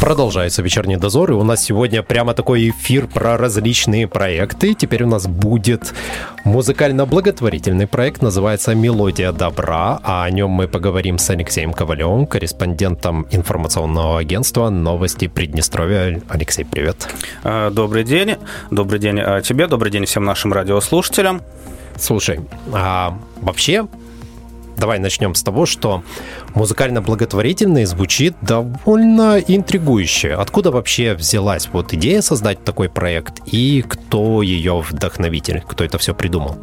Продолжается 0.00 0.62
вечерний 0.62 0.96
дозор, 0.96 1.32
и 1.32 1.34
у 1.34 1.42
нас 1.42 1.64
сегодня 1.64 2.04
прямо 2.04 2.32
такой 2.32 2.70
эфир 2.70 3.08
про 3.08 3.36
различные 3.36 4.06
проекты. 4.06 4.74
Теперь 4.74 5.02
у 5.02 5.08
нас 5.08 5.26
будет 5.26 5.92
музыкально-благотворительный 6.44 7.88
проект, 7.88 8.22
называется 8.22 8.76
«Мелодия 8.76 9.32
добра», 9.32 10.00
а 10.04 10.22
о 10.22 10.30
нем 10.30 10.50
мы 10.50 10.68
поговорим 10.68 11.18
с 11.18 11.28
Алексеем 11.30 11.72
Ковалевым, 11.72 12.26
корреспондентом 12.26 13.26
информационного 13.32 14.20
агентства 14.20 14.70
«Новости 14.70 15.26
Приднестровья». 15.26 16.22
Алексей, 16.28 16.64
привет. 16.64 17.08
А, 17.42 17.70
добрый 17.70 18.04
день. 18.04 18.36
Добрый 18.70 19.00
день 19.00 19.18
а, 19.18 19.42
тебе, 19.42 19.66
добрый 19.66 19.90
день 19.90 20.04
всем 20.04 20.24
нашим 20.24 20.52
радиослушателям. 20.52 21.42
Слушай, 21.96 22.40
а 22.72 23.18
вообще 23.40 23.88
давай 24.78 24.98
начнем 24.98 25.34
с 25.34 25.42
того, 25.42 25.66
что 25.66 26.02
музыкально-благотворительный 26.54 27.84
звучит 27.84 28.34
довольно 28.40 29.38
интригующе. 29.38 30.34
Откуда 30.34 30.70
вообще 30.70 31.14
взялась 31.14 31.68
вот 31.72 31.92
идея 31.92 32.22
создать 32.22 32.64
такой 32.64 32.88
проект 32.88 33.40
и 33.46 33.84
кто 33.86 34.42
ее 34.42 34.80
вдохновитель, 34.80 35.62
кто 35.66 35.84
это 35.84 35.98
все 35.98 36.14
придумал? 36.14 36.58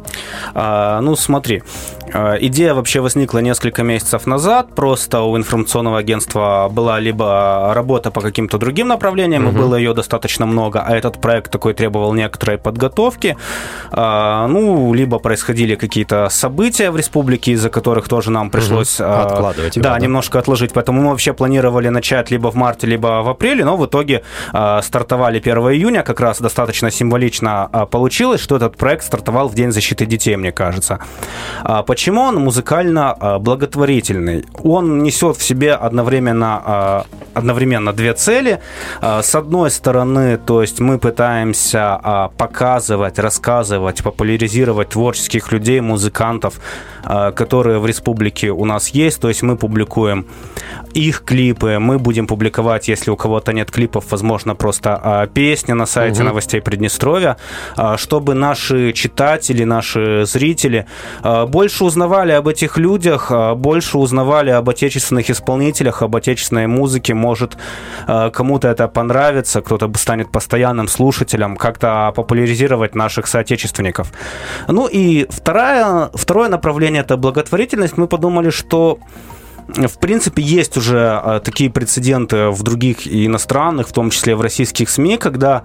А, 0.54 1.00
ну, 1.00 1.16
смотри, 1.16 1.62
идея 2.40 2.74
вообще 2.74 3.00
возникла 3.00 3.38
несколько 3.38 3.82
месяцев 3.82 4.26
назад. 4.26 4.74
Просто 4.74 5.22
у 5.22 5.36
информационного 5.36 5.98
агентства 5.98 6.68
была 6.70 7.00
либо 7.00 7.72
работа 7.74 8.10
по 8.10 8.20
каким-то 8.20 8.58
другим 8.58 8.88
направлениям, 8.88 9.46
угу. 9.46 9.54
и 9.54 9.58
было 9.58 9.74
ее 9.76 9.94
достаточно 9.94 10.46
много, 10.46 10.80
а 10.80 10.96
этот 10.96 11.20
проект 11.20 11.50
такой 11.50 11.74
требовал 11.74 12.12
некоторой 12.12 12.58
подготовки. 12.58 13.36
А, 13.90 14.46
ну, 14.46 14.94
либо 14.94 15.18
происходили 15.18 15.74
какие-то 15.74 16.28
события 16.30 16.90
в 16.90 16.96
республике, 16.96 17.52
из-за 17.52 17.70
которых 17.70 18.08
тоже 18.08 18.30
нам 18.30 18.50
пришлось... 18.50 19.00
Угу. 19.00 19.08
Откладывать. 19.08 19.78
Да, 19.80 19.94
да, 19.94 19.98
немножко 19.98 20.38
отложить. 20.38 20.72
Поэтому 20.72 21.02
мы 21.02 21.10
вообще 21.10 21.32
планировали 21.32 21.88
начать 21.88 22.30
либо 22.30 22.50
в 22.50 22.54
марте, 22.54 22.86
либо 22.86 23.22
в 23.22 23.28
апреле, 23.28 23.64
но 23.64 23.76
в 23.76 23.86
итоге 23.86 24.22
стартовали 24.82 25.38
1 25.38 25.56
июня. 25.56 26.02
Как 26.02 26.20
раз 26.20 26.40
достаточно 26.40 26.90
символично 26.90 27.70
получилось, 27.90 28.40
что 28.40 28.56
этот 28.56 28.76
проект 28.76 29.04
стартовал 29.04 29.48
в 29.48 29.54
День 29.54 29.72
защиты 29.72 30.06
детей, 30.06 30.36
мне 30.36 30.52
кажется. 30.52 31.00
Почему 31.96 32.20
он 32.20 32.36
музыкально 32.36 33.16
а, 33.18 33.38
благотворительный? 33.38 34.44
Он 34.62 35.02
несет 35.02 35.38
в 35.38 35.42
себе 35.42 35.72
одновременно, 35.72 36.62
а, 36.62 37.06
одновременно 37.32 37.94
две 37.94 38.12
цели. 38.12 38.60
А, 39.00 39.22
с 39.22 39.34
одной 39.34 39.70
стороны, 39.70 40.36
то 40.36 40.60
есть 40.60 40.78
мы 40.78 40.98
пытаемся 40.98 42.30
показывать, 42.36 43.18
рассказывать, 43.18 44.02
популяризировать 44.02 44.90
творческих 44.90 45.52
людей, 45.52 45.80
музыкантов, 45.80 46.60
которые 47.34 47.78
в 47.78 47.86
республике 47.86 48.50
у 48.50 48.66
нас 48.66 48.88
есть. 48.88 49.20
То 49.20 49.28
есть 49.28 49.42
мы 49.42 49.56
публикуем 49.56 50.26
их 50.92 51.24
клипы, 51.24 51.78
мы 51.78 51.98
будем 51.98 52.26
публиковать, 52.26 52.88
если 52.88 53.10
у 53.10 53.16
кого-то 53.16 53.52
нет 53.52 53.70
клипов, 53.70 54.04
возможно, 54.10 54.54
просто 54.54 55.30
песни 55.32 55.72
на 55.72 55.86
сайте 55.86 56.20
угу. 56.20 56.28
новостей 56.28 56.60
Приднестровья, 56.60 57.36
чтобы 57.96 58.34
наши 58.34 58.92
читатели, 58.92 59.64
наши 59.64 60.26
зрители 60.26 60.86
больше 61.48 61.85
узнавали 61.86 62.32
об 62.32 62.48
этих 62.48 62.76
людях, 62.78 63.28
а, 63.30 63.54
больше 63.54 63.98
узнавали 63.98 64.50
об 64.50 64.68
отечественных 64.68 65.30
исполнителях, 65.30 66.02
об 66.02 66.14
отечественной 66.16 66.66
музыке. 66.66 67.14
Может, 67.14 67.56
а, 68.06 68.30
кому-то 68.30 68.68
это 68.68 68.88
понравится, 68.88 69.62
кто-то 69.62 69.90
станет 69.96 70.30
постоянным 70.30 70.88
слушателем, 70.88 71.56
как-то 71.56 72.12
популяризировать 72.14 72.94
наших 72.94 73.26
соотечественников. 73.26 74.12
Ну 74.68 74.86
и 74.86 75.26
второе, 75.30 76.10
второе 76.14 76.48
направление– 76.48 77.00
это 77.02 77.16
благотворительность. 77.16 77.96
Мы 77.96 78.06
подумали, 78.06 78.50
что 78.50 78.98
в 79.68 79.98
принципе, 79.98 80.42
есть 80.42 80.76
уже 80.76 80.98
а, 80.98 81.40
такие 81.40 81.70
прецеденты 81.70 82.50
в 82.50 82.62
других 82.62 83.08
иностранных, 83.08 83.88
в 83.88 83.92
том 83.92 84.10
числе 84.10 84.36
в 84.36 84.40
российских 84.40 84.88
СМИ, 84.88 85.16
когда 85.16 85.62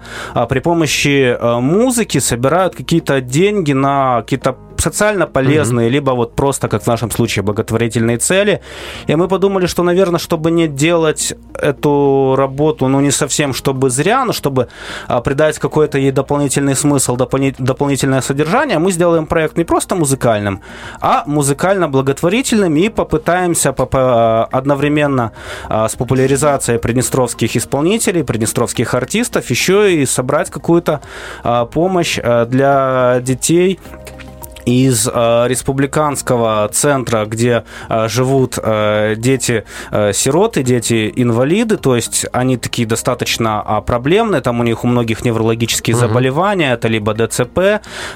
при 0.48 0.58
помощи 0.58 1.38
музыки 1.60 2.18
собирают 2.18 2.74
какие-то 2.74 3.20
деньги 3.20 3.72
на 3.72 4.22
какие-то 4.22 4.56
социально 4.82 5.26
полезные, 5.26 5.88
mm-hmm. 5.88 5.92
либо 5.92 6.10
вот 6.10 6.36
просто, 6.36 6.68
как 6.68 6.82
в 6.82 6.86
нашем 6.86 7.10
случае, 7.10 7.42
благотворительные 7.42 8.18
цели. 8.18 8.60
И 9.06 9.16
мы 9.16 9.28
подумали, 9.28 9.66
что, 9.66 9.82
наверное, 9.82 10.18
чтобы 10.18 10.50
не 10.50 10.68
делать 10.68 11.34
эту 11.54 12.34
работу, 12.36 12.88
ну, 12.88 13.00
не 13.00 13.10
совсем 13.10 13.54
чтобы 13.54 13.90
зря, 13.90 14.24
но 14.24 14.32
чтобы 14.32 14.68
а, 15.08 15.20
придать 15.20 15.58
какой-то 15.58 15.98
ей 15.98 16.10
дополнительный 16.10 16.74
смысл, 16.74 17.16
допол- 17.16 17.54
дополнительное 17.58 18.20
содержание, 18.20 18.78
мы 18.78 18.92
сделаем 18.92 19.26
проект 19.26 19.56
не 19.56 19.64
просто 19.64 19.94
музыкальным, 19.94 20.60
а 21.00 21.22
музыкально-благотворительным 21.26 22.76
и 22.76 22.88
попытаемся 22.88 23.72
поп- 23.72 23.94
одновременно 23.94 25.30
а, 25.68 25.88
с 25.88 25.94
популяризацией 25.94 26.78
приднестровских 26.78 27.56
исполнителей, 27.56 28.24
приднестровских 28.24 28.94
артистов 28.94 29.50
еще 29.50 29.94
и 29.94 30.06
собрать 30.06 30.50
какую-то 30.50 31.00
а, 31.44 31.66
помощь 31.66 32.18
а, 32.22 32.46
для 32.46 33.20
детей, 33.20 33.78
из 34.64 35.08
э, 35.12 35.44
республиканского 35.48 36.68
центра, 36.72 37.24
где 37.24 37.64
э, 37.88 38.08
живут 38.08 38.58
э, 38.62 39.14
дети-сироты, 39.16 40.60
э, 40.60 40.62
дети-инвалиды, 40.62 41.76
то 41.76 41.96
есть 41.96 42.26
они 42.32 42.56
такие 42.56 42.86
достаточно 42.86 43.64
э, 43.66 43.80
проблемные, 43.82 44.40
там 44.40 44.60
у 44.60 44.62
них 44.62 44.84
у 44.84 44.86
многих 44.86 45.24
неврологические 45.24 45.96
угу. 45.96 46.00
заболевания, 46.00 46.72
это 46.72 46.88
либо 46.88 47.14
ДЦП, 47.14 47.58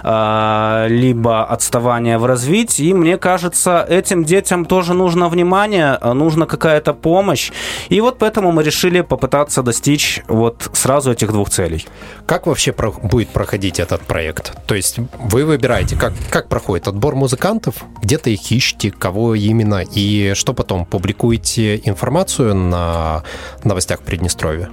э, 0.02 0.86
либо 0.88 1.44
отставание 1.44 2.18
в 2.18 2.26
развитии, 2.26 2.86
и 2.86 2.94
мне 2.94 3.18
кажется, 3.18 3.84
этим 3.88 4.24
детям 4.24 4.64
тоже 4.64 4.94
нужно 4.94 5.28
внимание, 5.28 5.98
э, 6.00 6.12
нужна 6.12 6.46
какая-то 6.46 6.92
помощь, 6.94 7.52
и 7.88 8.00
вот 8.00 8.18
поэтому 8.18 8.52
мы 8.52 8.62
решили 8.62 9.00
попытаться 9.00 9.62
достичь 9.62 10.22
вот 10.28 10.70
сразу 10.72 11.12
этих 11.12 11.32
двух 11.32 11.50
целей. 11.50 11.86
Как 12.26 12.46
вообще 12.46 12.72
про- 12.72 12.90
будет 12.90 13.28
проходить 13.28 13.80
этот 13.80 14.02
проект? 14.02 14.52
То 14.66 14.74
есть 14.74 14.98
вы 15.18 15.44
выбираете, 15.44 15.96
как 15.96 16.12
как 16.36 16.50
проходит 16.50 16.86
отбор 16.86 17.14
музыкантов? 17.14 17.76
Где-то 18.02 18.28
их 18.28 18.52
ищете, 18.52 18.90
кого 18.90 19.34
именно, 19.34 19.82
и 19.82 20.34
что 20.34 20.52
потом? 20.52 20.84
Публикуете 20.84 21.80
информацию 21.82 22.54
на 22.54 23.22
новостях 23.64 24.00
Приднестровья? 24.00 24.68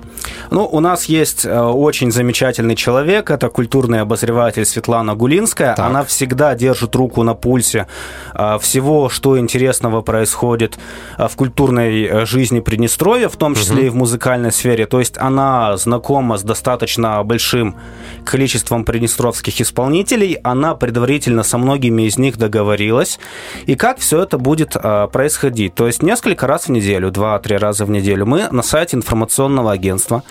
Ну, 0.52 0.66
у 0.66 0.82
нас 0.82 1.06
есть 1.06 1.46
э, 1.46 1.58
очень 1.58 2.12
замечательный 2.12 2.76
человек, 2.76 3.32
это 3.32 3.48
культурный 3.48 4.02
обозреватель 4.02 4.66
Светлана 4.66 5.16
Гулинская. 5.16 5.74
Так. 5.76 5.86
Она 5.86 6.04
всегда 6.04 6.54
держит 6.54 6.96
руку 6.96 7.24
на 7.24 7.34
пульсе 7.34 7.88
э, 8.34 8.58
всего, 8.60 9.08
что 9.08 9.40
интересного 9.40 10.02
происходит 10.02 10.78
э, 11.18 11.30
в 11.30 11.36
культурной 11.38 12.26
жизни 12.26 12.60
Приднестровья, 12.60 13.30
в 13.30 13.38
том 13.38 13.56
числе 13.56 13.78
угу. 13.78 13.86
и 13.86 13.90
в 13.90 13.96
музыкальной 13.96 14.52
сфере. 14.52 14.86
То 14.86 15.00
есть 15.00 15.18
она 15.18 15.78
знакома 15.78 16.38
с 16.38 16.44
достаточно 16.44 17.24
большим 17.24 17.78
количеством 18.26 18.84
приднестровских 18.84 19.62
исполнителей, 19.62 20.34
она 20.44 20.76
предварительно 20.76 21.44
со 21.54 21.60
многими 21.60 22.02
из 22.08 22.18
них 22.18 22.38
договорилась. 22.38 23.20
И 23.68 23.76
как 23.76 24.00
все 24.00 24.24
это 24.24 24.40
будет 24.40 24.76
а, 24.76 25.06
происходить? 25.06 25.76
То 25.76 25.86
есть 25.86 26.02
несколько 26.02 26.48
раз 26.48 26.68
в 26.68 26.72
неделю, 26.72 27.12
два-три 27.12 27.58
раза 27.58 27.86
в 27.86 27.92
неделю 27.92 28.26
мы 28.26 28.48
на 28.52 28.64
сайте 28.64 28.98
информационного 28.98 29.72
агентства 29.72 30.24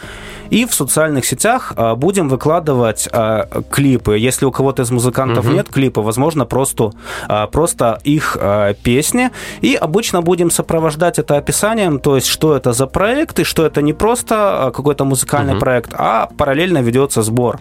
и 0.51 0.67
в 0.67 0.75
социальных 0.75 1.25
сетях 1.25 1.75
а, 1.77 1.95
будем 1.95 2.29
выкладывать 2.29 3.09
а, 3.13 3.47
клипы. 3.71 4.19
Если 4.19 4.47
у 4.47 4.51
кого-то 4.51 4.83
из 4.83 4.91
музыкантов 4.91 5.47
угу. 5.47 5.55
нет 5.55 5.69
клипа, 5.69 6.03
возможно, 6.03 6.45
просто, 6.45 6.91
просто 7.53 8.01
их 8.03 8.37
песни. 8.83 9.31
И 9.61 9.77
обычно 9.77 10.23
будем 10.23 10.51
сопровождать 10.51 11.21
это 11.21 11.37
описанием, 11.37 12.01
то 12.01 12.17
есть 12.17 12.27
что 12.27 12.57
это 12.57 12.73
за 12.73 12.87
проект, 12.89 13.39
и 13.39 13.45
что 13.45 13.65
это 13.65 13.81
не 13.81 13.93
просто 13.93 14.73
какой-то 14.75 15.05
музыкальный 15.05 15.53
угу. 15.53 15.61
проект, 15.61 15.95
а 15.97 16.29
параллельно 16.37 16.83
ведется 16.83 17.23
сбор 17.23 17.61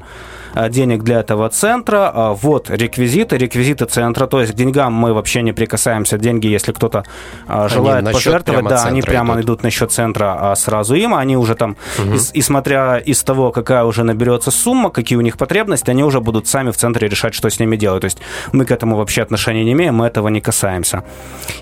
денег 0.70 1.04
для 1.04 1.20
этого 1.20 1.50
центра. 1.50 2.12
Э, 2.14 2.36
вот 2.42 2.70
реквизиты, 2.70 3.38
реквизиты 3.38 3.86
центра. 3.86 4.28
То 4.28 4.42
есть 4.42 4.54
к 4.54 4.56
деньгам 4.56 4.94
мы 4.94 5.14
вообще 5.14 5.42
не 5.42 5.54
прикасаемся. 5.54 6.18
Деньги, 6.18 6.48
если 6.48 6.72
кто-то 6.72 7.04
э, 7.48 7.68
желает 7.70 8.06
они 8.06 8.14
пожертвовать, 8.14 8.68
да, 8.68 8.84
они 8.84 9.02
прямо 9.02 9.36
идут. 9.36 9.46
идут 9.46 9.64
на 9.64 9.70
счет 9.70 9.92
центра 9.92 10.52
а 10.52 10.56
сразу 10.56 10.96
им. 10.96 11.14
Они 11.14 11.38
уже 11.38 11.56
там, 11.56 11.78
угу. 12.00 12.16
и, 12.16 12.40
и 12.40 12.42
смотря 12.42 12.98
из 12.98 13.24
того, 13.24 13.52
какая 13.52 13.84
уже 13.84 14.04
наберется 14.04 14.52
сумма, 14.52 14.90
какие 14.90 15.18
у 15.18 15.22
них 15.22 15.38
потребности, 15.38 15.90
они 15.90 16.04
уже 16.04 16.20
будут 16.20 16.48
сами 16.48 16.72
в 16.72 16.78
центре 16.78 17.08
решать, 17.08 17.34
что 17.34 17.50
с 17.50 17.60
ними 17.60 17.76
делать. 17.76 18.02
То 18.02 18.06
есть 18.06 18.20
мы 18.52 18.66
к 18.66 18.72
этому 18.72 18.96
вообще 18.96 19.22
отношения 19.22 19.64
не 19.64 19.74
имеем, 19.74 19.96
мы 19.96 20.08
этого 20.08 20.30
не 20.30 20.42
касаемся. 20.42 21.04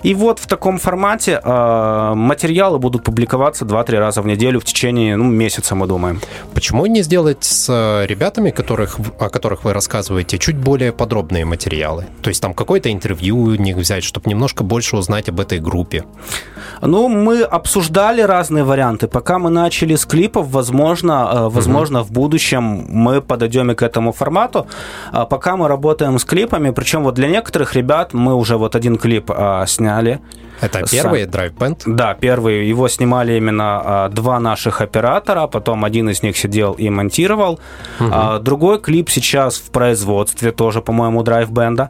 И 0.02 0.14
вот 0.14 0.38
в 0.38 0.46
таком 0.46 0.78
формате 0.78 1.40
э, 1.42 2.12
материалы 2.14 2.78
будут 2.78 3.04
публиковаться 3.04 3.64
2-3 3.64 3.98
раза 3.98 4.22
в 4.22 4.26
неделю 4.26 4.60
в 4.60 4.64
течение 4.64 5.16
ну, 5.16 5.24
месяца, 5.24 5.74
мы 5.74 5.86
думаем. 5.86 6.20
Почему 6.54 6.86
не 6.86 7.02
сделать 7.02 7.44
с 7.44 7.68
ребятами, 8.06 8.50
которые 8.50 8.79
которых, 8.86 8.98
о 9.18 9.28
которых 9.28 9.64
вы 9.64 9.72
рассказываете, 9.72 10.38
чуть 10.38 10.56
более 10.56 10.92
подробные 10.92 11.44
материалы? 11.44 12.04
То 12.22 12.30
есть 12.30 12.42
там 12.42 12.54
какое-то 12.54 12.90
интервью 12.90 13.36
у 13.36 13.54
них 13.54 13.76
взять, 13.76 14.04
чтобы 14.04 14.30
немножко 14.30 14.64
больше 14.64 14.96
узнать 14.96 15.28
об 15.28 15.40
этой 15.40 15.58
группе? 15.58 16.04
Ну, 16.82 17.08
мы 17.08 17.42
обсуждали 17.42 18.22
разные 18.22 18.64
варианты. 18.64 19.06
Пока 19.06 19.38
мы 19.38 19.50
начали 19.50 19.96
с 19.96 20.06
клипов, 20.06 20.48
возможно, 20.48 21.30
э, 21.32 21.48
возможно, 21.48 22.00
угу. 22.00 22.08
в 22.08 22.12
будущем 22.12 22.62
мы 22.88 23.20
подойдем 23.20 23.70
и 23.70 23.74
к 23.74 23.82
этому 23.82 24.12
формату. 24.12 24.66
А 25.12 25.26
пока 25.26 25.56
мы 25.56 25.68
работаем 25.68 26.18
с 26.18 26.24
клипами, 26.24 26.70
причем 26.70 27.02
вот 27.02 27.14
для 27.14 27.28
некоторых 27.28 27.74
ребят 27.74 28.14
мы 28.14 28.34
уже 28.34 28.56
вот 28.56 28.76
один 28.76 28.96
клип 28.96 29.30
а, 29.30 29.66
сняли. 29.66 30.20
Это 30.60 30.82
первый 30.90 31.24
Drive 31.24 31.54
Band? 31.54 31.82
Да, 31.86 32.14
первый. 32.14 32.68
Его 32.68 32.88
снимали 32.88 33.36
именно 33.36 33.80
а, 33.82 34.08
два 34.08 34.40
наших 34.40 34.80
оператора, 34.80 35.46
потом 35.46 35.84
один 35.84 36.10
из 36.10 36.22
них 36.22 36.36
сидел 36.36 36.72
и 36.72 36.90
монтировал. 36.90 37.60
Угу. 38.00 38.38
Другой 38.40 38.80
клип 38.80 39.10
сейчас 39.10 39.56
в 39.58 39.70
производстве, 39.70 40.52
тоже, 40.52 40.82
по-моему, 40.82 41.22
Drive 41.22 41.50
Band, 41.50 41.88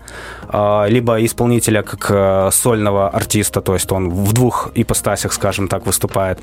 а, 0.49 0.87
либо 0.87 1.25
исполнителя 1.25 1.83
как 1.83 2.11
а, 2.11 2.51
сольного 2.51 3.09
артиста, 3.09 3.61
то 3.61 3.75
есть 3.75 3.93
он 3.93 4.11
в 4.11 4.33
двух 4.33 4.71
ипостасях, 4.75 5.33
скажем 5.33 5.69
так, 5.69 5.87
выступает. 5.87 6.39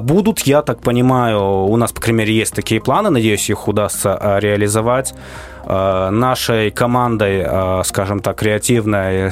Будут, 0.00 0.40
я 0.40 0.62
так 0.62 0.80
понимаю, 0.80 1.64
у 1.64 1.76
нас, 1.76 1.92
по 1.92 2.00
крайней 2.00 2.18
мере, 2.18 2.34
есть 2.34 2.54
такие 2.54 2.80
планы, 2.80 3.10
надеюсь, 3.10 3.50
их 3.50 3.68
удастся 3.68 4.38
реализовать 4.40 5.14
нашей 5.66 6.70
командой, 6.70 7.84
скажем 7.84 8.20
так, 8.20 8.36
креативной 8.36 9.30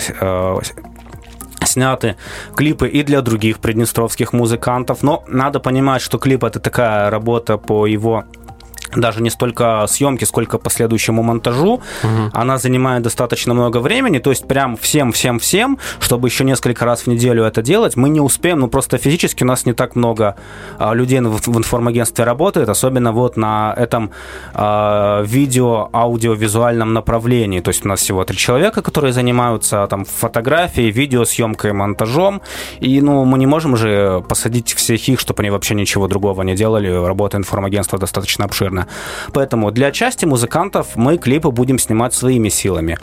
сняты 1.72 2.16
клипы 2.56 2.88
и 2.88 3.02
для 3.02 3.22
других 3.22 3.58
приднестровских 3.58 4.32
музыкантов. 4.32 5.02
Но 5.02 5.24
надо 5.28 5.60
понимать, 5.60 6.02
что 6.02 6.18
клип 6.18 6.44
это 6.44 6.60
такая 6.60 7.10
работа 7.10 7.58
по 7.58 7.86
его 7.86 8.24
даже 8.94 9.22
не 9.22 9.30
столько 9.30 9.86
съемки, 9.88 10.24
сколько 10.24 10.58
последующему 10.58 11.22
монтажу. 11.22 11.74
Угу. 11.74 12.30
Она 12.32 12.58
занимает 12.58 13.02
достаточно 13.02 13.54
много 13.54 13.78
времени, 13.78 14.18
то 14.18 14.30
есть 14.30 14.46
прям 14.46 14.76
всем-всем-всем, 14.76 15.78
чтобы 16.00 16.28
еще 16.28 16.44
несколько 16.44 16.84
раз 16.84 17.02
в 17.02 17.06
неделю 17.06 17.44
это 17.44 17.62
делать, 17.62 17.96
мы 17.96 18.08
не 18.08 18.20
успеем, 18.20 18.60
ну 18.60 18.68
просто 18.68 18.98
физически 18.98 19.44
у 19.44 19.46
нас 19.46 19.66
не 19.66 19.72
так 19.72 19.96
много 19.96 20.36
а, 20.78 20.94
людей 20.94 21.20
в, 21.20 21.46
в 21.46 21.58
информагентстве 21.58 22.24
работает, 22.24 22.68
особенно 22.68 23.12
вот 23.12 23.36
на 23.36 23.74
этом 23.76 24.10
а, 24.54 25.22
видео, 25.22 25.88
аудиовизуальном 25.92 26.92
направлении. 26.92 27.60
То 27.60 27.68
есть 27.68 27.84
у 27.84 27.88
нас 27.88 28.00
всего 28.00 28.24
три 28.24 28.36
человека, 28.36 28.82
которые 28.82 29.12
занимаются 29.12 29.86
там 29.88 30.04
фотографией, 30.04 30.90
видеосъемкой, 30.90 31.72
монтажом, 31.72 32.42
и 32.80 33.00
ну 33.00 33.24
мы 33.24 33.38
не 33.38 33.46
можем 33.46 33.76
же 33.76 34.22
посадить 34.28 34.74
всех 34.74 35.08
их, 35.08 35.20
чтобы 35.20 35.40
они 35.42 35.50
вообще 35.50 35.74
ничего 35.74 36.08
другого 36.08 36.42
не 36.42 36.54
делали. 36.54 36.88
Работа 36.88 37.36
информагентства 37.36 37.98
достаточно 37.98 38.44
обширная 38.44 38.81
сильно. 38.82 39.32
Поэтому 39.32 39.70
для 39.70 39.90
части 39.90 40.26
музыкантов 40.26 40.96
мы 40.96 41.18
клипы 41.18 41.50
будем 41.50 41.78
снимать 41.78 42.14
своими 42.14 42.50
силами. 42.50 42.98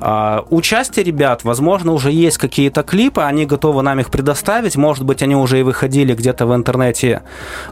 А, 0.00 0.44
у 0.50 0.60
части 0.60 1.00
ребят, 1.00 1.44
возможно, 1.44 1.92
уже 1.92 2.10
есть 2.10 2.38
какие-то 2.38 2.82
клипы, 2.82 3.22
они 3.22 3.46
готовы 3.46 3.82
нам 3.82 4.00
их 4.00 4.10
предоставить. 4.10 4.76
Может 4.76 5.04
быть, 5.04 5.22
они 5.22 5.36
уже 5.36 5.58
и 5.58 5.62
выходили 5.62 6.14
где-то 6.14 6.46
в 6.46 6.54
интернете 6.54 7.22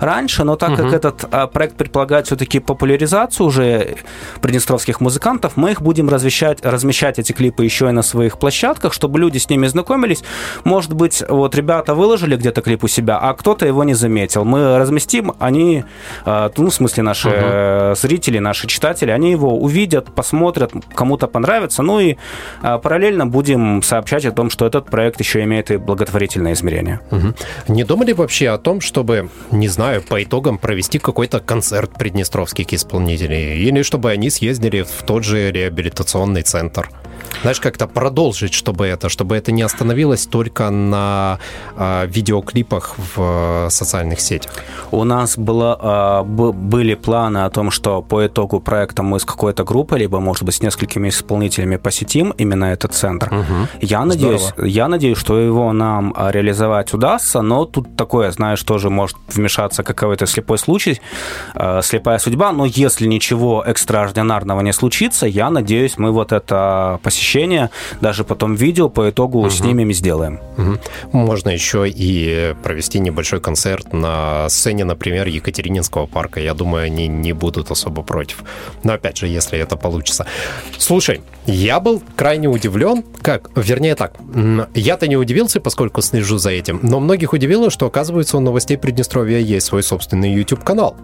раньше, 0.01 0.45
но 0.45 0.57
так 0.57 0.71
угу. 0.71 0.83
как 0.83 0.93
этот 0.93 1.25
а, 1.31 1.47
проект 1.47 1.77
предполагает 1.77 2.27
все-таки 2.27 2.59
популяризацию 2.61 3.47
уже 3.47 3.97
приднестровских 4.41 5.01
музыкантов, 5.01 5.57
мы 5.57 5.71
их 5.71 5.83
будем 5.83 6.09
размещать, 6.09 6.65
размещать 6.65 7.19
эти 7.19 7.33
клипы 7.33 7.65
еще 7.65 7.89
и 7.89 7.93
на 7.93 8.03
своих 8.03 8.39
площадках, 8.39 8.93
чтобы 8.93 9.19
люди 9.19 9.39
с 9.39 9.49
ними 9.51 9.69
знакомились. 9.69 10.23
Может 10.65 10.95
быть, 10.95 11.23
вот 11.29 11.55
ребята 11.55 11.95
выложили 11.95 12.37
где-то 12.37 12.61
клип 12.63 12.85
у 12.85 12.89
себя, 12.89 13.19
а 13.19 13.35
кто-то 13.35 13.67
его 13.67 13.85
не 13.85 13.95
заметил. 13.95 14.45
Мы 14.45 14.79
разместим, 14.79 15.33
они, 15.39 15.85
а, 16.25 16.51
ну, 16.57 16.71
в 16.71 16.75
смысле, 16.75 17.03
наши 17.03 17.29
угу 17.29 17.46
э, 17.47 17.95
зрители, 17.97 18.39
наши 18.39 18.67
читатели, 18.67 19.11
они 19.11 19.31
его 19.31 19.59
увидят, 19.59 20.15
посмотрят, 20.15 20.73
кому-то 20.95 21.27
понравится. 21.27 21.83
Ну 21.83 22.01
и 22.01 22.17
э, 22.63 22.79
параллельно 22.79 23.27
будем 23.27 23.83
сообщать 23.83 24.25
о 24.27 24.33
том, 24.33 24.51
что 24.51 24.67
этот 24.67 24.91
проект 24.91 25.21
еще 25.21 25.43
имеет 25.45 25.71
и 25.71 25.77
благотворительное 25.77 26.53
измерение. 26.53 27.01
Угу. 27.11 27.35
Не 27.69 27.85
думали 27.85 28.13
вообще 28.13 28.51
о 28.51 28.59
том, 28.59 28.81
чтобы, 28.81 29.29
не 29.51 29.69
знаю, 29.69 30.03
по 30.03 30.23
итогам 30.23 30.59
провести 30.59 30.99
какой-то 30.99 31.41
концерт 31.41 31.91
приднестровских 31.99 32.73
исполнителей? 32.73 33.59
Или 33.59 33.83
чтобы 33.83 34.11
они 34.11 34.31
съездили 34.31 34.83
в 34.83 35.03
тот 35.05 35.25
же 35.25 35.51
реабилитационный 35.51 36.43
центр? 36.43 36.89
Знаешь, 37.43 37.61
как-то 37.61 37.87
продолжить, 37.87 38.55
чтобы 38.55 38.87
это, 38.87 39.09
чтобы 39.09 39.37
это 39.37 39.53
не 39.53 39.63
остановилось 39.63 40.27
только 40.27 40.71
на 40.71 41.39
э, 41.77 42.07
видеоклипах 42.07 42.95
в 42.97 43.67
э, 43.67 43.71
социальных 43.71 44.21
сетях? 44.21 44.53
У 44.91 45.05
нас 45.05 45.37
было, 45.37 46.25
э, 46.25 46.53
были 46.53 46.95
планы 46.95 47.45
о 47.45 47.51
том, 47.51 47.71
что 47.71 48.03
по 48.03 48.27
итогу 48.27 48.61
проекта 48.61 49.03
мы 49.03 49.19
с 49.19 49.25
какой-то 49.25 49.65
группой, 49.65 49.99
либо, 49.99 50.21
может 50.21 50.45
быть, 50.45 50.55
с 50.55 50.63
несколькими 50.63 51.09
исполнителями 51.09 51.77
посетим 51.77 52.35
именно 52.39 52.65
этот 52.65 52.95
центр. 52.95 53.29
Угу. 53.33 53.69
Я, 53.81 54.05
надеюсь, 54.05 54.53
я 54.57 54.89
надеюсь, 54.89 55.19
что 55.19 55.39
его 55.39 55.73
нам 55.73 56.15
реализовать 56.31 56.95
удастся, 56.95 57.43
но 57.43 57.65
тут 57.65 57.97
такое, 57.97 58.31
знаешь, 58.31 58.63
тоже 58.63 58.91
может 58.91 59.17
вмешаться 59.29 59.83
какой-то 59.83 60.27
слепой 60.27 60.59
случай, 60.59 61.01
э, 61.55 61.81
слепая 61.83 62.19
судьба, 62.19 62.53
но 62.53 62.65
если 62.65 63.07
ничего 63.07 63.63
экстраординарного 63.67 64.63
не 64.63 64.73
случится, 64.73 65.27
я 65.27 65.51
надеюсь, 65.51 65.99
мы 65.99 66.13
вот 66.13 66.33
это 66.33 66.99
посетим 67.03 67.26
посещения, 67.27 67.71
даже 68.01 68.25
потом 68.25 68.55
видео 68.55 68.89
по 68.89 69.11
итогу 69.11 69.41
угу. 69.41 69.51
снимем 69.51 69.91
и 69.91 69.95
сделаем. 69.95 70.41
Угу. 70.59 70.79
Можно 71.13 71.51
еще 71.51 71.89
и 71.89 72.55
провести 72.63 73.01
небольшой 73.01 73.41
концерт 73.41 73.93
на 73.93 74.49
сцене, 74.49 74.85
например, 74.85 75.27
Екатерининского 75.27 76.07
парка. 76.07 76.41
Я 76.41 76.55
думаю, 76.55 76.85
они 76.85 77.09
не 77.09 77.33
будут 77.33 77.71
особо 77.71 78.03
против. 78.03 78.45
Но 78.85 78.93
опять 78.93 79.19
же, 79.19 79.27
если 79.27 79.59
это 79.59 79.77
получится. 79.77 80.27
Слушай, 80.79 81.21
я 81.47 81.81
был 81.81 82.01
крайне 82.17 82.49
удивлен, 82.49 83.03
как, 83.23 83.51
вернее 83.57 83.97
так, 83.97 84.15
я-то 84.75 85.09
не 85.09 85.17
удивился, 85.17 85.61
поскольку 85.61 86.03
слежу 86.03 86.39
за 86.39 86.51
этим, 86.51 86.79
но 86.83 87.01
многих 87.01 87.33
удивило, 87.33 87.71
что, 87.71 87.87
оказывается, 87.87 88.37
у 88.37 88.41
новостей 88.41 88.77
Приднестровья 88.79 89.39
есть 89.39 89.67
свой 89.67 89.83
собственный 89.83 90.33
YouTube-канал. 90.33 90.97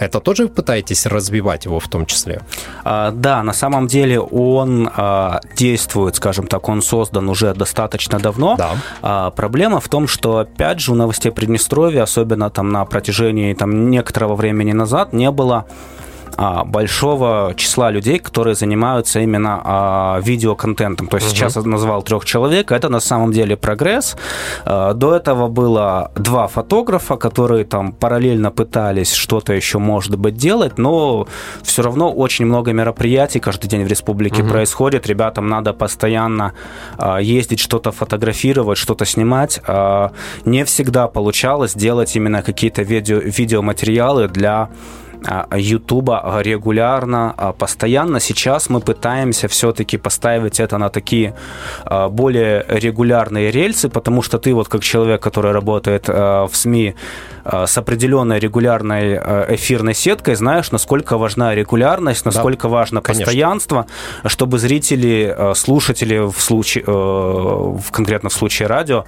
Это 0.00 0.18
тоже 0.20 0.48
пытаетесь 0.48 1.06
развивать 1.06 1.66
его 1.66 1.78
в 1.78 1.86
том 1.88 2.06
числе? 2.06 2.40
А, 2.84 3.10
да, 3.10 3.42
на 3.42 3.52
самом 3.52 3.86
деле 3.86 4.18
он 4.18 4.90
а, 4.96 5.40
действует, 5.54 6.16
скажем 6.16 6.46
так, 6.46 6.68
он 6.68 6.80
создан 6.80 7.28
уже 7.28 7.52
достаточно 7.52 8.18
давно. 8.18 8.56
Да. 8.56 8.70
А, 9.02 9.30
проблема 9.30 9.78
в 9.78 9.88
том, 9.88 10.08
что, 10.08 10.38
опять 10.38 10.80
же, 10.80 10.92
у 10.92 10.94
новостей 10.94 11.30
Приднестровья, 11.30 12.02
особенно 12.02 12.48
там 12.48 12.70
на 12.72 12.84
протяжении 12.86 13.52
там, 13.52 13.90
некоторого 13.90 14.36
времени 14.36 14.72
назад, 14.72 15.12
не 15.12 15.30
было 15.30 15.66
большого 16.36 17.54
числа 17.56 17.90
людей, 17.90 18.18
которые 18.18 18.54
занимаются 18.54 19.20
именно 19.20 19.60
а, 19.64 20.20
видеоконтентом. 20.20 21.06
То 21.06 21.16
есть 21.16 21.28
угу. 21.28 21.36
сейчас 21.36 21.56
я 21.56 21.62
назвал 21.62 22.02
трех 22.02 22.24
человек, 22.24 22.72
это 22.72 22.88
на 22.88 23.00
самом 23.00 23.32
деле 23.32 23.56
прогресс. 23.56 24.16
А, 24.64 24.94
до 24.94 25.14
этого 25.14 25.48
было 25.48 26.10
два 26.14 26.46
фотографа, 26.46 27.16
которые 27.16 27.64
там 27.64 27.92
параллельно 27.92 28.50
пытались 28.50 29.12
что-то 29.12 29.52
еще, 29.52 29.78
может 29.78 30.16
быть, 30.16 30.36
делать, 30.36 30.78
но 30.78 31.26
все 31.62 31.82
равно 31.82 32.12
очень 32.12 32.46
много 32.46 32.72
мероприятий 32.72 33.40
каждый 33.40 33.68
день 33.68 33.84
в 33.84 33.88
республике 33.88 34.42
угу. 34.42 34.50
происходит. 34.50 35.06
Ребятам 35.06 35.48
надо 35.48 35.72
постоянно 35.72 36.52
ездить, 37.20 37.60
что-то 37.60 37.92
фотографировать, 37.92 38.78
что-то 38.78 39.04
снимать. 39.04 39.60
Не 40.44 40.64
всегда 40.64 41.08
получалось 41.08 41.74
делать 41.74 42.16
именно 42.16 42.42
какие-то 42.42 42.82
видео, 42.82 43.18
видеоматериалы 43.18 44.28
для 44.28 44.50
а, 44.60 44.70
Ютуба 45.56 46.40
регулярно, 46.42 47.34
а, 47.36 47.52
постоянно. 47.52 48.20
Сейчас 48.20 48.70
мы 48.70 48.80
пытаемся 48.80 49.48
все-таки 49.48 49.98
поставить 49.98 50.60
это 50.60 50.78
на 50.78 50.88
такие 50.88 51.34
а, 51.84 52.08
более 52.08 52.64
регулярные 52.68 53.50
рельсы, 53.50 53.88
потому 53.88 54.22
что 54.22 54.38
ты 54.38 54.54
вот 54.54 54.68
как 54.68 54.82
человек, 54.82 55.22
который 55.22 55.52
работает 55.52 56.08
в 56.08 56.50
СМИ, 56.52 56.94
Э, 57.44 57.66
с 57.66 57.78
определенной 57.78 58.38
регулярной 58.38 59.18
э, 59.20 59.54
эфирной 59.54 59.94
сеткой, 59.94 60.34
знаешь, 60.34 60.70
насколько 60.70 61.18
важна 61.18 61.54
регулярность, 61.54 62.24
насколько 62.24 62.68
да, 62.68 62.74
важно 62.74 63.00
конечно. 63.00 63.24
постоянство, 63.24 63.86
чтобы 64.26 64.58
зрители, 64.58 65.34
э, 65.36 65.54
слушатели 65.54 66.18
в 66.18 66.38
случае, 66.40 66.84
в 66.86 67.90
конкретно 67.90 68.28
в 68.28 68.32
случае 68.32 68.68
радио, 68.68 69.04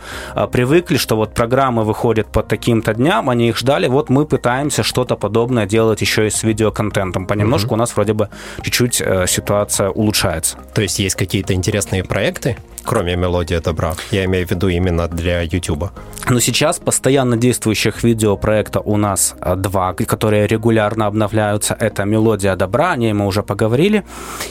привыкли, 0.50 0.96
что 0.96 1.16
вот 1.16 1.34
программы 1.34 1.84
выходят 1.84 2.26
по 2.26 2.42
таким-то 2.42 2.94
дням, 2.94 3.30
они 3.30 3.48
их 3.48 3.58
ждали, 3.58 3.88
вот 3.88 4.10
мы 4.10 4.24
пытаемся 4.24 4.82
что-то 4.82 5.16
подобное 5.16 5.66
делать 5.66 6.01
еще 6.02 6.26
и 6.26 6.30
с 6.30 6.42
видеоконтентом. 6.42 7.26
Понемножку 7.26 7.68
угу. 7.68 7.74
у 7.76 7.78
нас 7.78 7.96
вроде 7.96 8.12
бы 8.12 8.28
чуть-чуть 8.62 9.02
ситуация 9.26 9.88
улучшается. 9.88 10.58
То 10.74 10.82
есть 10.82 10.98
есть 10.98 11.16
какие-то 11.16 11.54
интересные 11.54 12.04
проекты, 12.04 12.58
кроме 12.84 13.16
«Мелодия 13.16 13.60
добра»? 13.60 13.94
Я 14.10 14.24
имею 14.24 14.46
в 14.46 14.50
виду 14.50 14.68
именно 14.68 15.08
для 15.08 15.42
YouTube. 15.42 15.90
Но 16.28 16.40
сейчас 16.40 16.78
постоянно 16.78 17.36
действующих 17.36 18.02
видеопроекта 18.04 18.80
у 18.80 18.96
нас 18.96 19.34
а, 19.40 19.56
два, 19.56 19.92
которые 19.94 20.46
регулярно 20.46 21.06
обновляются. 21.06 21.74
Это 21.74 22.04
«Мелодия 22.04 22.56
добра», 22.56 22.92
о 22.92 22.96
ней 22.96 23.12
мы 23.12 23.26
уже 23.26 23.42
поговорили. 23.42 24.04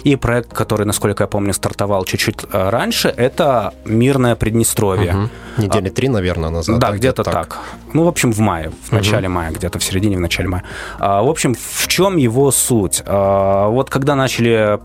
И 0.03 0.15
проект, 0.15 0.53
который, 0.53 0.85
насколько 0.85 1.23
я 1.23 1.27
помню, 1.27 1.53
стартовал 1.53 2.03
чуть-чуть 2.05 2.37
а, 2.51 2.71
раньше, 2.71 3.07
это 3.07 3.73
«Мирное 3.85 4.35
Приднестровье». 4.35 5.11
Угу. 5.11 5.63
Недели 5.63 5.89
три, 5.89 6.09
наверное, 6.09 6.49
назад. 6.49 6.79
Да, 6.79 6.91
где-то 6.91 7.23
так. 7.23 7.33
так. 7.33 7.59
Ну, 7.93 8.03
в 8.03 8.07
общем, 8.07 8.31
в 8.33 8.39
мае, 8.39 8.71
в 8.89 8.91
начале 8.91 9.27
угу. 9.27 9.35
мая, 9.35 9.51
где-то 9.51 9.79
в 9.79 9.83
середине, 9.83 10.17
в 10.17 10.21
начале 10.21 10.49
мая. 10.49 10.63
В 10.99 11.29
общем, 11.29 11.55
в 11.55 11.87
чем 11.87 12.17
его 12.17 12.51
суть? 12.51 13.03
Вот 13.05 13.89
когда 13.89 14.15
начали 14.15 14.79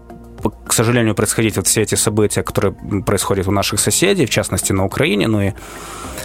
к 0.51 0.73
сожалению, 0.73 1.15
происходить 1.15 1.57
вот 1.57 1.67
все 1.67 1.83
эти 1.83 1.95
события, 1.95 2.43
которые 2.43 2.75
происходят 3.05 3.49
у 3.49 3.51
наших 3.51 3.81
соседей, 3.81 4.27
в 4.27 4.31
частности 4.31 4.73
на 4.73 4.85
Украине, 4.85 5.29
ну 5.29 5.41
и 5.41 5.53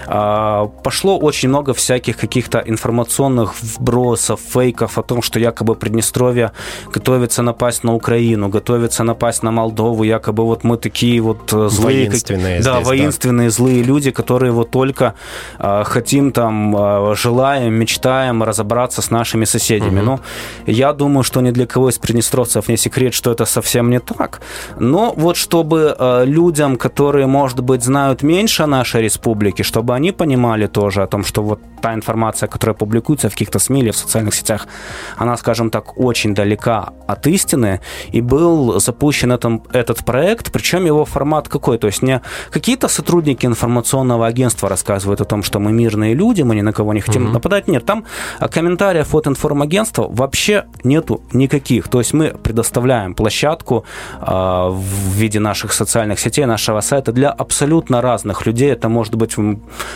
а, 0.07 0.67
пошло 0.83 1.17
очень 1.17 1.49
много 1.49 1.73
всяких 1.73 2.17
каких-то 2.17 2.59
информационных 2.65 3.55
вбросов, 3.61 4.39
фейков 4.53 4.97
о 4.97 5.03
том, 5.03 5.21
что 5.21 5.39
якобы 5.39 5.75
Приднестровье 5.75 6.51
готовится 6.93 7.41
напасть 7.41 7.83
на 7.83 7.93
Украину, 7.93 8.49
готовится 8.49 9.03
напасть 9.03 9.43
на 9.43 9.51
Молдову, 9.51 10.03
якобы 10.03 10.43
вот 10.43 10.63
мы 10.63 10.77
такие 10.77 11.21
вот 11.21 11.53
э, 11.53 11.69
злые, 11.69 12.09
воинственные, 12.09 12.57
как, 12.57 12.63
здесь, 12.63 12.65
да, 12.65 12.79
воинственные 12.79 13.47
да. 13.47 13.53
злые 13.53 13.83
люди, 13.83 14.11
которые 14.11 14.51
вот 14.51 14.71
только 14.71 15.13
а, 15.57 15.83
хотим 15.83 16.31
там, 16.31 16.75
а, 16.75 17.13
желаем, 17.15 17.73
мечтаем 17.73 18.43
разобраться 18.43 19.01
с 19.01 19.11
нашими 19.11 19.45
соседями. 19.45 19.99
Угу. 19.99 20.05
Ну, 20.05 20.19
я 20.65 20.93
думаю, 20.93 21.23
что 21.23 21.41
ни 21.41 21.51
для 21.51 21.65
кого 21.65 21.89
из 21.89 21.97
приднестровцев 21.97 22.67
не 22.67 22.77
секрет, 22.77 23.13
что 23.13 23.31
это 23.31 23.45
совсем 23.45 23.89
не 23.89 23.99
так. 24.13 24.41
Но 24.79 25.13
вот 25.15 25.37
чтобы 25.37 25.95
а, 25.97 26.23
людям, 26.23 26.77
которые, 26.77 27.27
может 27.27 27.61
быть, 27.61 27.83
знают 27.83 28.23
меньше 28.23 28.63
о 28.63 28.67
нашей 28.67 29.01
республике, 29.01 29.63
чтобы 29.63 29.95
они 29.95 30.11
понимали 30.11 30.67
тоже 30.67 31.03
о 31.03 31.07
том, 31.07 31.23
что 31.23 31.43
вот 31.43 31.59
та 31.81 31.93
информация, 31.93 32.47
которая 32.47 32.75
публикуется 32.75 33.29
в 33.29 33.31
каких-то 33.31 33.59
СМИ 33.59 33.81
или 33.81 33.91
в 33.91 33.97
социальных 33.97 34.35
сетях, 34.35 34.67
она, 35.17 35.37
скажем 35.37 35.69
так, 35.69 35.97
очень 35.97 36.33
далека 36.33 36.93
от 37.07 37.27
истины, 37.27 37.81
и 38.11 38.21
был 38.21 38.79
запущен 38.79 39.31
этом, 39.31 39.63
этот 39.73 40.05
проект, 40.05 40.51
причем 40.51 40.85
его 40.85 41.05
формат 41.05 41.47
какой? 41.47 41.77
То 41.77 41.87
есть 41.87 42.03
не 42.03 42.21
какие-то 42.51 42.87
сотрудники 42.87 43.45
информационного 43.45 44.27
агентства 44.27 44.69
рассказывают 44.69 45.21
о 45.21 45.25
том, 45.25 45.43
что 45.43 45.59
мы 45.59 45.71
мирные 45.71 46.13
люди, 46.13 46.43
мы 46.43 46.55
ни 46.55 46.61
на 46.61 46.73
кого 46.73 46.93
не 46.93 47.01
хотим 47.01 47.27
mm-hmm. 47.27 47.33
нападать. 47.33 47.67
Нет, 47.67 47.85
там 47.85 48.05
комментариев 48.39 49.15
от 49.15 49.27
информагентства 49.27 50.07
вообще 50.09 50.65
нету 50.83 51.21
никаких. 51.33 51.87
То 51.87 51.99
есть 51.99 52.13
мы 52.13 52.29
предоставляем 52.29 53.13
площадку 53.13 53.75
э, 53.75 53.90
в 54.21 55.13
виде 55.13 55.39
наших 55.39 55.74
социальных 55.74 56.19
сетей, 56.19 56.45
нашего 56.45 56.81
сайта 56.81 57.12
для 57.12 57.29
абсолютно 57.29 58.01
разных 58.01 58.45
людей. 58.45 58.71
Это 58.71 58.89
может 58.89 59.15
быть 59.15 59.38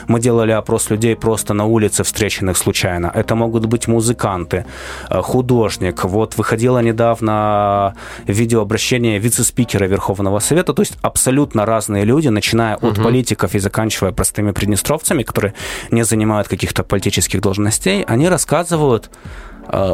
мы 0.08 0.20
делали 0.20 0.52
опрос 0.52 0.90
людей 0.90 1.16
просто 1.16 1.54
на 1.54 1.66
улице, 1.66 2.04
встреченных 2.04 2.58
случайно. 2.58 3.12
Это 3.16 3.36
могут 3.36 3.66
быть 3.66 3.88
музыканты, 3.88 4.66
э, 5.10 5.22
художник. 5.22 6.04
Вот 6.04 6.38
выходило 6.38 6.80
недавно 6.82 7.94
видеообращение 8.28 9.20
вице-спикера 9.20 9.88
Верховного 9.88 10.40
Совета, 10.40 10.74
то 10.74 10.82
есть 10.82 10.98
абсолютно 11.02 11.66
разные 11.66 12.06
люди, 12.06 12.30
начиная 12.30 12.78
угу. 12.78 12.88
от 12.88 13.04
политиков 13.04 13.56
и 13.56 13.60
заканчивая 13.60 14.12
простыми 14.12 14.52
приднестровцами, 14.52 15.24
которые 15.24 15.54
не 15.92 16.06
занимают 16.06 16.48
каких-то 16.48 16.84
политических 16.84 17.42
должностей, 17.42 18.04
они 18.04 18.30
рассказывают 18.30 19.10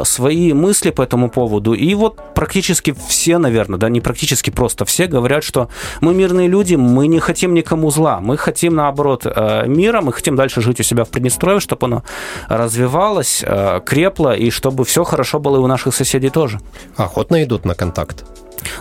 свои 0.03 0.53
мысли 0.53 0.91
по 0.91 1.01
этому 1.01 1.29
поводу. 1.29 1.73
И 1.73 1.93
вот 1.95 2.19
практически 2.35 2.95
все, 3.07 3.37
наверное, 3.37 3.79
да, 3.79 3.89
не 3.89 4.01
практически 4.01 4.49
просто 4.49 4.85
все 4.85 5.07
говорят, 5.07 5.43
что 5.43 5.69
мы 6.01 6.13
мирные 6.13 6.47
люди, 6.47 6.75
мы 6.75 7.07
не 7.07 7.19
хотим 7.19 7.53
никому 7.53 7.91
зла, 7.91 8.19
мы 8.19 8.37
хотим, 8.37 8.75
наоборот, 8.75 9.25
э, 9.25 9.67
мира, 9.67 10.01
мы 10.01 10.13
хотим 10.13 10.35
дальше 10.35 10.61
жить 10.61 10.79
у 10.79 10.83
себя 10.83 11.03
в 11.03 11.09
Приднестровье, 11.09 11.59
чтобы 11.59 11.85
оно 11.85 12.03
развивалось, 12.47 13.43
э, 13.43 13.81
крепло, 13.85 14.33
и 14.33 14.49
чтобы 14.49 14.85
все 14.85 15.03
хорошо 15.03 15.39
было 15.39 15.57
и 15.57 15.59
у 15.59 15.67
наших 15.67 15.95
соседей 15.95 16.29
тоже. 16.29 16.59
Охотно 16.97 17.43
идут 17.43 17.65
на 17.65 17.75
контакт. 17.75 18.25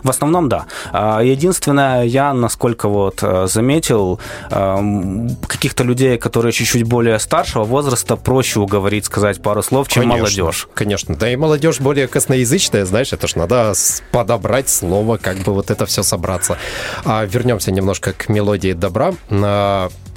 В 0.02 0.10
основном, 0.10 0.48
да. 0.48 0.66
А, 0.92 1.20
единственное, 1.20 2.04
я, 2.04 2.32
насколько 2.32 2.88
вот 2.88 3.20
э, 3.22 3.46
заметил, 3.46 4.20
эм, 4.50 5.36
каких-то 5.46 5.84
людей, 5.84 6.18
которые 6.18 6.52
чуть-чуть 6.52 6.84
более 6.84 7.18
старшего 7.18 7.64
возраста, 7.64 8.16
проще 8.16 8.60
уговорить, 8.60 9.04
сказать 9.04 9.42
пару 9.42 9.62
слов, 9.62 9.88
чем 9.88 10.02
конечно, 10.02 10.20
молодежь. 10.20 10.68
Конечно, 10.74 11.14
да 11.16 11.30
и 11.30 11.36
молодежь 11.36 11.80
более 11.80 12.08
косноязычная, 12.08 12.84
знаешь, 12.84 13.12
это 13.12 13.26
ж 13.26 13.36
надо 13.36 13.74
подобрать 14.12 14.68
слово, 14.68 15.16
как 15.16 15.38
бы 15.38 15.52
вот 15.52 15.70
это 15.70 15.86
все 15.86 16.02
собраться. 16.02 16.56
А 17.04 17.24
вернемся 17.24 17.72
немножко 17.72 18.12
к 18.12 18.28
мелодии 18.28 18.72
добра 18.72 19.14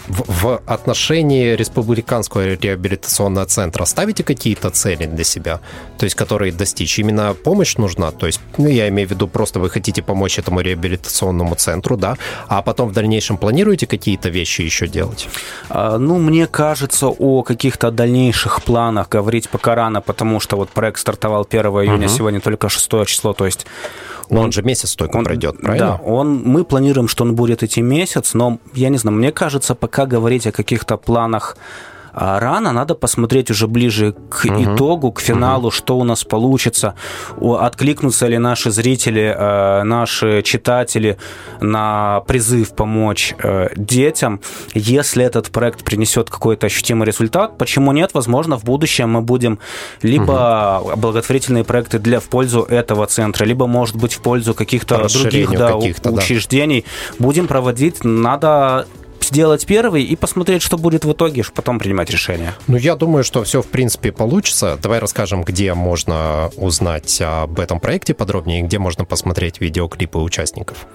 в, 0.07 0.23
в 0.27 0.61
отношении 0.65 1.55
республиканского 1.55 2.55
реабилитационного 2.55 3.45
центра 3.45 3.85
ставите 3.85 4.23
какие-то 4.23 4.69
цели 4.69 5.05
для 5.05 5.23
себя, 5.23 5.59
то 5.97 6.05
есть 6.05 6.15
которые 6.15 6.51
достичь? 6.51 6.99
Именно 6.99 7.33
помощь 7.33 7.77
нужна, 7.77 8.11
то 8.11 8.25
есть, 8.25 8.39
ну, 8.57 8.67
я 8.67 8.89
имею 8.89 9.07
в 9.07 9.11
виду, 9.11 9.27
просто 9.27 9.59
вы 9.59 9.69
хотите 9.69 10.01
помочь 10.01 10.39
этому 10.39 10.61
реабилитационному 10.61 11.55
центру, 11.55 11.97
да, 11.97 12.17
а 12.47 12.61
потом 12.61 12.89
в 12.89 12.93
дальнейшем 12.93 13.37
планируете 13.37 13.87
какие-то 13.87 14.29
вещи 14.29 14.61
еще 14.61 14.87
делать? 14.87 15.27
А, 15.69 15.97
ну, 15.97 16.17
мне 16.19 16.47
кажется, 16.47 17.07
о 17.07 17.43
каких-то 17.43 17.91
дальнейших 17.91 18.63
планах 18.63 19.09
говорить 19.09 19.49
пока 19.49 19.75
рано, 19.75 20.01
потому 20.01 20.39
что 20.39 20.57
вот 20.57 20.69
проект 20.69 20.99
стартовал 20.99 21.47
1 21.49 21.65
июня, 21.65 22.07
угу. 22.07 22.15
сегодня 22.15 22.39
только 22.39 22.69
6 22.69 23.05
число, 23.05 23.33
то 23.33 23.45
есть 23.45 23.65
он, 24.29 24.37
он 24.37 24.51
же 24.51 24.61
месяц 24.61 24.95
только 24.95 25.17
он, 25.17 25.23
пройдет, 25.23 25.59
правильно? 25.59 25.99
Да, 25.99 26.03
он, 26.03 26.41
мы 26.43 26.63
планируем, 26.63 27.07
что 27.07 27.23
он 27.23 27.35
будет 27.35 27.63
идти 27.63 27.81
месяц, 27.81 28.33
но 28.33 28.59
я 28.73 28.89
не 28.89 28.97
знаю, 28.97 29.17
мне 29.17 29.31
кажется, 29.31 29.75
пока 29.75 30.05
говорить 30.05 30.47
о 30.47 30.51
каких-то 30.51 30.97
планах 30.97 31.57
а 32.13 32.39
рано, 32.39 32.71
надо 32.71 32.95
посмотреть 32.95 33.49
уже 33.49 33.67
ближе 33.67 34.13
к 34.29 34.45
угу. 34.45 34.63
итогу, 34.63 35.11
к 35.11 35.19
финалу, 35.19 35.67
угу. 35.67 35.71
что 35.71 35.97
у 35.97 36.03
нас 36.03 36.23
получится, 36.23 36.93
откликнутся 37.41 38.27
ли 38.27 38.37
наши 38.37 38.69
зрители, 38.69 39.35
э, 39.35 39.83
наши 39.83 40.41
читатели 40.43 41.17
на 41.59 42.21
призыв 42.27 42.75
помочь 42.75 43.33
э, 43.41 43.69
детям. 43.75 44.41
Если 44.73 45.25
этот 45.25 45.49
проект 45.49 45.83
принесет 45.83 46.29
какой-то 46.29 46.67
ощутимый 46.67 47.07
результат, 47.07 47.57
почему 47.57 47.91
нет? 47.91 48.11
Возможно, 48.13 48.57
в 48.57 48.63
будущем 48.63 49.09
мы 49.09 49.21
будем 49.21 49.59
либо 50.03 50.81
угу. 50.83 50.97
благотворительные 50.97 51.63
проекты 51.63 51.97
для 51.97 52.19
в 52.19 52.25
пользу 52.25 52.61
этого 52.61 53.07
центра, 53.07 53.45
либо, 53.45 53.65
может 53.65 53.95
быть, 53.95 54.13
в 54.13 54.21
пользу 54.21 54.53
каких-то 54.53 55.07
других 55.07 55.51
да, 55.51 55.73
каких 55.73 55.97
учреждений 56.05 56.85
да. 57.09 57.15
будем 57.19 57.47
проводить. 57.47 58.03
Надо 58.03 58.85
сделать 59.23 59.65
первый 59.65 60.03
и 60.03 60.15
посмотреть, 60.15 60.61
что 60.61 60.77
будет 60.77 61.05
в 61.05 61.11
итоге, 61.11 61.43
потом 61.53 61.79
принимать 61.79 62.09
решение. 62.09 62.53
Ну, 62.67 62.77
я 62.77 62.95
думаю, 62.95 63.23
что 63.23 63.43
все, 63.43 63.61
в 63.61 63.67
принципе, 63.67 64.11
получится. 64.11 64.77
Давай 64.81 64.99
расскажем, 64.99 65.43
где 65.43 65.73
можно 65.73 66.49
узнать 66.57 67.21
об 67.21 67.59
этом 67.59 67.79
проекте 67.79 68.13
подробнее, 68.13 68.61
где 68.61 68.79
можно 68.79 69.05
посмотреть 69.05 69.59
видеоклипы 69.59 70.19
участников. 70.19 70.85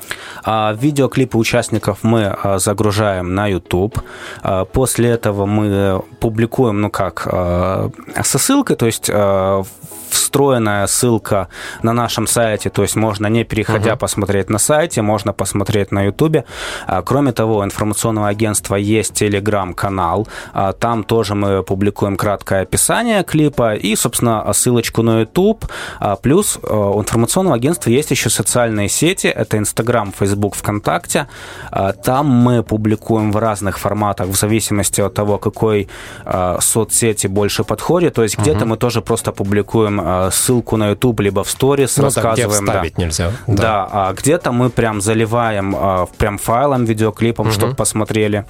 А, 0.44 0.76
видеоклипы 0.78 1.36
участников 1.38 1.98
мы 2.02 2.26
а, 2.26 2.58
загружаем 2.58 3.34
на 3.34 3.46
YouTube. 3.46 4.00
А, 4.42 4.64
после 4.64 5.10
этого 5.10 5.46
мы 5.46 6.02
публикуем, 6.20 6.80
ну 6.80 6.90
как, 6.90 7.26
а, 7.30 7.90
со 8.22 8.38
ссылкой, 8.38 8.76
то 8.76 8.86
есть 8.86 9.10
встроенная 10.10 10.86
ссылка 10.86 11.48
на 11.82 11.92
нашем 11.92 12.26
сайте, 12.26 12.70
то 12.70 12.82
есть 12.82 12.96
можно 12.96 13.26
не 13.26 13.44
переходя 13.44 13.92
угу. 13.92 14.00
посмотреть 14.00 14.50
на 14.50 14.58
сайте, 14.58 15.02
можно 15.02 15.32
посмотреть 15.32 15.92
на 15.92 16.04
ютубе. 16.04 16.44
А, 16.86 17.02
кроме 17.02 17.32
того, 17.32 17.64
информационного 17.64 18.28
агентства 18.28 18.76
есть 18.76 19.14
телеграм-канал, 19.14 20.28
а, 20.52 20.72
там 20.72 21.04
тоже 21.04 21.34
мы 21.34 21.62
публикуем 21.62 22.16
краткое 22.16 22.62
описание 22.62 23.24
клипа 23.24 23.74
и, 23.74 23.96
собственно, 23.96 24.52
ссылочку 24.52 25.02
на 25.02 25.20
YouTube. 25.20 25.64
А, 26.00 26.16
плюс 26.16 26.58
у 26.62 27.00
информационного 27.00 27.56
агентства 27.56 27.90
есть 27.90 28.10
еще 28.10 28.30
социальные 28.30 28.88
сети, 28.88 29.26
это 29.26 29.58
Инстаграм, 29.58 30.12
Фейсбук, 30.12 30.54
ВКонтакте. 30.54 31.26
Там 32.04 32.26
мы 32.26 32.62
публикуем 32.62 33.32
в 33.32 33.36
разных 33.36 33.78
форматах 33.78 34.28
в 34.28 34.36
зависимости 34.36 35.00
от 35.00 35.14
того, 35.14 35.38
какой 35.38 35.88
соцсети 36.60 37.26
больше 37.26 37.64
подходит. 37.64 38.14
То 38.14 38.22
есть 38.22 38.38
где-то 38.38 38.66
мы 38.66 38.76
тоже 38.76 39.00
просто 39.00 39.32
публикуем 39.32 39.97
Э, 40.00 40.30
ссылку 40.32 40.76
на 40.76 40.88
YouTube, 40.88 41.20
либо 41.20 41.44
в 41.44 41.50
сторис 41.50 41.96
ну, 41.96 42.04
рассказываем. 42.04 42.66
Да, 42.66 42.80
где 42.80 42.90
да. 42.90 43.02
нельзя. 43.02 43.32
Да. 43.46 43.54
да, 43.62 43.88
а 43.90 44.12
где-то 44.12 44.52
мы 44.52 44.70
прям 44.70 45.00
заливаем 45.00 45.74
э, 45.76 46.06
прям 46.18 46.38
файлом, 46.38 46.84
видеоклипом, 46.84 47.48
угу. 47.48 47.54
чтобы 47.54 47.74
посмотрели. 47.74 48.44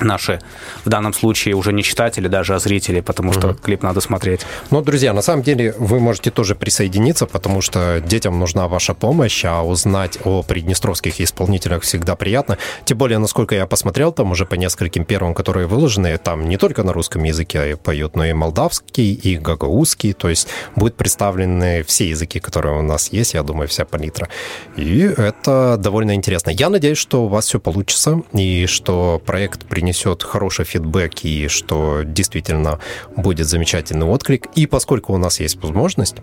Наши, 0.00 0.40
в 0.84 0.88
данном 0.88 1.12
случае, 1.12 1.54
уже 1.54 1.72
не 1.72 1.82
читатели 1.82 2.28
даже, 2.28 2.54
а 2.54 2.58
зрители, 2.58 3.00
потому 3.00 3.32
что 3.32 3.48
угу. 3.48 3.54
клип 3.54 3.82
надо 3.82 4.00
смотреть. 4.00 4.40
Ну, 4.70 4.82
друзья, 4.82 5.12
на 5.12 5.22
самом 5.22 5.42
деле 5.42 5.74
вы 5.78 6.00
можете 6.00 6.30
тоже 6.30 6.54
присоединиться, 6.54 7.26
потому 7.26 7.60
что 7.60 8.00
детям 8.00 8.38
нужна 8.38 8.68
ваша 8.68 8.94
помощь, 8.94 9.44
а 9.44 9.62
узнать 9.62 10.18
о 10.24 10.42
приднестровских 10.42 11.20
исполнителях 11.20 11.82
всегда 11.82 12.16
приятно. 12.16 12.58
Тем 12.84 12.98
более, 12.98 13.18
насколько 13.18 13.54
я 13.54 13.66
посмотрел, 13.66 14.12
там 14.12 14.30
уже 14.30 14.46
по 14.46 14.54
нескольким 14.54 15.04
первым, 15.04 15.34
которые 15.34 15.66
выложены, 15.66 16.16
там 16.18 16.48
не 16.48 16.56
только 16.56 16.82
на 16.82 16.92
русском 16.92 17.22
языке 17.24 17.76
поют, 17.76 18.16
но 18.16 18.24
и 18.24 18.32
молдавский, 18.32 19.12
и 19.12 19.36
гагаузский, 19.36 20.12
то 20.12 20.28
есть 20.28 20.48
будут 20.76 20.96
представлены 20.96 21.82
все 21.84 22.08
языки, 22.08 22.38
которые 22.38 22.78
у 22.78 22.82
нас 22.82 23.12
есть, 23.12 23.34
я 23.34 23.42
думаю, 23.42 23.68
вся 23.68 23.84
палитра. 23.84 24.28
И 24.76 25.00
это 25.00 25.76
довольно 25.78 26.14
интересно. 26.14 26.50
Я 26.50 26.70
надеюсь, 26.70 26.98
что 26.98 27.24
у 27.24 27.28
вас 27.28 27.46
все 27.46 27.58
получится, 27.58 28.22
и 28.32 28.66
что 28.66 29.20
проект 29.24 29.64
принесет 29.66 29.85
принесет 29.86 30.24
хороший 30.24 30.64
фидбэк 30.64 31.24
и 31.24 31.46
что 31.46 32.02
действительно 32.02 32.80
будет 33.16 33.46
замечательный 33.46 34.04
отклик. 34.04 34.46
И 34.56 34.66
поскольку 34.66 35.12
у 35.14 35.16
нас 35.16 35.38
есть 35.38 35.62
возможность, 35.62 36.16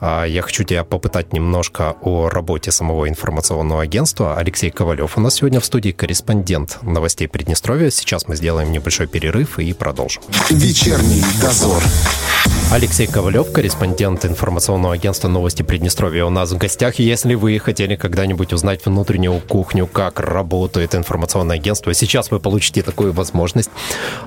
а, 0.00 0.24
я 0.24 0.42
хочу 0.42 0.64
тебя 0.64 0.82
попытать 0.82 1.32
немножко 1.32 1.94
о 2.02 2.28
работе 2.28 2.72
самого 2.72 3.08
информационного 3.08 3.82
агентства. 3.82 4.36
Алексей 4.36 4.70
Ковалев 4.70 5.16
у 5.16 5.20
нас 5.20 5.34
сегодня 5.34 5.60
в 5.60 5.64
студии 5.64 5.92
корреспондент 5.92 6.78
новостей 6.82 7.28
Приднестровья. 7.28 7.90
Сейчас 7.90 8.26
мы 8.26 8.34
сделаем 8.34 8.72
небольшой 8.72 9.06
перерыв 9.06 9.60
и 9.60 9.72
продолжим. 9.72 10.24
Вечерний 10.50 11.22
дозор. 11.40 11.84
Алексей 12.72 13.06
Ковалев, 13.06 13.52
корреспондент 13.52 14.24
информационного 14.24 14.94
агентства 14.94 15.28
«Новости 15.28 15.62
Приднестровья» 15.62 16.24
у 16.24 16.30
нас 16.30 16.50
в 16.50 16.58
гостях. 16.58 16.98
Если 16.98 17.34
вы 17.34 17.58
хотели 17.60 17.94
когда-нибудь 17.94 18.52
узнать 18.52 18.84
внутреннюю 18.84 19.40
кухню, 19.40 19.86
как 19.86 20.18
работает 20.18 20.96
информационное 20.96 21.56
агентство, 21.56 21.94
сейчас 21.94 22.32
вы 22.32 22.40
получите 22.40 22.82
такую 22.94 23.12
возможность. 23.12 23.70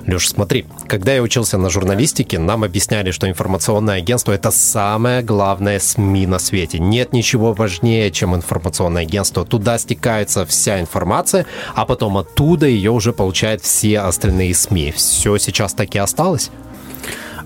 Леш, 0.06 0.28
смотри, 0.28 0.66
когда 0.86 1.14
я 1.14 1.22
учился 1.22 1.56
на 1.56 1.70
журналистике, 1.70 2.38
нам 2.38 2.64
объясняли, 2.64 3.12
что 3.12 3.26
информационное 3.26 3.96
агентство— 3.96 4.32
это 4.34 4.50
самое 4.50 5.22
главное 5.22 5.78
СМИ 5.78 6.26
на 6.26 6.38
свете. 6.38 6.78
Нет 6.78 7.14
ничего 7.14 7.54
важнее, 7.54 8.10
чем 8.10 8.34
информационное 8.34 9.02
агентство. 9.02 9.46
Туда 9.46 9.78
стекается 9.78 10.44
вся 10.44 10.80
информация, 10.80 11.46
а 11.74 11.86
потом 11.86 12.18
оттуда 12.18 12.66
ее 12.66 12.90
уже 12.90 13.14
получают 13.14 13.62
все 13.62 14.00
остальные 14.00 14.54
СМИ. 14.54 14.92
Все 14.92 15.38
сейчас 15.38 15.72
так 15.72 15.94
и 15.94 15.98
осталось? 15.98 16.50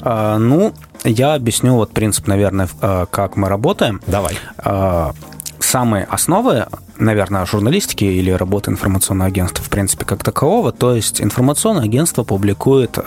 А, 0.01 0.39
ну, 0.39 0.75
я 1.05 1.35
объясню 1.35 1.77
вот 1.77 1.93
принцип, 1.93 2.27
наверное, 2.27 2.69
а, 2.81 3.07
как 3.07 3.37
мы 3.37 3.49
работаем. 3.49 4.01
Давай. 4.09 4.37
А, 4.59 5.13
самые 5.61 6.05
основы, 6.05 6.67
наверное, 7.05 7.45
журналистики 7.47 8.05
или 8.05 8.31
работы 8.31 8.71
информационного 8.71 9.29
агентства, 9.29 9.65
в 9.65 9.71
принципе, 9.71 10.05
как 10.05 10.23
такового. 10.23 10.73
То 10.73 10.95
есть 10.95 11.21
информационное 11.21 11.85
агентство 11.85 12.25
публикует 12.25 12.99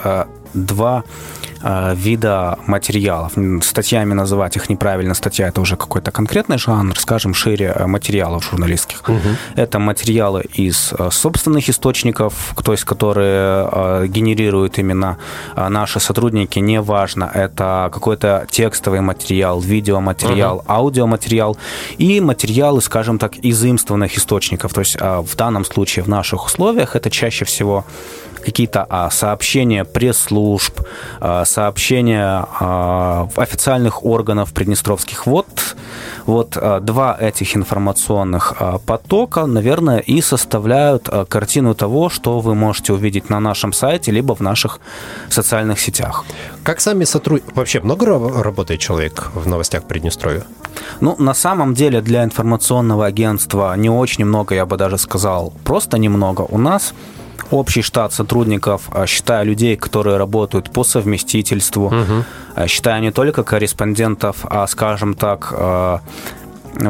два 0.54 1.04
Э, 1.55 1.55
вида 1.96 2.60
материалов. 2.68 3.34
Статьями 3.62 4.14
называть 4.14 4.56
их 4.56 4.70
неправильно. 4.70 5.16
Статья– 5.16 5.48
это 5.50 5.62
уже 5.62 5.76
какой-то 5.76 6.12
конкретный 6.12 6.58
жанр, 6.58 7.00
скажем, 7.00 7.34
шире 7.34 7.74
э, 7.76 7.88
материалов 7.88 8.44
журналистских. 8.46 9.02
Угу. 9.10 9.20
Это 9.56 9.80
материалы 9.80 10.44
из 10.54 10.94
э, 10.94 11.10
собственных 11.12 11.68
источников, 11.70 12.54
то 12.64 12.72
есть 12.72 12.84
которые 12.84 14.08
генерируют 14.08 14.78
именно 14.78 15.18
наши 15.56 16.00
сотрудники, 16.00 16.60
неважно, 16.60 17.32
это 17.34 17.90
какой-то 17.92 18.46
текстовый 18.50 19.02
материал, 19.02 19.60
видеоматериал, 19.60 20.58
угу. 20.58 20.66
аудиоматериал 20.68 21.58
и 21.98 22.22
материалы, 22.22 22.82
скажем 22.82 23.18
так, 23.18 23.38
из 23.38 23.58
заимствованных 23.58 24.18
источников. 24.18 24.74
То 24.74 24.82
есть 24.82 24.98
в 25.00 25.36
данном 25.36 25.66
случае, 25.66 26.06
в 26.06 26.08
наших 26.10 26.46
условиях, 26.46 26.96
это 26.96 27.10
чаще 27.10 27.46
всего 27.46 27.86
какие-то 28.46 28.86
а, 28.88 29.10
сообщения 29.10 29.84
пресс-служб, 29.84 30.82
а, 31.20 31.44
сообщения 31.46 32.46
а, 32.60 33.28
официальных 33.36 34.06
органов 34.06 34.54
приднестровских 34.54 35.26
вод. 35.26 35.48
Вот 36.26 36.58
а, 36.58 36.80
два 36.80 37.18
этих 37.20 37.56
информационных 37.56 38.54
а, 38.60 38.78
потока, 38.78 39.46
наверное, 39.46 40.00
и 40.00 40.22
составляют 40.22 41.10
а, 41.10 41.26
картину 41.26 41.74
того, 41.76 42.10
что 42.10 42.40
вы 42.40 42.56
можете 42.56 42.94
увидеть 42.94 43.30
на 43.30 43.40
нашем 43.40 43.74
сайте, 43.74 44.12
либо 44.12 44.36
в 44.36 44.42
наших 44.42 44.80
социальных 45.30 45.80
сетях. 45.80 46.26
Как 46.64 46.82
сами 46.82 47.04
сотрудники... 47.04 47.54
Вообще 47.56 47.80
много 47.80 48.06
работает 48.44 48.80
человек 48.80 49.32
в 49.34 49.48
новостях 49.48 49.84
Приднестровья? 49.84 50.44
Ну, 51.00 51.16
на 51.20 51.34
самом 51.34 51.74
деле 51.74 52.02
для 52.02 52.24
информационного 52.24 53.06
агентства 53.06 53.76
не 53.78 53.90
очень 53.90 54.26
много, 54.26 54.56
я 54.56 54.66
бы 54.66 54.78
даже 54.78 54.98
сказал, 54.98 55.54
просто 55.64 55.98
немного. 55.98 56.42
У 56.42 56.58
нас 56.58 56.94
общий 57.52 57.82
штат 57.82 58.14
сотрудников, 58.14 58.90
а, 58.92 59.06
считая 59.06 59.44
людей, 59.44 59.76
которые 59.76 60.18
работают 60.18 60.72
по 60.72 60.84
совместительству, 60.84 61.88
угу. 61.88 62.68
считая 62.68 63.00
не 63.02 63.12
только 63.12 63.44
корреспондентов, 63.44 64.38
а, 64.44 64.68
скажем 64.68 65.14
так, 65.16 65.54
а, 65.58 66.02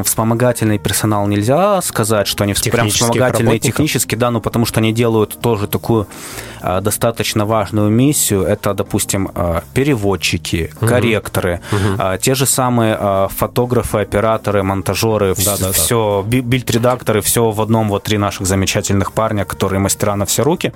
вспомогательный 0.04 0.78
персонал 0.78 1.26
нельзя 1.26 1.80
сказать, 1.82 2.26
что 2.26 2.44
они 2.44 2.54
прям 2.54 2.88
вспомогательные 2.88 3.58
технически, 3.58 4.14
да, 4.14 4.30
ну 4.30 4.40
потому 4.40 4.66
что 4.66 4.80
они 4.80 4.92
делают 4.92 5.38
тоже 5.40 5.66
такую 5.66 6.06
а, 6.60 6.80
достаточно 6.80 7.46
важную 7.46 7.90
миссию. 7.90 8.42
Это, 8.42 8.74
допустим, 8.74 9.30
а, 9.34 9.62
переводчики, 9.74 10.72
угу. 10.80 10.86
корректоры, 10.86 11.60
угу. 11.70 11.96
а, 11.98 12.18
те 12.18 12.34
же 12.34 12.46
самые 12.46 12.96
а, 12.98 13.28
фотографы, 13.28 13.98
операторы, 13.98 14.62
монтажеры, 14.62 15.34
да, 15.44 15.56
да, 15.58 15.72
все, 15.72 16.24
да. 16.26 16.40
бильд-редакторы, 16.40 17.20
все 17.20 17.50
в 17.50 17.60
одном 17.60 17.88
вот 17.88 18.04
три 18.04 18.18
наших 18.18 18.46
замечательных 18.46 19.12
парня, 19.12 19.44
которые 19.44 19.80
мастера 19.80 20.16
на 20.16 20.26
все 20.26 20.42
руки. 20.42 20.72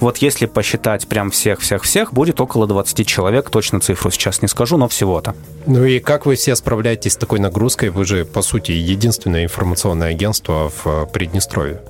Вот 0.00 0.18
если 0.18 0.46
посчитать 0.46 1.08
прям 1.08 1.30
всех-всех-всех, 1.30 2.12
будет 2.12 2.40
около 2.40 2.66
20 2.66 3.06
человек, 3.06 3.50
точно 3.50 3.80
цифру 3.80 4.10
сейчас 4.10 4.42
не 4.42 4.48
скажу, 4.48 4.76
но 4.76 4.88
всего-то. 4.88 5.34
Ну 5.66 5.84
и 5.84 6.00
как 6.00 6.26
вы 6.26 6.34
все 6.34 6.56
справляетесь 6.56 7.12
с 7.12 7.16
такой 7.16 7.38
нагрузкой? 7.38 7.90
Вы 7.90 8.04
же, 8.04 8.24
по 8.24 8.41
сути, 8.42 8.72
единственное 8.72 9.44
информационное 9.44 10.10
агентство 10.10 10.70
в 10.70 10.86
э, 10.86 11.06
Приднестровье. 11.12 11.80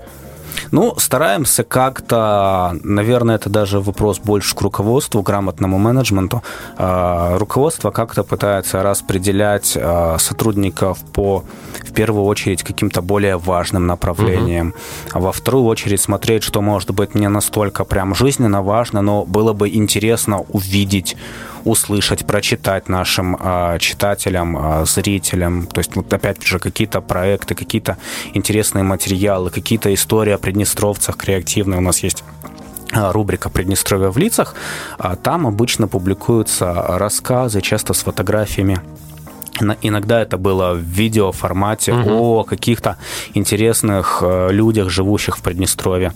Ну, 0.70 0.94
стараемся 0.96 1.64
как-то, 1.64 2.76
наверное, 2.82 3.36
это 3.36 3.50
даже 3.50 3.80
вопрос 3.80 4.18
больше 4.18 4.54
к 4.54 4.60
руководству, 4.60 5.22
грамотному 5.22 5.78
менеджменту. 5.78 6.42
А, 6.76 7.38
руководство 7.38 7.90
как-то 7.90 8.22
пытается 8.22 8.82
распределять 8.82 9.76
а, 9.76 10.16
сотрудников 10.18 10.98
по, 11.12 11.44
в 11.80 11.92
первую 11.92 12.24
очередь, 12.24 12.62
каким-то 12.62 13.02
более 13.02 13.36
важным 13.36 13.86
направлениям, 13.86 14.68
угу. 14.68 14.76
а 15.12 15.20
во 15.20 15.32
вторую 15.32 15.64
очередь 15.64 16.00
смотреть, 16.00 16.42
что 16.42 16.60
может 16.60 16.90
быть 16.90 17.14
не 17.14 17.28
настолько 17.28 17.84
прям 17.84 18.14
жизненно 18.14 18.62
важно, 18.62 19.02
но 19.02 19.24
было 19.24 19.52
бы 19.52 19.68
интересно 19.68 20.40
увидеть 20.40 21.16
услышать, 21.64 22.26
прочитать 22.26 22.88
нашим 22.88 23.36
э, 23.38 23.78
читателям, 23.78 24.56
э, 24.56 24.86
зрителям. 24.86 25.66
То 25.66 25.80
есть, 25.80 25.96
вот 25.96 26.12
опять 26.12 26.42
же, 26.42 26.58
какие-то 26.58 27.00
проекты, 27.00 27.54
какие-то 27.54 27.96
интересные 28.34 28.84
материалы, 28.84 29.50
какие-то 29.50 29.92
истории 29.92 30.32
о 30.32 30.38
приднестровцах 30.38 31.16
креативные. 31.16 31.78
У 31.78 31.82
нас 31.82 32.02
есть 32.02 32.24
рубрика 32.94 33.48
«Приднестровье 33.48 34.10
в 34.10 34.18
лицах». 34.18 34.54
Там 35.22 35.46
обычно 35.46 35.88
публикуются 35.88 36.98
рассказы, 36.98 37.62
часто 37.62 37.94
с 37.94 38.02
фотографиями 38.02 38.82
Иногда 39.82 40.20
это 40.20 40.38
было 40.38 40.72
в 40.72 40.80
видеоформате 40.80 41.92
угу. 41.92 42.10
о 42.10 42.44
каких-то 42.44 42.96
интересных 43.34 44.20
э, 44.22 44.48
людях, 44.50 44.88
живущих 44.88 45.36
в 45.36 45.42
Приднестровье. 45.42 46.12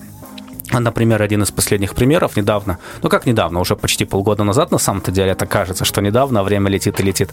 Например, 0.72 1.22
один 1.22 1.42
из 1.42 1.50
последних 1.50 1.94
примеров 1.94 2.36
недавно, 2.36 2.78
ну 3.02 3.08
как 3.08 3.26
недавно, 3.26 3.60
уже 3.60 3.76
почти 3.76 4.04
полгода 4.04 4.44
назад 4.44 4.70
на 4.70 4.78
самом-то 4.78 5.12
деле 5.12 5.32
это 5.32 5.46
кажется, 5.46 5.84
что 5.84 6.00
недавно, 6.00 6.42
время 6.42 6.70
летит 6.70 7.00
и 7.00 7.02
летит, 7.02 7.30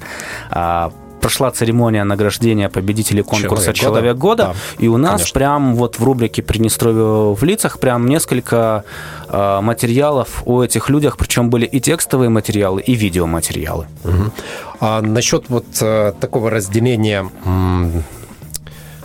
а, 0.52 0.92
прошла 1.24 1.52
церемония 1.52 2.04
награждения 2.04 2.68
победителей 2.68 3.24
конкурса 3.24 3.74
«Человек, 3.74 3.76
Человек 3.76 4.18
года», 4.18 4.44
года 4.48 4.58
да, 4.78 4.84
и 4.84 4.90
у 4.90 4.98
нас 4.98 5.22
конечно. 5.22 5.34
прям 5.34 5.76
вот 5.76 5.98
в 5.98 6.04
рубрике 6.04 6.42
«Приднестровье 6.42 7.34
в 7.34 7.42
лицах» 7.44 7.80
прям 7.80 8.08
несколько 8.08 8.84
э, 9.30 9.62
материалов 9.62 10.44
о 10.46 10.64
этих 10.64 10.90
людях, 10.90 11.16
причем 11.16 11.50
были 11.50 11.66
и 11.66 11.80
текстовые 11.80 12.30
материалы, 12.30 12.82
и 12.82 12.94
видеоматериалы. 12.94 13.88
Угу. 14.04 14.32
А 14.82 15.02
насчет 15.02 15.46
вот 15.48 15.66
э, 15.80 16.14
такого 16.20 16.50
разделения 16.50 17.30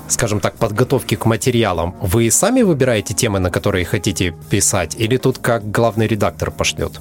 скажем 0.09 0.40
так, 0.40 0.55
подготовки 0.55 1.14
к 1.14 1.27
материалам, 1.27 1.94
вы 2.01 2.31
сами 2.31 2.62
выбираете 2.62 3.14
темы, 3.14 3.38
на 3.38 3.51
которые 3.51 3.85
хотите 3.85 4.35
писать, 4.51 4.97
или 4.99 5.16
тут 5.16 5.38
как 5.38 5.71
главный 5.71 6.07
редактор 6.07 6.51
пошлет? 6.51 7.01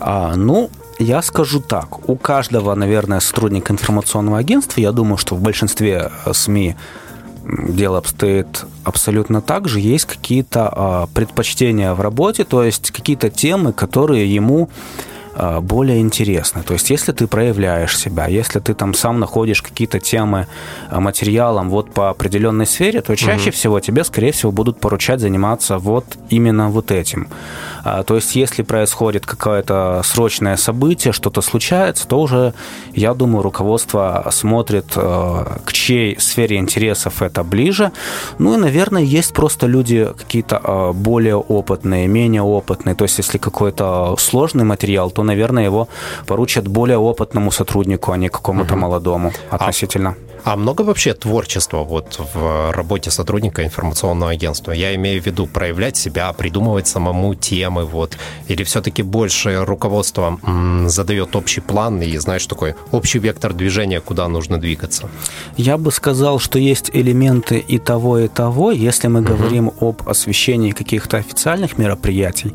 А, 0.00 0.34
ну, 0.36 0.70
я 0.98 1.22
скажу 1.22 1.60
так. 1.60 2.08
У 2.08 2.16
каждого, 2.16 2.74
наверное, 2.74 3.20
сотрудника 3.20 3.72
информационного 3.72 4.38
агентства, 4.38 4.80
я 4.80 4.92
думаю, 4.92 5.16
что 5.16 5.34
в 5.34 5.40
большинстве 5.40 6.10
э, 6.24 6.32
СМИ 6.32 6.76
дело 7.68 7.98
обстоит 7.98 8.64
абсолютно 8.84 9.40
так 9.42 9.68
же. 9.68 9.80
Есть 9.80 10.06
какие-то 10.06 10.72
а, 10.72 11.06
предпочтения 11.12 11.92
в 11.92 12.00
работе, 12.00 12.44
то 12.44 12.62
есть 12.62 12.90
какие-то 12.90 13.28
темы, 13.30 13.72
которые 13.72 14.32
ему 14.32 14.70
более 15.60 16.00
интересно. 16.00 16.62
То 16.62 16.74
есть, 16.74 16.90
если 16.90 17.12
ты 17.12 17.26
проявляешь 17.26 17.98
себя, 17.98 18.26
если 18.26 18.60
ты 18.60 18.74
там 18.74 18.94
сам 18.94 19.20
находишь 19.20 19.62
какие-то 19.62 19.98
темы 19.98 20.46
а, 20.90 21.00
материалом 21.00 21.70
вот 21.70 21.92
по 21.92 22.10
определенной 22.10 22.66
сфере, 22.66 23.00
то 23.00 23.16
чаще 23.16 23.50
угу. 23.50 23.56
всего 23.56 23.80
тебе, 23.80 24.04
скорее 24.04 24.30
всего, 24.30 24.52
будут 24.52 24.78
поручать 24.78 25.20
заниматься 25.20 25.78
вот 25.78 26.04
именно 26.30 26.68
вот 26.70 26.90
этим. 26.90 27.28
А, 27.84 28.02
то 28.02 28.14
есть, 28.16 28.36
если 28.36 28.62
происходит 28.62 29.26
какое-то 29.26 30.02
срочное 30.04 30.56
событие, 30.56 31.12
что-то 31.12 31.42
случается, 31.42 32.06
то 32.06 32.20
уже, 32.20 32.54
я 32.92 33.14
думаю, 33.14 33.42
руководство 33.42 34.26
смотрит, 34.30 34.86
к 34.94 35.72
чьей 35.72 36.18
сфере 36.20 36.56
интересов 36.56 37.22
это 37.22 37.42
ближе. 37.42 37.90
Ну 38.38 38.54
и, 38.54 38.56
наверное, 38.56 39.02
есть 39.02 39.32
просто 39.32 39.66
люди 39.66 40.08
какие-то 40.16 40.92
более 40.94 41.36
опытные, 41.36 42.06
менее 42.06 42.42
опытные. 42.42 42.94
То 42.94 43.04
есть, 43.04 43.18
если 43.18 43.38
какой-то 43.38 44.16
сложный 44.18 44.64
материал, 44.64 45.10
то, 45.10 45.23
наверное, 45.24 45.64
его 45.64 45.88
поручат 46.26 46.68
более 46.68 46.98
опытному 46.98 47.50
сотруднику, 47.50 48.12
а 48.12 48.16
не 48.16 48.28
какому-то 48.28 48.74
угу. 48.74 48.80
молодому 48.80 49.32
относительно. 49.50 50.10
А 50.10 50.34
а 50.44 50.56
много 50.56 50.82
вообще 50.82 51.14
творчества 51.14 51.84
вот 51.84 52.20
в 52.34 52.70
работе 52.70 53.10
сотрудника 53.10 53.64
информационного 53.64 54.32
агентства? 54.32 54.72
Я 54.72 54.94
имею 54.94 55.22
в 55.22 55.26
виду 55.26 55.46
проявлять 55.46 55.96
себя, 55.96 56.30
придумывать 56.34 56.86
самому 56.86 57.34
темы, 57.34 57.86
вот, 57.86 58.18
или 58.46 58.62
все-таки 58.62 59.02
больше 59.02 59.64
руководство 59.64 60.38
м, 60.42 60.88
задает 60.90 61.34
общий 61.34 61.62
план 61.62 62.02
и, 62.02 62.14
знаешь, 62.18 62.46
такой 62.46 62.74
общий 62.92 63.18
вектор 63.20 63.54
движения, 63.54 64.00
куда 64.00 64.28
нужно 64.28 64.58
двигаться? 64.58 65.08
Я 65.56 65.78
бы 65.78 65.90
сказал, 65.90 66.38
что 66.38 66.58
есть 66.58 66.90
элементы 66.92 67.58
и 67.58 67.78
того, 67.78 68.18
и 68.18 68.28
того. 68.28 68.70
Если 68.70 69.08
мы 69.08 69.20
угу. 69.20 69.28
говорим 69.28 69.72
об 69.80 70.06
освещении 70.06 70.72
каких-то 70.72 71.16
официальных 71.16 71.78
мероприятий, 71.78 72.52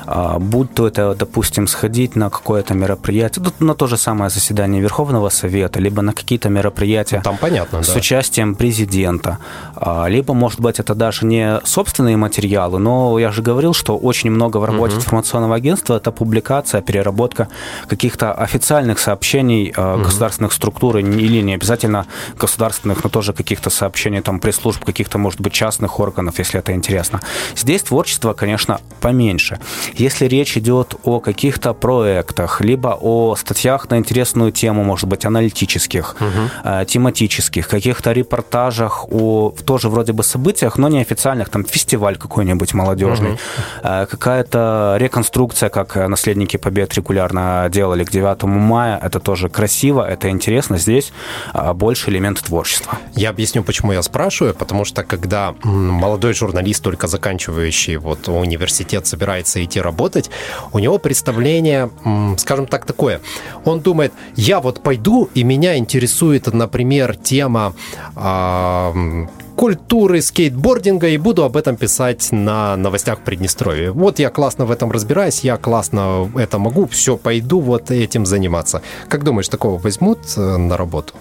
будь 0.39 0.73
то 0.73 0.87
это, 0.87 1.15
допустим, 1.15 1.67
сходить 1.67 2.15
на 2.15 2.29
какое-то 2.29 2.73
мероприятие, 2.73 3.45
на 3.59 3.75
то 3.75 3.87
же 3.87 3.97
самое 3.97 4.29
заседание 4.29 4.81
Верховного 4.81 5.29
Совета, 5.29 5.79
либо 5.79 6.01
на 6.01 6.13
какие-то 6.13 6.49
мероприятия 6.49 7.21
Там 7.23 7.37
понятно, 7.37 7.83
с 7.83 7.87
да. 7.87 7.99
участием 7.99 8.55
президента, 8.55 9.37
а, 9.75 10.07
либо, 10.07 10.33
может 10.33 10.59
быть, 10.59 10.79
это 10.79 10.95
даже 10.95 11.25
не 11.25 11.59
собственные 11.63 12.17
материалы, 12.17 12.79
но 12.79 13.19
я 13.19 13.31
же 13.31 13.41
говорил, 13.41 13.73
что 13.73 13.97
очень 13.97 14.31
много 14.31 14.57
в 14.57 14.65
работе 14.65 14.93
угу. 14.93 15.01
информационного 15.01 15.55
агентства 15.55 15.97
это 15.97 16.11
публикация, 16.11 16.81
переработка 16.81 17.47
каких-то 17.87 18.33
официальных 18.33 18.99
сообщений 18.99 19.71
угу. 19.71 20.03
государственных 20.03 20.53
структур, 20.53 20.97
или 20.97 21.41
не 21.41 21.53
обязательно 21.53 22.05
государственных, 22.37 23.03
но 23.03 23.09
тоже 23.09 23.33
каких-то 23.33 23.69
сообщений 23.69 24.21
там 24.21 24.39
пресс-служб, 24.39 24.83
каких-то, 24.83 25.17
может 25.17 25.41
быть, 25.41 25.53
частных 25.53 25.99
органов, 25.99 26.39
если 26.39 26.59
это 26.59 26.73
интересно. 26.73 27.21
Здесь 27.55 27.83
творчество, 27.83 28.33
конечно, 28.33 28.79
поменьше. 28.99 29.59
Если 29.95 30.25
речь 30.25 30.57
идет 30.57 30.95
о 31.03 31.19
каких-то 31.19 31.73
проектах, 31.73 32.61
либо 32.61 32.97
о 32.99 33.35
статьях 33.35 33.89
на 33.89 33.97
интересную 33.97 34.51
тему, 34.51 34.83
может 34.83 35.07
быть, 35.07 35.25
аналитических, 35.25 36.15
угу. 36.19 36.85
тематических, 36.85 37.67
каких-то 37.67 38.11
репортажах 38.11 39.05
о 39.11 39.53
тоже 39.65 39.89
вроде 39.89 40.13
бы 40.13 40.23
событиях, 40.23 40.77
но 40.77 40.87
неофициальных, 40.87 41.49
там 41.49 41.65
фестиваль 41.65 42.17
какой-нибудь 42.17 42.73
молодежный, 42.73 43.31
угу. 43.31 43.39
какая-то 43.81 44.95
реконструкция, 44.97 45.69
как 45.69 45.95
наследники 45.95 46.57
Побед 46.57 46.93
регулярно 46.93 47.67
делали 47.71 48.03
к 48.03 48.11
9 48.11 48.43
мая, 48.43 48.99
это 49.01 49.19
тоже 49.19 49.49
красиво, 49.49 50.07
это 50.07 50.29
интересно, 50.29 50.77
здесь 50.77 51.11
а, 51.53 51.73
больше 51.73 52.09
элемент 52.09 52.39
творчества. 52.41 52.97
Я 53.15 53.29
объясню, 53.29 53.63
почему 53.63 53.93
я 53.93 54.01
спрашиваю, 54.01 54.53
потому 54.53 54.85
что 54.85 55.03
когда 55.03 55.53
молодой 55.63 56.33
журналист, 56.33 56.83
только 56.83 57.07
заканчивающий 57.07 57.97
вот 57.97 58.27
университет, 58.27 59.07
собирается 59.07 59.63
идти 59.63 59.80
работать, 59.81 60.29
у 60.73 60.79
него 60.79 60.97
представление, 60.97 61.89
скажем 62.37 62.67
так, 62.67 62.85
такое. 62.85 63.21
Он 63.65 63.79
думает, 63.81 64.13
я 64.35 64.59
вот 64.59 64.81
пойду, 64.81 65.29
и 65.33 65.43
меня 65.43 65.77
интересует, 65.77 66.47
например, 66.53 67.15
тема 67.15 67.73
э, 68.15 69.25
культуры 69.55 70.21
скейтбординга 70.21 71.09
и 71.09 71.17
буду 71.17 71.43
об 71.43 71.55
этом 71.55 71.75
писать 71.75 72.29
на 72.31 72.75
новостях 72.75 73.19
Приднестровья. 73.19 73.91
Вот 73.91 74.19
я 74.19 74.29
классно 74.29 74.65
в 74.65 74.71
этом 74.71 74.91
разбираюсь, 74.91 75.41
я 75.41 75.57
классно 75.57 76.31
это 76.35 76.57
могу, 76.57 76.87
все, 76.87 77.17
пойду 77.17 77.59
вот 77.59 77.91
этим 77.91 78.25
заниматься. 78.25 78.81
Как 79.07 79.23
думаешь, 79.23 79.49
такого 79.49 79.77
возьмут 79.77 80.19
э, 80.37 80.57
на 80.57 80.77
работу? 80.77 81.13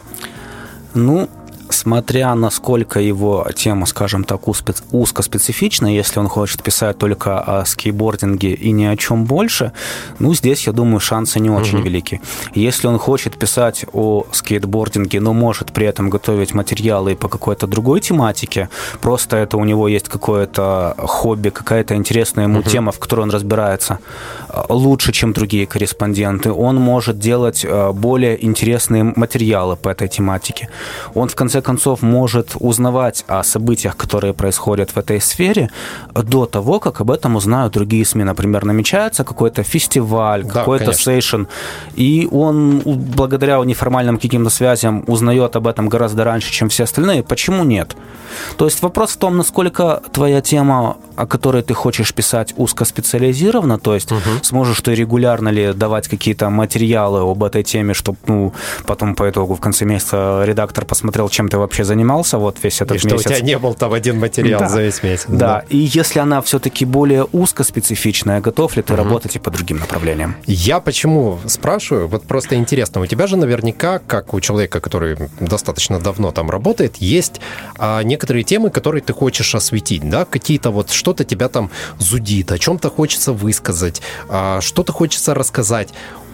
Ну, 0.95 1.29
смотря 1.71 2.35
насколько 2.35 3.01
его 3.01 3.47
тема, 3.55 3.87
скажем 3.87 4.25
так, 4.25 4.43
узкоспецифична, 4.49 5.87
если 5.87 6.21
он 6.21 6.29
хочет 6.29 6.63
писать 6.63 6.99
только 6.99 7.41
о 7.41 7.65
скейтбординге 7.65 8.55
и 8.55 8.73
ни 8.73 8.85
о 8.85 8.97
чем 8.97 9.25
больше, 9.25 9.73
ну, 10.19 10.35
здесь, 10.35 10.67
я 10.67 10.73
думаю, 10.73 11.01
шансы 11.01 11.41
не 11.41 11.51
очень 11.51 11.79
угу. 11.79 11.87
велики. 11.87 12.21
Если 12.55 12.87
он 12.87 12.99
хочет 12.99 13.39
писать 13.39 13.85
о 13.93 14.25
скейтбординге, 14.33 15.21
но 15.21 15.33
может 15.33 15.73
при 15.73 15.87
этом 15.87 16.11
готовить 16.11 16.55
материалы 16.55 17.15
по 17.17 17.29
какой-то 17.29 17.67
другой 17.67 18.01
тематике, 18.01 18.69
просто 19.01 19.37
это 19.37 19.57
у 19.57 19.65
него 19.65 19.89
есть 19.89 20.09
какое-то 20.09 20.95
хобби, 20.99 21.51
какая-то 21.51 21.95
интересная 21.95 22.45
ему 22.45 22.61
угу. 22.61 22.71
тема, 22.71 22.93
в 22.93 22.99
которой 22.99 23.21
он 23.21 23.31
разбирается 23.31 23.99
лучше, 24.69 25.13
чем 25.13 25.33
другие 25.33 25.67
корреспонденты, 25.67 26.53
он 26.53 26.77
может 26.77 27.19
делать 27.19 27.65
э, 27.65 27.93
более 27.93 28.45
интересные 28.45 29.05
материалы 29.05 29.77
по 29.77 29.89
этой 29.89 30.09
тематике. 30.09 30.69
Он, 31.15 31.29
в 31.29 31.35
конце 31.35 31.61
концов, 31.61 32.03
может 32.03 32.57
узнавать 32.59 33.25
о 33.29 33.43
событиях, 33.43 33.97
которые 33.97 34.33
происходят 34.33 34.91
в 34.91 34.97
этой 34.97 35.21
сфере, 35.21 35.71
до 36.15 36.47
того, 36.47 36.81
как 36.81 37.01
об 37.01 37.11
этом 37.11 37.37
узнают 37.37 37.73
другие 37.73 38.05
СМИ. 38.05 38.25
Например, 38.25 38.65
намечается 38.65 39.25
какой-то 39.25 39.63
фестиваль, 39.63 40.45
да, 40.45 40.51
какой-то 40.51 40.93
сейшн, 40.93 41.43
и 41.95 42.29
он 42.31 42.83
благодаря 42.85 43.59
неформальным 43.65 44.19
каким-то 44.19 44.51
связям 44.51 45.05
узнает 45.07 45.57
об 45.57 45.67
этом 45.67 45.89
гораздо 45.89 46.25
раньше, 46.25 46.53
чем 46.53 46.69
все 46.69 46.85
остальные. 46.85 47.23
Почему 47.23 47.65
нет? 47.65 47.97
То 48.57 48.65
есть 48.65 48.83
вопрос 48.83 49.13
в 49.13 49.17
том, 49.17 49.37
насколько 49.37 50.03
твоя 50.13 50.41
тема, 50.41 50.97
о 51.17 51.27
которой 51.27 51.63
ты 51.63 51.75
хочешь 51.75 52.15
писать, 52.15 52.55
узкоспециализирована, 52.57 53.79
то 53.79 53.95
есть 53.95 54.13
угу. 54.13 54.40
Сможешь 54.47 54.81
ты 54.81 54.95
регулярно 54.95 55.49
ли 55.49 55.73
давать 55.73 56.09
какие-то 56.09 56.51
материалы 56.51 57.21
об 57.21 57.43
этой 57.45 57.63
теме, 57.63 57.95
чтобы 57.95 58.19
ну, 58.27 58.53
потом 58.87 59.15
по 59.15 59.29
итогу 59.29 59.55
в 59.55 59.61
конце 59.61 59.85
месяца 59.85 60.43
редактор 60.45 60.85
посмотрел, 60.85 61.29
чем 61.29 61.49
ты 61.49 61.59
вообще 61.59 61.85
занимался 61.85 62.39
вот 62.39 62.59
весь 62.63 62.81
этот 62.81 62.93
и 63.03 63.07
месяц. 63.07 63.21
что 63.21 63.31
у 63.31 63.35
тебя 63.35 63.41
не 63.41 63.59
был 63.59 63.75
там 63.75 63.93
один 63.93 64.19
материал 64.19 64.61
да. 64.61 64.69
за 64.69 64.83
весь 64.83 65.03
месяц. 65.03 65.27
Да. 65.29 65.37
да, 65.39 65.65
и 65.69 65.77
если 65.77 66.19
она 66.19 66.41
все-таки 66.43 66.85
более 66.85 67.25
узкоспецифичная, 67.25 68.41
готов 68.41 68.77
ли 68.77 68.83
ты 68.83 68.93
угу. 68.93 69.03
работать 69.03 69.37
и 69.37 69.39
по 69.39 69.51
другим 69.51 69.79
направлениям? 69.79 70.37
Я 70.47 70.81
почему 70.81 71.39
спрашиваю? 71.47 72.09
Вот 72.09 72.25
просто 72.25 72.57
интересно. 72.57 73.01
У 73.01 73.07
тебя 73.07 73.27
же 73.27 73.37
наверняка, 73.37 73.99
как 73.99 74.35
у 74.35 74.41
человека, 74.41 74.81
который 74.81 75.17
достаточно 75.41 76.01
давно 76.01 76.33
там 76.33 76.51
работает, 76.51 76.97
есть 76.97 77.41
а, 77.79 78.03
некоторые 78.03 78.45
темы, 78.45 78.71
которые 78.71 79.03
ты 79.03 79.13
хочешь 79.13 79.55
осветить, 79.55 80.09
да? 80.09 80.25
Какие-то 80.25 80.71
вот 80.71 80.91
что-то 80.91 81.25
тебя 81.25 81.49
там 81.49 81.71
зудит, 81.99 82.53
о 82.53 82.59
чем-то 82.59 82.91
хочется 82.91 83.33
высказать, 83.33 84.03
что-то 84.61 84.93
хочется 84.93 85.35
рассказать. 85.35 85.91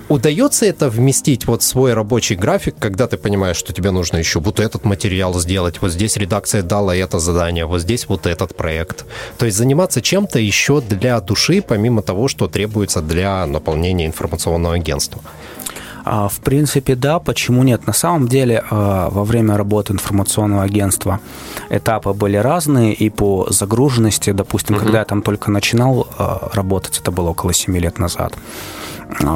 Удается 0.09 0.66
это 0.66 0.88
вместить 0.88 1.46
вот 1.46 1.62
в 1.62 1.64
свой 1.64 1.92
рабочий 1.92 2.37
график, 2.37 2.76
когда 2.78 3.09
ты 3.09 3.16
понимаешь, 3.16 3.56
что 3.56 3.72
тебе 3.72 3.90
нужно 3.90 4.18
еще 4.18 4.38
вот 4.38 4.61
этот 4.61 4.85
материал 4.85 5.35
сделать, 5.35 5.82
вот 5.82 5.90
здесь 5.90 6.16
редакция 6.16 6.62
дала 6.62 6.94
это 6.94 7.18
задание, 7.18 7.66
вот 7.66 7.80
здесь 7.80 8.06
вот 8.09 8.26
этот 8.26 8.54
проект. 8.54 9.04
То 9.37 9.46
есть 9.46 9.59
заниматься 9.59 10.00
чем-то 10.00 10.38
еще 10.38 10.80
для 10.80 11.20
души, 11.20 11.61
помимо 11.61 12.02
того, 12.02 12.28
что 12.28 12.46
требуется 12.46 13.02
для 13.02 13.46
наполнения 13.46 14.06
информационного 14.06 14.76
агентства. 14.76 15.20
А, 16.09 16.29
в 16.29 16.38
принципе, 16.38 16.95
да, 16.95 17.19
почему 17.19 17.64
нет? 17.64 17.88
На 17.88 17.92
самом 17.92 18.29
деле, 18.29 18.62
а, 18.71 19.11
во 19.11 19.25
время 19.25 19.57
работы 19.57 19.92
информационного 19.92 20.62
агентства 20.62 21.19
этапы 21.69 22.12
были 22.12 22.37
разные, 22.37 22.95
и 22.95 23.11
по 23.11 23.49
загруженности, 23.51 24.31
допустим, 24.31 24.77
угу. 24.77 24.85
когда 24.85 25.01
я 25.01 25.05
там 25.05 25.21
только 25.21 25.51
начинал 25.51 26.07
а, 26.16 26.49
работать, 26.53 27.01
это 27.01 27.11
было 27.11 27.31
около 27.31 27.53
7 27.53 27.77
лет 27.79 27.99
назад, 27.99 28.35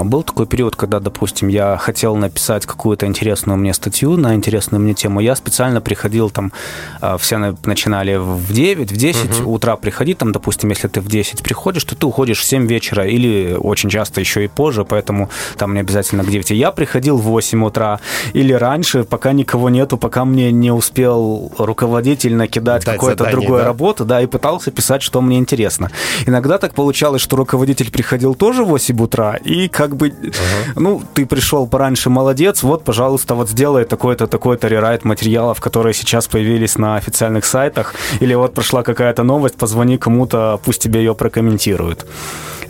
был 0.04 0.22
такой 0.22 0.46
период, 0.46 0.76
когда, 0.76 1.00
допустим, 1.00 1.48
я 1.48 1.76
хотел 1.76 2.16
написать 2.16 2.66
какую-то 2.66 3.06
интересную 3.06 3.56
мне 3.56 3.72
статью 3.72 4.16
на 4.16 4.34
интересную 4.34 4.80
мне 4.80 4.94
тему. 4.94 5.20
Я 5.20 5.36
специально 5.36 5.80
приходил 5.80 6.30
там, 6.30 6.52
а, 7.00 7.16
все 7.18 7.38
начинали 7.64 8.16
в 8.16 8.52
9, 8.52 8.90
в 8.90 8.96
10 8.96 9.40
угу. 9.40 9.52
утра 9.52 9.76
приходить, 9.76 10.18
там, 10.18 10.32
допустим, 10.32 10.70
если 10.70 10.88
ты 10.88 11.00
в 11.00 11.08
10 11.08 11.42
приходишь, 11.42 11.84
то 11.84 11.94
ты 11.94 12.06
уходишь 12.06 12.40
в 12.40 12.44
7 12.44 12.66
вечера 12.66 13.06
или 13.06 13.56
очень 13.58 13.90
часто 13.90 14.20
еще 14.20 14.44
и 14.44 14.48
позже, 14.48 14.84
поэтому 14.84 15.30
там 15.56 15.74
не 15.74 15.80
обязательно 15.80 16.24
к 16.24 16.30
9. 16.30 16.50
Я 16.50 16.72
приходил 16.72 17.16
в 17.16 17.22
8 17.22 17.64
утра 17.64 18.00
или 18.32 18.52
раньше, 18.52 19.04
пока 19.04 19.32
никого 19.32 19.70
нету, 19.70 19.96
пока 19.96 20.24
мне 20.24 20.52
не 20.52 20.72
успел 20.72 21.52
руководитель 21.58 22.34
накидать 22.34 22.84
какую-то 22.84 23.30
другую 23.30 23.60
да? 23.60 23.66
работу, 23.66 24.04
да, 24.04 24.20
и 24.20 24.26
пытался 24.26 24.70
писать, 24.70 25.02
что 25.02 25.20
мне 25.20 25.38
интересно. 25.38 25.90
Иногда 26.26 26.58
так 26.58 26.74
получалось, 26.74 27.22
что 27.22 27.36
руководитель 27.36 27.90
приходил 27.90 28.34
тоже 28.34 28.64
в 28.64 28.68
8 28.68 29.00
утра, 29.00 29.36
и 29.36 29.59
и 29.64 29.68
как 29.68 29.96
бы, 29.96 30.08
uh-huh. 30.08 30.72
ну, 30.76 31.02
ты 31.14 31.26
пришел 31.26 31.66
пораньше, 31.66 32.10
молодец, 32.10 32.62
вот, 32.62 32.84
пожалуйста, 32.84 33.34
вот 33.34 33.48
сделай 33.48 33.84
такой-то, 33.84 34.26
такой-то 34.26 34.68
рерайт 34.68 35.04
материалов, 35.04 35.60
которые 35.60 35.94
сейчас 35.94 36.26
появились 36.26 36.78
на 36.78 36.96
официальных 36.96 37.44
сайтах, 37.44 37.94
или 38.20 38.34
вот 38.34 38.54
прошла 38.54 38.82
какая-то 38.82 39.22
новость, 39.22 39.56
позвони 39.56 39.98
кому-то, 39.98 40.60
пусть 40.64 40.82
тебе 40.82 41.00
ее 41.00 41.14
прокомментируют. 41.14 42.06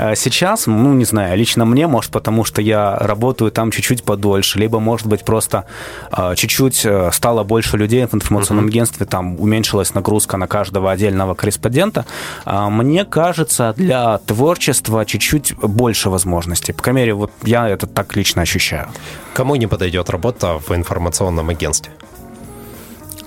А 0.01 0.15
сейчас, 0.15 0.67
ну, 0.67 0.95
не 0.95 1.05
знаю, 1.05 1.37
лично 1.37 1.67
мне, 1.67 1.87
может, 1.87 2.11
потому 2.11 2.45
что 2.45 2.63
я 2.63 2.97
работаю 2.97 3.51
там 3.51 3.71
чуть-чуть 3.71 4.03
подольше, 4.03 4.59
либо, 4.59 4.81
может 4.81 5.07
быть, 5.07 5.25
просто 5.25 5.67
э, 6.11 6.35
чуть-чуть 6.37 6.87
э, 6.87 7.11
стало 7.13 7.45
больше 7.45 7.77
людей 7.77 8.07
в 8.07 8.15
информационном 8.15 8.67
uh-huh. 8.67 8.69
агентстве, 8.69 9.07
там 9.07 9.39
уменьшилась 9.39 9.95
нагрузка 9.95 10.39
на 10.39 10.47
каждого 10.47 10.91
отдельного 10.91 11.35
корреспондента. 11.35 12.07
Э, 12.47 12.69
мне 12.71 13.05
кажется, 13.05 13.75
для 13.77 14.19
творчества 14.19 15.05
чуть-чуть 15.05 15.55
больше 15.57 16.09
возможностей. 16.09 16.73
По 16.81 16.85
крайней 16.85 17.01
мере, 17.01 17.13
вот 17.13 17.31
я 17.43 17.69
это 17.69 17.87
так 17.87 18.17
лично 18.17 18.41
ощущаю. 18.41 18.89
Кому 19.35 19.57
не 19.57 19.67
подойдет 19.67 20.09
работа 20.09 20.59
в 20.59 20.75
информационном 20.75 21.51
агентстве? 21.51 21.93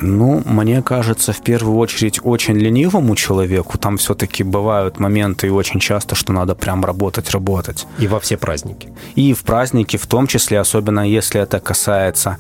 Ну, 0.02 0.42
мне 0.46 0.82
кажется, 0.82 1.34
в 1.34 1.44
первую 1.44 1.78
очередь 1.78 2.20
очень 2.24 2.56
ленивому 2.56 3.16
человеку. 3.16 3.78
Там 3.78 3.98
все-таки 3.98 4.44
бывают 4.44 5.00
моменты 5.00 5.46
и 5.46 5.50
очень 5.52 5.80
часто, 5.80 6.16
что 6.16 6.34
надо 6.34 6.56
прям 6.56 6.84
работать, 6.84 7.30
работать. 7.30 7.86
И 8.00 8.08
во 8.08 8.20
все 8.20 8.38
праздники. 8.38 8.89
И 9.13 9.34
в 9.36 9.44
праздники 9.44 9.98
в 9.98 10.08
том 10.08 10.26
числе, 10.26 10.60
особенно 10.60 11.08
если 11.08 11.39
это 11.39 11.60
касается 11.60 12.38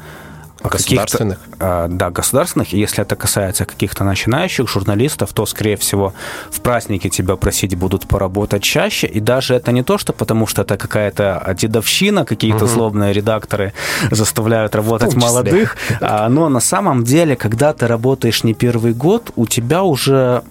Государственных? 0.63 1.39
Э, 1.59 1.87
да, 1.89 2.09
государственных. 2.09 2.73
Если 2.73 3.01
это 3.01 3.15
касается 3.15 3.65
каких-то 3.65 4.03
начинающих 4.03 4.69
журналистов, 4.69 5.33
то, 5.33 5.45
скорее 5.45 5.75
всего, 5.75 6.13
в 6.51 6.61
праздники 6.61 7.09
тебя 7.09 7.35
просить 7.35 7.75
будут 7.75 8.07
поработать 8.07 8.63
чаще. 8.63 9.07
И 9.07 9.19
даже 9.19 9.55
это 9.55 9.71
не 9.71 9.83
то, 9.83 9.97
что 9.97 10.13
потому 10.13 10.47
что 10.47 10.61
это 10.61 10.77
какая-то 10.77 11.55
дедовщина, 11.57 12.25
какие-то 12.25 12.65
угу. 12.65 12.73
злобные 12.73 13.13
редакторы 13.13 13.73
заставляют 14.11 14.75
работать 14.75 15.15
молодых. 15.15 15.77
А, 16.01 16.29
но 16.29 16.49
на 16.49 16.59
самом 16.59 17.03
деле, 17.03 17.35
когда 17.35 17.73
ты 17.73 17.87
работаешь 17.87 18.43
не 18.43 18.53
первый 18.53 18.93
год, 18.93 19.31
у 19.35 19.45
тебя 19.45 19.83
уже 19.83 20.13
а, 20.15 20.43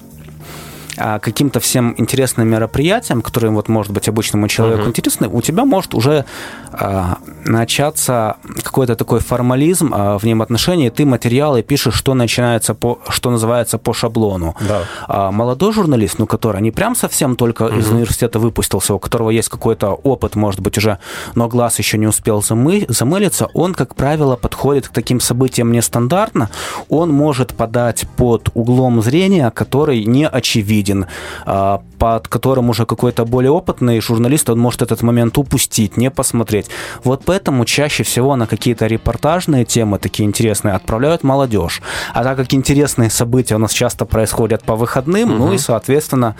каким-то 0.96 1.60
всем 1.60 1.94
интересным 1.96 2.48
мероприятиям, 2.48 3.22
которые 3.22 3.50
вот 3.50 3.68
может 3.68 3.92
быть 3.92 4.08
обычному 4.08 4.48
человеку 4.48 4.82
uh-huh. 4.82 4.88
интересны, 4.88 5.28
у 5.28 5.40
тебя 5.40 5.64
может 5.64 5.94
уже 5.94 6.24
а, 6.72 7.18
начаться 7.44 8.36
какой-то 8.62 8.94
такой 8.94 9.20
формализм 9.20 9.92
а, 9.94 10.18
в 10.18 10.24
нем 10.24 10.42
отношении. 10.42 10.90
Ты 10.90 11.04
материалы 11.06 11.62
пишешь, 11.62 11.94
что 11.94 12.14
начинается 12.14 12.74
по, 12.74 12.98
что 13.08 13.30
называется 13.30 13.78
по 13.78 13.94
шаблону. 13.94 14.54
Да. 14.60 14.82
А, 15.08 15.30
молодой 15.30 15.72
журналист, 15.72 16.18
ну 16.18 16.26
который 16.26 16.60
не 16.62 16.70
прям 16.70 16.94
совсем 16.94 17.36
только 17.36 17.64
uh-huh. 17.64 17.78
из 17.78 17.90
университета 17.90 18.38
выпустился, 18.38 18.94
у 18.94 18.98
которого 18.98 19.30
есть 19.30 19.48
какой-то 19.48 19.92
опыт, 19.92 20.36
может 20.36 20.60
быть 20.60 20.78
уже, 20.78 20.98
но 21.34 21.48
глаз 21.48 21.78
еще 21.78 21.98
не 21.98 22.06
успел 22.06 22.42
замы, 22.42 22.84
замылиться, 22.88 23.48
он 23.54 23.74
как 23.74 23.94
правило 23.94 24.36
подходит 24.36 24.88
к 24.88 24.92
таким 24.92 25.20
событиям 25.20 25.72
нестандартно. 25.72 26.50
Он 26.88 27.10
может 27.10 27.54
подать 27.54 28.04
под 28.16 28.50
углом 28.54 29.02
зрения, 29.02 29.50
который 29.50 30.04
не 30.04 30.28
очевиден 30.28 30.82
виден, 30.92 31.06
а, 31.46 31.80
под 31.98 32.28
которым 32.28 32.70
уже 32.70 32.86
какой-то 32.86 33.24
более 33.24 33.50
опытный 33.50 34.00
журналист, 34.00 34.50
он 34.50 34.58
может 34.58 34.82
этот 34.82 35.02
момент 35.02 35.38
упустить, 35.38 35.96
не 35.96 36.10
посмотреть. 36.10 36.66
Вот 37.04 37.22
поэтому 37.24 37.64
чаще 37.64 38.02
всего 38.02 38.36
на 38.36 38.46
какие-то 38.46 38.86
репортажные 38.86 39.64
темы, 39.64 39.98
такие 39.98 40.26
интересные, 40.26 40.74
отправляют 40.74 41.24
молодежь. 41.24 41.80
А 42.14 42.24
так 42.24 42.36
как 42.36 42.54
интересные 42.54 43.10
события 43.10 43.56
у 43.56 43.58
нас 43.58 43.72
часто 43.72 44.04
происходят 44.04 44.64
по 44.64 44.76
выходным, 44.76 45.30
угу. 45.30 45.38
ну 45.38 45.52
и, 45.52 45.58
соответственно, 45.58 46.34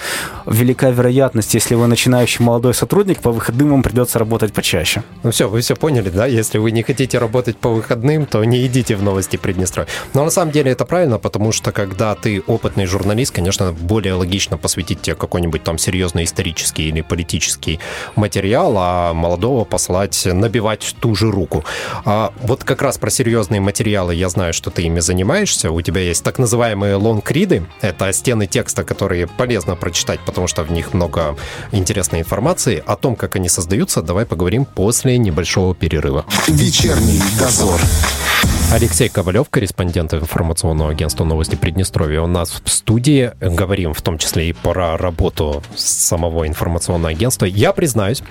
велика 0.46 0.90
вероятность, 0.90 1.54
если 1.54 1.76
вы 1.76 1.86
начинающий 1.86 2.44
молодой 2.44 2.74
сотрудник, 2.74 3.20
по 3.20 3.30
выходным 3.30 3.70
вам 3.70 3.82
придется 3.82 4.18
работать 4.18 4.52
почаще. 4.52 5.02
Ну 5.22 5.30
все, 5.30 5.48
вы 5.48 5.60
все 5.60 5.76
поняли, 5.76 6.10
да? 6.10 6.26
Если 6.26 6.58
вы 6.58 6.72
не 6.72 6.82
хотите 6.82 7.18
работать 7.18 7.56
по 7.56 7.68
выходным, 7.68 8.26
то 8.26 8.44
не 8.44 8.66
идите 8.66 8.96
в 8.96 9.02
новости 9.02 9.36
Приднестровья. 9.36 9.88
Но 10.14 10.24
на 10.24 10.30
самом 10.30 10.52
деле 10.52 10.72
это 10.72 10.84
правильно, 10.84 11.18
потому 11.18 11.52
что 11.52 11.72
когда 11.72 12.14
ты 12.14 12.42
опытный 12.46 12.86
журналист, 12.86 13.34
конечно, 13.34 13.72
более 13.72 14.14
логично 14.14 14.31
логично 14.32 14.56
посвятить 14.56 15.02
тебе 15.02 15.14
какой-нибудь 15.14 15.62
там 15.62 15.76
серьезный 15.76 16.24
исторический 16.24 16.88
или 16.88 17.02
политический 17.02 17.80
материал, 18.16 18.72
а 18.78 19.12
молодого 19.12 19.64
послать 19.66 20.24
набивать 20.24 20.96
ту 21.00 21.14
же 21.14 21.30
руку. 21.30 21.64
А 22.06 22.32
вот 22.40 22.64
как 22.64 22.80
раз 22.80 22.96
про 22.96 23.10
серьезные 23.10 23.60
материалы 23.60 24.14
я 24.14 24.30
знаю, 24.30 24.54
что 24.54 24.70
ты 24.70 24.84
ими 24.84 25.00
занимаешься. 25.00 25.70
У 25.70 25.82
тебя 25.82 26.00
есть 26.00 26.24
так 26.24 26.38
называемые 26.38 26.94
лонгриды. 26.94 27.66
Это 27.82 28.10
стены 28.14 28.46
текста, 28.46 28.84
которые 28.84 29.26
полезно 29.26 29.76
прочитать, 29.76 30.20
потому 30.24 30.46
что 30.46 30.62
в 30.62 30.72
них 30.72 30.94
много 30.94 31.36
интересной 31.70 32.20
информации. 32.20 32.82
О 32.86 32.96
том, 32.96 33.16
как 33.16 33.36
они 33.36 33.50
создаются, 33.50 34.00
давай 34.00 34.24
поговорим 34.24 34.64
после 34.64 35.18
небольшого 35.18 35.74
перерыва. 35.74 36.24
Вечерний 36.48 37.20
дозор. 37.38 37.78
Алексей 38.72 39.10
Ковалев, 39.10 39.50
корреспондент 39.50 40.14
информационного 40.14 40.92
агентства 40.92 41.24
«Новости 41.24 41.56
Приднестровья». 41.56 42.22
У 42.22 42.26
нас 42.26 42.62
в 42.64 42.70
студии 42.70 43.32
говорим 43.38 43.92
в 43.92 44.00
том 44.00 44.16
числе 44.22 44.48
и 44.48 44.52
про 44.52 44.96
работу 44.96 45.62
самого 45.74 46.46
информационного 46.46 47.10
агентства. 47.10 47.46
Я 47.46 47.72
признаюсь, 47.72 48.22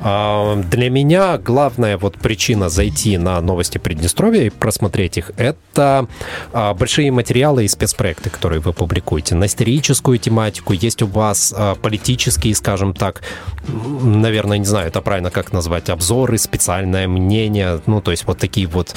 а, 0.00 0.56
для 0.56 0.90
меня 0.90 1.38
главная 1.38 1.96
вот 1.96 2.18
причина 2.18 2.68
зайти 2.68 3.18
на 3.18 3.40
«Новости 3.40 3.78
Приднестровья» 3.78 4.42
и 4.42 4.50
просмотреть 4.50 5.18
их, 5.18 5.32
это 5.36 6.06
а, 6.52 6.74
большие 6.74 7.10
материалы 7.10 7.64
и 7.64 7.68
спецпроекты, 7.68 8.30
которые 8.30 8.60
вы 8.60 8.72
публикуете. 8.72 9.34
На 9.34 9.46
историческую 9.46 10.18
тематику 10.18 10.72
есть 10.72 11.02
у 11.02 11.06
вас 11.06 11.54
а, 11.56 11.74
политические, 11.74 12.54
скажем 12.54 12.92
так, 12.92 13.22
наверное, 13.66 14.58
не 14.58 14.66
знаю, 14.66 14.88
это 14.88 15.00
правильно 15.00 15.30
как 15.30 15.52
назвать, 15.52 15.88
обзоры, 15.90 16.38
специальное 16.38 17.08
мнение, 17.08 17.80
ну, 17.86 18.00
то 18.00 18.10
есть 18.10 18.26
вот 18.26 18.38
такие 18.38 18.66
вот 18.66 18.94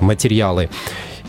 материалы. 0.00 0.70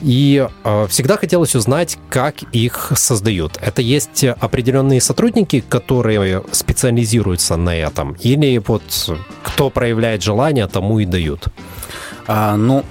И 0.01 0.47
э, 0.63 0.87
всегда 0.89 1.17
хотелось 1.17 1.55
узнать, 1.55 1.97
как 2.09 2.43
их 2.51 2.91
создают. 2.95 3.57
Это 3.61 3.81
есть 3.81 4.23
определенные 4.23 5.01
сотрудники, 5.01 5.63
которые 5.67 6.43
специализируются 6.51 7.55
на 7.55 7.75
этом, 7.75 8.13
или 8.19 8.57
вот 8.57 8.83
кто 9.43 9.69
проявляет 9.69 10.23
желание, 10.23 10.67
тому 10.67 10.99
и 10.99 11.05
дают? 11.05 11.47
А, 12.27 12.55
ну, 12.55 12.83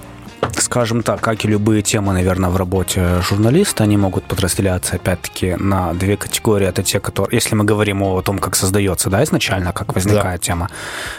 скажем 0.57 1.03
так, 1.03 1.21
как 1.21 1.45
и 1.45 1.47
любые 1.47 1.81
темы, 1.81 2.13
наверное, 2.13 2.49
в 2.49 2.57
работе 2.57 3.21
журналиста, 3.21 3.83
они 3.83 3.97
могут 3.97 4.23
подразделяться, 4.23 4.95
опять-таки, 4.95 5.55
на 5.59 5.93
две 5.93 6.17
категории. 6.17 6.67
Это 6.67 6.83
те, 6.83 6.99
которые, 6.99 7.37
если 7.37 7.55
мы 7.55 7.63
говорим 7.63 8.01
о 8.03 8.21
том, 8.21 8.39
как 8.39 8.55
создается, 8.55 9.09
да, 9.09 9.23
изначально, 9.23 9.73
как 9.73 9.95
возникает 9.95 10.41
да. 10.41 10.45
тема, 10.45 10.69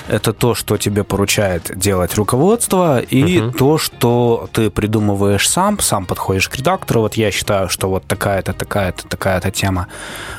это 0.08 0.32
то, 0.32 0.54
что 0.54 0.76
тебе 0.76 1.04
поручает 1.04 1.70
делать 1.76 2.14
руководство, 2.14 3.00
и 3.00 3.40
угу. 3.40 3.58
то, 3.58 3.78
что 3.78 4.48
ты 4.52 4.70
придумываешь 4.70 5.48
сам, 5.48 5.78
сам 5.80 6.06
подходишь 6.06 6.48
к 6.48 6.56
редактору. 6.56 7.00
Вот 7.00 7.14
я 7.14 7.30
считаю, 7.30 7.68
что 7.68 7.88
вот 7.88 8.06
такая-то, 8.06 8.52
такая-то, 8.52 9.06
такая-то 9.06 9.50
тема 9.50 9.88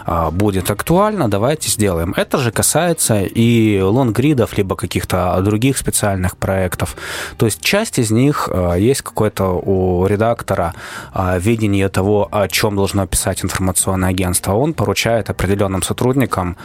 а, 0.05 0.31
будет 0.31 0.71
актуальна, 0.71 1.29
давайте 1.29 1.69
сделаем. 1.69 2.13
Это 2.17 2.37
же 2.37 2.51
касается 2.51 3.21
и 3.21 3.79
лонгридов, 3.81 4.57
либо 4.57 4.75
каких-то 4.75 5.39
других 5.41 5.77
специальных 5.77 6.37
проектов. 6.37 6.95
То 7.37 7.45
есть 7.45 7.61
часть 7.61 7.99
из 7.99 8.11
них 8.11 8.49
а, 8.51 8.72
есть 8.77 9.01
какое-то 9.01 9.45
у 9.49 10.05
редактора 10.07 10.73
а, 11.13 11.37
видение 11.37 11.89
того, 11.89 12.27
о 12.31 12.47
чем 12.47 12.75
должно 12.75 13.07
писать 13.07 13.43
информационное 13.43 14.09
агентство. 14.09 14.53
Он 14.53 14.73
поручает 14.73 15.29
определенным 15.29 15.81
сотрудникам 15.81 16.57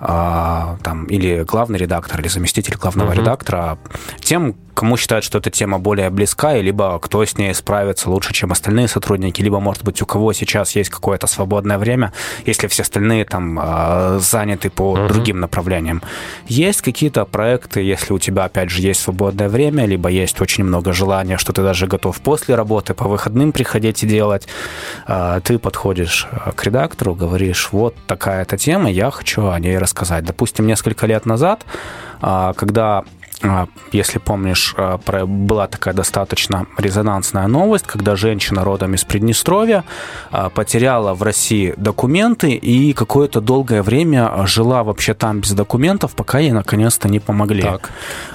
а, 0.00 0.76
там, 0.82 1.04
или 1.06 1.44
главный 1.44 1.78
редактор, 1.78 2.20
или 2.20 2.28
заместитель 2.28 2.76
главного 2.76 3.10
угу. 3.10 3.20
редактора, 3.20 3.78
тем, 4.20 4.54
кому 4.74 4.96
считают, 4.96 5.24
что 5.24 5.38
эта 5.38 5.50
тема 5.50 5.78
более 5.78 6.10
близка, 6.10 6.56
и 6.56 6.62
либо 6.62 6.98
кто 6.98 7.24
с 7.24 7.38
ней 7.38 7.54
справится 7.54 8.10
лучше, 8.10 8.32
чем 8.32 8.52
остальные 8.52 8.88
сотрудники, 8.88 9.40
либо, 9.42 9.60
может 9.60 9.84
быть, 9.84 10.02
у 10.02 10.06
кого 10.06 10.32
сейчас 10.32 10.76
есть 10.76 10.90
какое-то 10.90 11.26
свободное 11.26 11.78
время, 11.78 12.12
если 12.44 12.66
все 12.66 12.82
остальные 12.82 13.24
там 13.24 13.58
а, 13.60 14.18
заняты 14.20 14.70
по 14.70 14.92
угу. 14.92 15.08
другим 15.08 15.40
направлениям. 15.40 16.02
Есть 16.46 16.82
какие-то 16.82 17.24
проекты, 17.24 17.80
если 17.80 18.12
у 18.12 18.18
тебя, 18.18 18.44
опять 18.44 18.70
же, 18.70 18.82
есть 18.82 19.00
свободное 19.00 19.48
время, 19.48 19.86
либо 19.86 20.08
есть 20.08 20.40
очень 20.40 20.64
много 20.64 20.92
желания, 20.92 21.38
что 21.38 21.52
ты 21.52 21.62
даже 21.62 21.86
готов 21.86 22.20
после 22.20 22.54
работы 22.54 22.94
по 22.94 23.08
выходным 23.08 23.52
приходить 23.52 24.02
и 24.02 24.06
делать, 24.06 24.46
а, 25.06 25.40
ты 25.40 25.58
подходишь 25.58 26.26
к 26.56 26.64
редактору, 26.64 27.14
говоришь, 27.14 27.68
вот 27.72 27.94
такая-то 28.06 28.58
тема, 28.58 28.90
я 28.90 29.10
хочу 29.10 29.48
о 29.48 29.58
ней 29.58 29.78
рассказать. 29.78 30.24
Допустим, 30.24 30.66
несколько 30.66 31.06
лет 31.06 31.26
назад, 31.26 31.64
а, 32.20 32.52
когда 32.54 33.04
если 33.92 34.18
помнишь, 34.18 34.74
а, 34.76 34.98
была 35.26 35.66
такая 35.66 35.94
достаточно 35.94 36.66
резонансная 36.78 37.46
новость, 37.46 37.86
когда 37.86 38.16
женщина 38.16 38.64
родом 38.64 38.94
из 38.94 39.04
Приднестровья 39.04 39.84
потеряла 40.54 41.14
в 41.14 41.22
России 41.22 41.74
документы 41.76 42.52
и 42.52 42.92
какое-то 42.92 43.40
долгое 43.40 43.82
время 43.82 44.46
жила 44.46 44.82
вообще 44.82 45.14
там 45.14 45.40
без 45.40 45.52
документов, 45.52 46.14
пока 46.14 46.38
ей 46.38 46.52
наконец-то 46.52 47.08
не 47.08 47.20
помогли. 47.20 47.62
Так. 47.62 47.90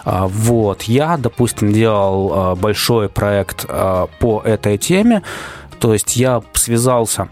Вот. 0.05 0.83
Я, 0.83 1.17
допустим, 1.17 1.73
делал 1.73 2.55
большой 2.55 3.09
проект 3.09 3.65
по 4.19 4.41
этой 4.43 4.77
теме, 4.77 5.21
то 5.79 5.93
есть 5.93 6.15
я 6.17 6.41
связался 6.53 7.29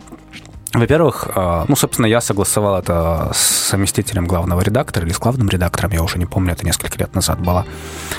Во-первых, 0.74 1.30
а, 1.34 1.66
ну, 1.68 1.76
собственно, 1.76 2.08
я 2.08 2.20
согласовал 2.20 2.80
это 2.80 3.32
с 3.34 3.72
заместителем 3.72 4.28
главного 4.28 4.62
редактора 4.62 5.06
или 5.06 5.14
с 5.14 5.20
главным 5.20 5.50
редактором, 5.50 5.92
я 5.92 6.04
уже 6.04 6.20
не 6.20 6.26
помню, 6.26 6.54
это 6.54 6.66
несколько 6.66 6.98
лет 7.00 7.16
назад 7.16 7.40
было. 7.40 7.66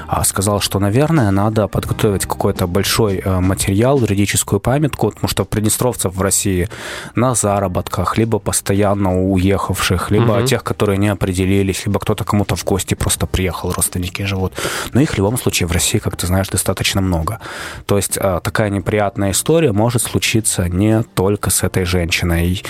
А, 0.07 0.25
сказал, 0.25 0.61
что, 0.61 0.79
наверное, 0.79 1.31
надо 1.31 1.69
подготовить 1.69 2.27
какой-то 2.27 2.67
большой 2.67 3.21
э, 3.25 3.41
материал, 3.41 4.01
юридическую 4.01 4.61
памятку, 4.61 5.11
потому 5.11 5.29
что 5.29 5.45
приднестровцев 5.45 6.15
в 6.15 6.23
России 6.23 6.69
на 7.15 7.35
заработках, 7.35 8.17
либо 8.17 8.39
постоянно 8.39 9.23
уехавших, 9.31 10.11
либо 10.11 10.33
угу. 10.33 10.47
тех, 10.47 10.65
которые 10.65 10.99
не 10.99 11.09
определились, 11.09 11.85
либо 11.87 12.01
кто-то 12.01 12.25
кому-то 12.25 12.57
в 12.57 12.65
гости 12.65 12.95
просто 12.95 13.27
приехал, 13.27 13.73
родственники 13.73 14.23
живут. 14.23 14.55
Но 14.93 15.01
их 15.01 15.11
в 15.11 15.17
любом 15.19 15.39
случае 15.39 15.67
в 15.67 15.73
России, 15.73 15.99
как 15.99 16.17
ты 16.17 16.27
знаешь, 16.27 16.49
достаточно 16.49 17.01
много. 17.01 17.41
То 17.87 17.97
есть 17.97 18.19
а, 18.19 18.41
такая 18.41 18.71
неприятная 18.71 19.33
история 19.33 19.73
может 19.73 20.03
случиться 20.03 20.69
не 20.69 21.03
только 21.03 21.51
с 21.51 21.63
этой 21.63 21.85
женщиной, 21.85 22.38
и, 22.45 22.63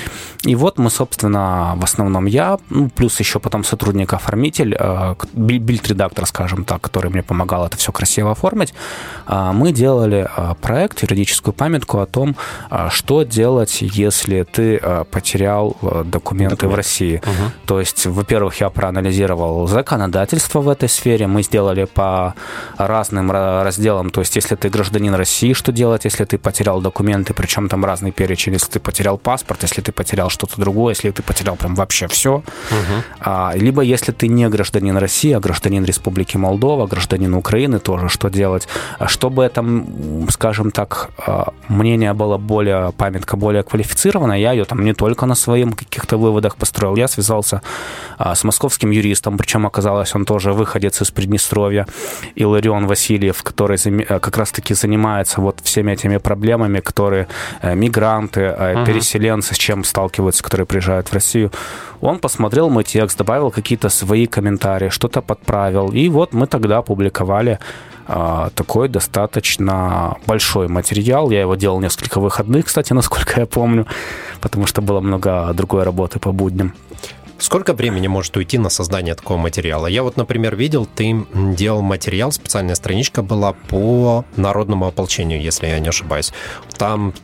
и 0.43 0.55
вот 0.55 0.79
мы, 0.79 0.91
собственно, 0.91 1.75
в 1.77 1.85
основном 1.85 2.27
я, 2.27 2.59
ну, 2.71 2.89
плюс 2.89 3.19
еще 3.21 3.39
потом 3.39 3.65
сотрудник-оформитель, 3.65 4.77
э, 4.79 5.15
бильд-редактор, 5.33 6.27
скажем 6.27 6.65
так, 6.65 6.81
который 6.81 7.11
мне 7.11 7.23
помогал 7.23 7.67
это 7.67 7.77
все 7.77 7.93
красиво 7.93 8.33
оформить, 8.33 8.75
э, 9.27 9.51
мы 9.53 9.73
делали 9.73 10.29
э, 10.37 10.55
проект, 10.61 11.03
юридическую 11.03 11.55
памятку 11.55 11.99
о 11.99 12.07
том, 12.07 12.37
что 12.91 13.23
делать, 13.23 13.79
если 13.81 14.43
ты 14.43 14.81
потерял 15.11 15.77
документы 16.05 16.57
Документ. 16.57 16.75
в 16.75 16.77
России. 16.77 17.17
Угу. 17.17 17.53
То 17.67 17.81
есть, 17.81 18.07
во-первых, 18.07 18.61
я 18.61 18.71
проанализировал 18.71 19.67
законодательство 19.67 20.61
в 20.61 20.69
этой 20.69 20.89
сфере, 20.89 21.27
мы 21.27 21.43
сделали 21.43 21.85
по 21.85 22.35
разным 22.77 23.31
разделам, 23.31 24.11
то 24.11 24.21
есть, 24.21 24.37
если 24.37 24.55
ты 24.57 24.69
гражданин 24.69 25.15
России, 25.15 25.53
что 25.53 25.73
делать, 25.73 26.05
если 26.05 26.25
ты 26.25 26.39
потерял 26.39 26.81
документы, 26.81 27.35
причем 27.35 27.69
там 27.69 27.85
разный 27.85 28.13
перечень, 28.13 28.53
если 28.55 28.71
ты 28.73 28.81
потерял 28.81 29.19
паспорт, 29.19 29.58
паспорт, 29.59 29.62
если 29.62 29.83
ты 29.83 29.92
потерял 29.92 30.31
что-то 30.31 30.61
другое, 30.61 30.94
если 30.94 31.11
ты 31.11 31.23
потерял 31.23 31.57
прям 31.57 31.75
вообще 31.75 32.07
все. 32.07 32.31
Угу. 32.31 33.03
А, 33.21 33.53
либо 33.55 33.83
если 33.83 34.12
ты 34.12 34.29
не 34.29 34.49
гражданин 34.49 34.97
России, 34.97 35.35
а 35.37 35.40
гражданин 35.40 35.85
Республики 35.85 36.38
Молдова, 36.38 36.87
гражданин 36.87 37.35
Украины 37.35 37.79
тоже, 37.79 38.09
что 38.09 38.29
делать? 38.31 38.68
А 38.99 39.09
чтобы 39.09 39.42
это, 39.42 39.64
скажем 40.31 40.71
так, 40.71 41.11
а, 41.27 41.53
мнение 41.68 42.12
было 42.12 42.38
более, 42.38 42.92
памятка 42.97 43.37
более 43.37 43.62
квалифицированная, 43.62 44.38
я 44.38 44.53
ее 44.53 44.64
там 44.64 44.85
не 44.85 44.94
только 44.94 45.27
на 45.27 45.35
своих 45.35 45.59
каких-то 45.77 46.18
выводах 46.18 46.57
построил, 46.57 46.97
я 46.97 47.09
связался 47.09 47.61
а, 48.18 48.35
с 48.35 48.44
московским 48.44 48.92
юристом, 48.92 49.37
причем 49.38 49.66
оказалось, 49.66 50.14
он 50.14 50.25
тоже 50.25 50.53
выходец 50.53 51.03
из 51.03 51.11
Приднестровья, 51.11 51.87
Иларион 52.37 52.87
Васильев, 52.87 53.42
который 53.42 53.77
э, 53.77 54.18
как 54.21 54.37
раз-таки 54.37 54.75
занимается 54.75 55.40
вот 55.40 55.61
всеми 55.62 55.92
этими 55.92 56.18
проблемами, 56.18 56.81
которые 56.81 57.27
э, 57.62 57.75
мигранты, 57.75 58.40
uh 58.40 58.85
переселенцы, 58.85 59.48
с 59.55 59.59
чем 59.59 59.85
сталкиваются, 59.85 60.43
которые 60.43 60.67
приезжают 60.67 61.09
в 61.09 61.13
Россию. 61.13 61.53
Он 62.01 62.19
посмотрел 62.19 62.71
мой 62.71 62.85
текст, 62.85 63.19
добавил 63.19 63.51
какие-то 63.51 63.89
свои 63.89 64.27
комментарии, 64.27 64.89
что-то 64.89 65.23
подправил. 65.23 65.91
И 65.91 66.09
вот 66.09 66.33
мы 66.33 66.47
тогда 66.47 66.79
опубликовали 66.79 67.59
а, 68.07 68.51
такой 68.55 68.89
достаточно 68.89 70.17
большой 70.27 70.69
материал. 70.69 71.31
Я 71.31 71.41
его 71.41 71.57
делал 71.57 71.81
несколько 71.81 72.21
выходных, 72.21 72.67
кстати, 72.67 72.93
насколько 72.95 73.41
я 73.41 73.47
помню, 73.47 73.87
потому 74.41 74.67
что 74.67 74.81
было 74.83 75.01
много 75.01 75.53
другой 75.53 75.83
работы 75.83 76.19
по 76.19 76.33
будням. 76.33 76.75
Сколько 77.39 77.73
времени 77.73 78.09
может 78.09 78.37
уйти 78.37 78.59
на 78.59 78.69
создание 78.69 79.15
такого 79.15 79.39
материала? 79.39 79.87
Я 79.87 80.03
вот, 80.03 80.17
например, 80.17 80.57
видел, 80.57 80.87
ты 80.87 81.25
делал 81.33 81.83
материал, 81.83 82.33
специальная 82.33 82.75
страничка 82.75 83.23
была 83.23 83.53
по 83.53 84.25
народному 84.37 84.89
ополчению, 84.89 85.41
если 85.41 85.69
я 85.69 85.79
не 85.79 85.89
ошибаюсь. 85.89 86.33
Там 86.77 87.15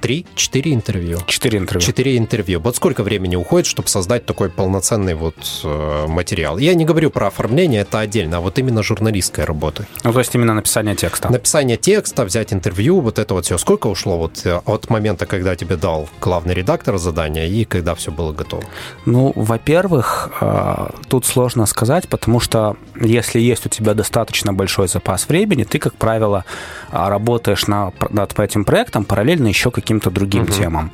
три, 0.00 0.26
четыре 0.34 0.74
интервью. 0.74 1.18
Четыре 1.26 1.58
интервью. 1.58 1.86
Четыре 1.86 2.16
интервью. 2.16 2.60
Вот 2.60 2.76
сколько 2.76 3.02
времени 3.02 3.36
уходит, 3.36 3.66
чтобы 3.66 3.88
создать 3.88 4.26
такой 4.26 4.48
полноценный 4.48 5.14
вот 5.14 5.36
э, 5.64 6.06
материал? 6.08 6.58
Я 6.58 6.74
не 6.74 6.84
говорю 6.84 7.10
про 7.10 7.28
оформление, 7.28 7.82
это 7.82 8.00
отдельно, 8.00 8.38
а 8.38 8.40
вот 8.40 8.58
именно 8.58 8.82
журналистская 8.82 9.46
работа. 9.46 9.86
Ну, 10.04 10.12
то 10.12 10.18
есть 10.18 10.34
именно 10.34 10.54
написание 10.54 10.96
текста. 10.96 11.30
Написание 11.30 11.76
текста, 11.76 12.24
взять 12.24 12.52
интервью, 12.52 13.00
вот 13.00 13.18
это 13.18 13.34
вот 13.34 13.44
все. 13.44 13.58
Сколько 13.58 13.86
ушло 13.88 14.18
вот 14.18 14.40
э, 14.44 14.60
от 14.64 14.90
момента, 14.90 15.26
когда 15.26 15.54
тебе 15.54 15.76
дал 15.76 16.08
главный 16.20 16.54
редактор 16.54 16.98
задание 16.98 17.48
и 17.48 17.64
когда 17.64 17.94
все 17.94 18.10
было 18.10 18.32
готово? 18.32 18.64
Ну, 19.06 19.32
во-первых, 19.36 20.30
э, 20.40 20.90
тут 21.08 21.26
сложно 21.26 21.66
сказать, 21.66 22.08
потому 22.08 22.40
что 22.40 22.76
если 23.00 23.40
есть 23.40 23.66
у 23.66 23.68
тебя 23.68 23.94
достаточно 23.94 24.52
большой 24.52 24.88
запас 24.88 25.28
времени, 25.28 25.64
ты, 25.64 25.78
как 25.78 25.94
правило, 25.94 26.44
работаешь 26.90 27.66
на, 27.66 27.92
над 28.10 28.38
этим 28.38 28.64
проектом 28.64 29.04
параллельно 29.04 29.48
еще 29.48 29.70
какие 29.70 29.89
каким-то 29.90 30.10
другим 30.10 30.42
угу. 30.42 30.52
темам. 30.52 30.90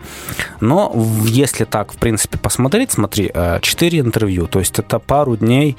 Но 0.61 0.93
если 1.27 1.65
так, 1.65 1.93
в 1.93 1.97
принципе, 1.97 2.39
посмотреть, 2.39 2.93
смотри, 2.93 3.31
4 3.61 3.99
э, 3.99 4.01
интервью, 4.01 4.47
то 4.47 4.59
есть 4.59 4.79
это 4.79 4.99
пару 4.99 5.37
дней 5.37 5.77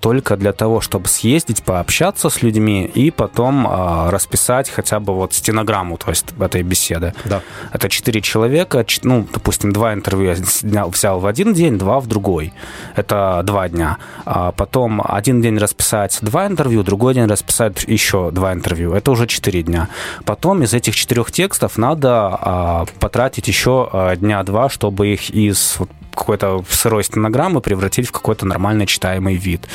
только 0.00 0.36
для 0.36 0.52
того, 0.52 0.80
чтобы 0.80 1.08
съездить, 1.08 1.62
пообщаться 1.62 2.30
с 2.30 2.42
людьми 2.42 2.84
и 2.84 3.10
потом 3.10 3.66
э, 3.66 4.10
расписать 4.10 4.70
хотя 4.70 5.00
бы 5.00 5.14
вот 5.14 5.34
стенограмму, 5.34 5.96
то 5.96 6.10
есть 6.10 6.26
этой 6.40 6.62
беседы. 6.62 7.14
Да. 7.24 7.42
Это 7.72 7.88
4 7.88 8.20
человека, 8.20 8.84
ну, 9.02 9.26
допустим, 9.32 9.72
два 9.72 9.92
интервью 9.94 10.34
я 10.62 10.86
взял 10.86 11.20
в 11.20 11.26
один 11.26 11.52
день, 11.52 11.78
два 11.78 12.00
в 12.00 12.06
другой. 12.06 12.52
Это 12.96 13.42
два 13.44 13.68
дня. 13.68 13.98
А 14.24 14.52
потом 14.52 15.02
один 15.04 15.40
день 15.42 15.58
расписать 15.58 16.18
два 16.22 16.46
интервью, 16.46 16.82
другой 16.82 17.14
день 17.14 17.26
расписать 17.26 17.84
еще 17.84 18.30
два 18.30 18.52
интервью. 18.52 18.92
Это 18.92 19.10
уже 19.10 19.26
4 19.26 19.62
дня. 19.62 19.88
Потом 20.24 20.62
из 20.62 20.74
этих 20.74 20.94
четырех 20.94 21.32
текстов 21.32 21.78
надо 21.78 22.10
а, 22.10 22.86
потратить 23.00 23.48
еще 23.48 23.88
а, 23.92 24.16
дня 24.16 24.42
два, 24.42 24.68
чтобы 24.68 25.08
их 25.08 25.30
из 25.30 25.78
какой-то 26.18 26.64
сырой 26.68 27.04
стенограммы 27.04 27.60
превратить 27.60 28.08
в 28.08 28.12
какой-то 28.12 28.46
нормальный 28.46 28.86
читаемый 28.86 29.36
вид. 29.36 29.68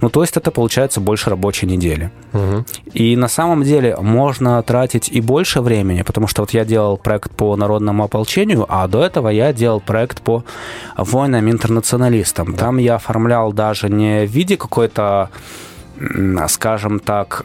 Ну, 0.00 0.08
то 0.10 0.22
есть 0.22 0.36
это 0.36 0.50
получается 0.50 1.00
больше 1.00 1.30
рабочей 1.30 1.66
недели. 1.66 2.10
Угу. 2.32 2.64
И 2.94 3.16
на 3.16 3.28
самом 3.28 3.62
деле 3.62 3.96
можно 4.00 4.62
тратить 4.62 5.08
и 5.08 5.20
больше 5.20 5.60
времени, 5.60 6.02
потому 6.02 6.26
что 6.26 6.42
вот 6.42 6.50
я 6.50 6.64
делал 6.64 6.96
проект 6.96 7.30
по 7.30 7.56
народному 7.56 8.04
ополчению, 8.04 8.66
а 8.68 8.88
до 8.88 9.04
этого 9.04 9.28
я 9.28 9.52
делал 9.52 9.80
проект 9.80 10.22
по 10.22 10.44
войнам-интернационалистам. 10.96 12.54
Там 12.54 12.78
я 12.78 12.96
оформлял 12.96 13.52
даже 13.52 13.88
не 13.88 14.26
в 14.26 14.30
виде 14.30 14.56
какой-то 14.56 15.30
скажем 16.48 16.98
так, 16.98 17.44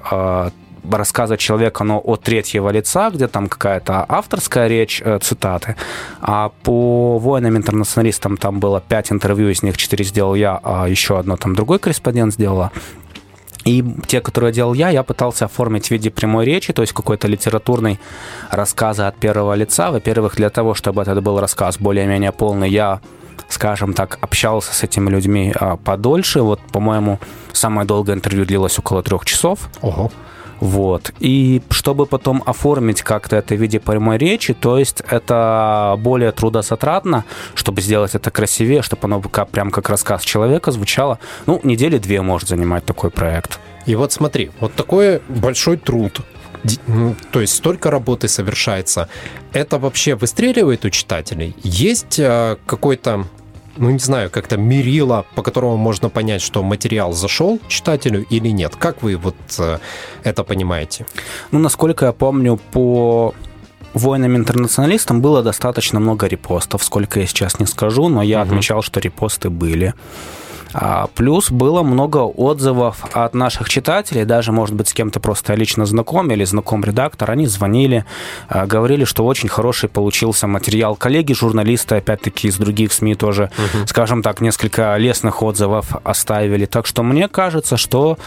а, 0.91 0.97
рассказа 0.97 1.37
человека, 1.37 1.83
но 1.83 1.99
от 1.99 2.21
третьего 2.23 2.69
лица, 2.69 3.09
где 3.09 3.27
там 3.27 3.47
какая-то 3.47 4.05
авторская 4.07 4.67
речь, 4.67 5.01
э, 5.03 5.19
цитаты. 5.21 5.75
А 6.21 6.49
по 6.63 7.17
воинам-интернационалистам 7.19 8.37
там 8.37 8.59
было 8.59 8.81
пять 8.81 9.11
интервью, 9.11 9.49
из 9.49 9.63
них 9.63 9.77
четыре 9.77 10.05
сделал 10.05 10.35
я, 10.35 10.59
а 10.63 10.87
еще 10.87 11.19
одно 11.19 11.37
там 11.37 11.55
другой 11.55 11.79
корреспондент 11.79 12.33
сделала. 12.33 12.71
И 13.65 13.83
те, 14.05 14.21
которые 14.21 14.53
делал 14.53 14.75
я, 14.75 14.89
я 14.89 15.01
пытался 15.01 15.45
оформить 15.45 15.87
в 15.87 15.91
виде 15.91 16.11
прямой 16.11 16.45
речи, 16.45 16.71
то 16.71 16.83
есть 16.83 16.93
какой-то 16.93 17.27
литературный 17.27 17.99
рассказ 18.51 18.99
от 18.99 19.17
первого 19.17 19.55
лица. 19.55 19.89
Во-первых, 19.89 20.35
для 20.35 20.51
того, 20.51 20.75
чтобы 20.75 21.01
этот 21.01 21.23
был 21.23 21.39
рассказ 21.39 21.79
более-менее 21.79 22.31
полный, 22.31 22.69
я 22.69 23.01
скажем 23.49 23.93
так, 23.93 24.17
общался 24.21 24.73
с 24.73 24.83
этими 24.83 25.09
людьми 25.09 25.53
а, 25.55 25.77
подольше. 25.77 26.41
Вот, 26.41 26.59
по-моему, 26.71 27.19
самое 27.53 27.87
долгое 27.87 28.13
интервью 28.13 28.45
длилось 28.45 28.77
около 28.79 29.03
трех 29.03 29.25
часов. 29.25 29.69
Ого. 29.81 30.11
Вот. 30.59 31.11
И 31.19 31.61
чтобы 31.69 32.05
потом 32.05 32.43
оформить 32.45 33.01
как-то 33.01 33.35
это 33.35 33.55
в 33.55 33.61
виде 33.61 33.79
прямой 33.79 34.17
речи, 34.17 34.53
то 34.53 34.77
есть 34.77 35.01
это 35.09 35.95
более 35.99 36.31
трудозатратно, 36.31 37.25
чтобы 37.55 37.81
сделать 37.81 38.15
это 38.15 38.31
красивее, 38.31 38.81
чтобы 38.81 39.03
оно 39.05 39.21
как, 39.21 39.49
прям 39.49 39.71
как 39.71 39.89
рассказ 39.89 40.23
человека 40.23 40.71
звучало. 40.71 41.19
Ну, 41.45 41.59
недели 41.63 41.97
две 41.97 42.21
может 42.21 42.49
занимать 42.49 42.85
такой 42.85 43.11
проект. 43.11 43.59
И 43.85 43.95
вот 43.95 44.11
смотри, 44.11 44.51
вот 44.59 44.73
такой 44.73 45.21
большой 45.27 45.77
труд, 45.77 46.21
то 47.31 47.41
есть 47.41 47.53
столько 47.53 47.91
работы 47.91 48.27
совершается. 48.27 49.07
Это 49.53 49.77
вообще 49.77 50.15
выстреливает 50.15 50.85
у 50.85 50.89
читателей? 50.89 51.55
Есть 51.63 52.17
э, 52.19 52.57
какой-то 52.65 53.27
ну, 53.77 53.89
не 53.89 53.99
знаю, 53.99 54.29
как-то 54.29 54.57
мерило, 54.57 55.25
по 55.35 55.43
которому 55.43 55.77
можно 55.77 56.09
понять, 56.09 56.41
что 56.41 56.63
материал 56.63 57.13
зашел 57.13 57.59
читателю 57.67 58.25
или 58.29 58.49
нет? 58.49 58.75
Как 58.75 59.03
вы 59.03 59.17
вот 59.17 59.35
э, 59.59 59.79
это 60.23 60.43
понимаете? 60.43 61.05
Ну, 61.51 61.59
насколько 61.59 62.05
я 62.05 62.11
помню, 62.11 62.59
по 62.71 63.33
воинам-интернационалистам 63.93 65.21
было 65.21 65.41
достаточно 65.41 65.99
много 65.99 66.27
репостов, 66.27 66.83
сколько 66.83 67.19
я 67.19 67.27
сейчас 67.27 67.59
не 67.59 67.65
скажу, 67.65 68.09
но 68.09 68.21
я 68.21 68.41
угу. 68.41 68.49
отмечал, 68.49 68.81
что 68.81 68.99
репосты 68.99 69.49
были. 69.49 69.93
А, 70.77 71.07
плюс 71.15 71.51
было 71.51 71.83
много 71.83 72.17
отзывов 72.17 73.05
от 73.13 73.33
наших 73.33 73.69
читателей, 73.69 74.25
даже, 74.25 74.51
может 74.51 74.75
быть, 74.75 74.89
с 74.89 74.93
кем-то 74.93 75.21
просто 75.21 75.53
лично 75.53 75.85
знаком 75.85 76.29
или 76.31 76.43
знаком 76.43 76.83
редактор. 76.83 77.31
Они 77.31 77.47
звонили, 77.47 78.03
а, 78.49 78.65
говорили, 78.65 79.05
что 79.05 79.25
очень 79.25 79.47
хороший 79.47 79.87
получился 79.87 80.47
материал. 80.47 80.97
Коллеги, 80.97 81.31
журналисты, 81.31 81.95
опять-таки, 81.95 82.49
из 82.49 82.57
других 82.57 82.91
СМИ 82.91 83.15
тоже, 83.15 83.51
угу. 83.57 83.87
скажем 83.87 84.21
так, 84.21 84.41
несколько 84.41 84.97
лестных 84.97 85.41
отзывов 85.41 85.95
оставили. 86.03 86.65
Так 86.65 86.87
что 86.87 87.03
мне 87.03 87.29
кажется, 87.29 87.77
что 87.77 88.17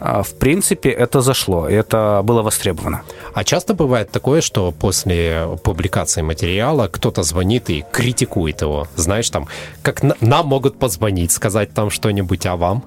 в 0.00 0.34
принципе, 0.38 0.90
это 0.90 1.20
зашло, 1.20 1.68
это 1.68 2.20
было 2.24 2.42
востребовано. 2.42 3.02
А 3.34 3.44
часто 3.44 3.74
бывает 3.74 4.10
такое, 4.10 4.40
что 4.40 4.72
после 4.72 5.58
публикации 5.62 6.22
материала 6.22 6.88
кто-то 6.88 7.22
звонит 7.22 7.70
и 7.70 7.84
критикует 7.92 8.62
его. 8.62 8.88
Знаешь, 8.96 9.30
там, 9.30 9.48
как 9.82 10.02
нам 10.20 10.46
могут 10.46 10.78
позвонить, 10.78 11.32
сказать 11.32 11.72
там 11.72 11.90
что-нибудь, 11.90 12.46
а 12.46 12.56
вам? 12.56 12.84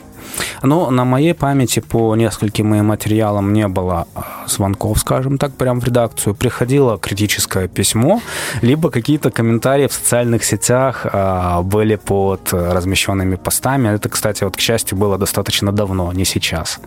Ну, 0.63 0.89
на 0.91 1.05
моей 1.05 1.33
памяти 1.33 1.79
по 1.79 2.15
нескольким 2.15 2.69
моим 2.69 2.85
материалам 2.85 3.53
не 3.53 3.67
было 3.67 4.07
а, 4.15 4.45
звонков, 4.47 4.99
скажем 4.99 5.37
так, 5.37 5.53
прям 5.53 5.79
в 5.79 5.83
редакцию. 5.83 6.35
Приходило 6.35 6.97
критическое 6.97 7.67
письмо, 7.67 8.21
либо 8.61 8.89
какие-то 8.89 9.31
комментарии 9.31 9.87
в 9.87 9.93
социальных 9.93 10.43
сетях 10.43 11.05
а, 11.05 11.61
были 11.61 11.95
под 11.95 12.53
размещенными 12.53 13.35
постами. 13.35 13.89
Это, 13.89 14.09
кстати, 14.09 14.43
вот, 14.43 14.57
к 14.57 14.59
счастью, 14.59 14.97
было 14.97 15.17
достаточно 15.17 15.71
давно, 15.71 16.11
не 16.13 16.25
сейчас. 16.25 16.79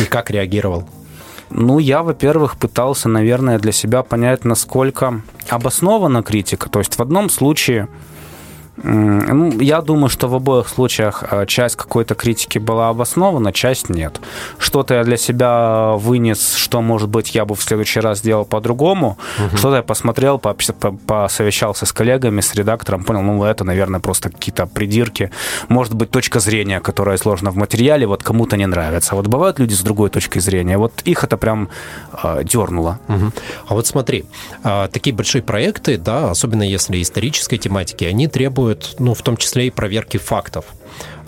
И 0.00 0.04
как 0.04 0.30
реагировал? 0.30 0.88
Ну, 1.50 1.78
я, 1.78 2.02
во-первых, 2.02 2.56
пытался, 2.56 3.08
наверное, 3.08 3.58
для 3.58 3.72
себя 3.72 4.02
понять, 4.02 4.44
насколько 4.44 5.20
обоснована 5.48 6.22
критика. 6.22 6.68
То 6.68 6.80
есть 6.80 6.96
в 6.96 7.00
одном 7.00 7.30
случае 7.30 7.88
ну, 8.82 9.60
я 9.60 9.80
думаю, 9.80 10.08
что 10.08 10.28
в 10.28 10.34
обоих 10.34 10.68
случаях 10.68 11.24
э, 11.30 11.46
часть 11.46 11.76
какой-то 11.76 12.14
критики 12.14 12.58
была 12.58 12.90
обоснована, 12.90 13.52
часть 13.52 13.88
нет. 13.88 14.20
Что-то 14.58 14.94
я 14.94 15.04
для 15.04 15.16
себя 15.16 15.94
вынес, 15.96 16.54
что, 16.54 16.82
может 16.82 17.08
быть, 17.08 17.34
я 17.34 17.44
бы 17.44 17.54
в 17.54 17.62
следующий 17.62 18.00
раз 18.00 18.18
сделал 18.18 18.44
по-другому. 18.44 19.16
Угу. 19.38 19.56
Что-то 19.56 19.76
я 19.76 19.82
посмотрел, 19.82 20.38
посовещался 20.38 21.86
с 21.86 21.92
коллегами, 21.92 22.40
с 22.40 22.54
редактором, 22.54 23.04
понял, 23.04 23.22
ну, 23.22 23.44
это, 23.44 23.64
наверное, 23.64 24.00
просто 24.00 24.30
какие-то 24.30 24.66
придирки. 24.66 25.30
Может 25.68 25.94
быть, 25.94 26.10
точка 26.10 26.40
зрения, 26.40 26.80
которая 26.80 27.16
сложена 27.16 27.50
в 27.50 27.56
материале, 27.56 28.06
вот 28.06 28.22
кому-то 28.22 28.56
не 28.56 28.66
нравится. 28.66 29.14
Вот 29.14 29.26
бывают 29.26 29.58
люди 29.58 29.72
с 29.74 29.80
другой 29.80 30.10
точкой 30.10 30.40
зрения. 30.40 30.76
Вот 30.76 30.92
их 31.04 31.24
это 31.24 31.38
прям 31.38 31.68
э, 32.22 32.44
дернуло. 32.44 32.98
Угу. 33.08 33.32
А 33.68 33.74
вот 33.74 33.86
смотри, 33.86 34.26
э, 34.64 34.88
такие 34.92 35.16
большие 35.16 35.42
проекты, 35.42 35.96
да, 35.96 36.30
особенно 36.30 36.62
если 36.62 37.00
исторической 37.00 37.56
тематики, 37.56 38.04
они 38.04 38.28
требуют 38.28 38.65
требует, 38.66 38.96
ну, 38.98 39.14
в 39.14 39.22
том 39.22 39.36
числе 39.36 39.68
и 39.68 39.70
проверки 39.70 40.18
фактов. 40.18 40.64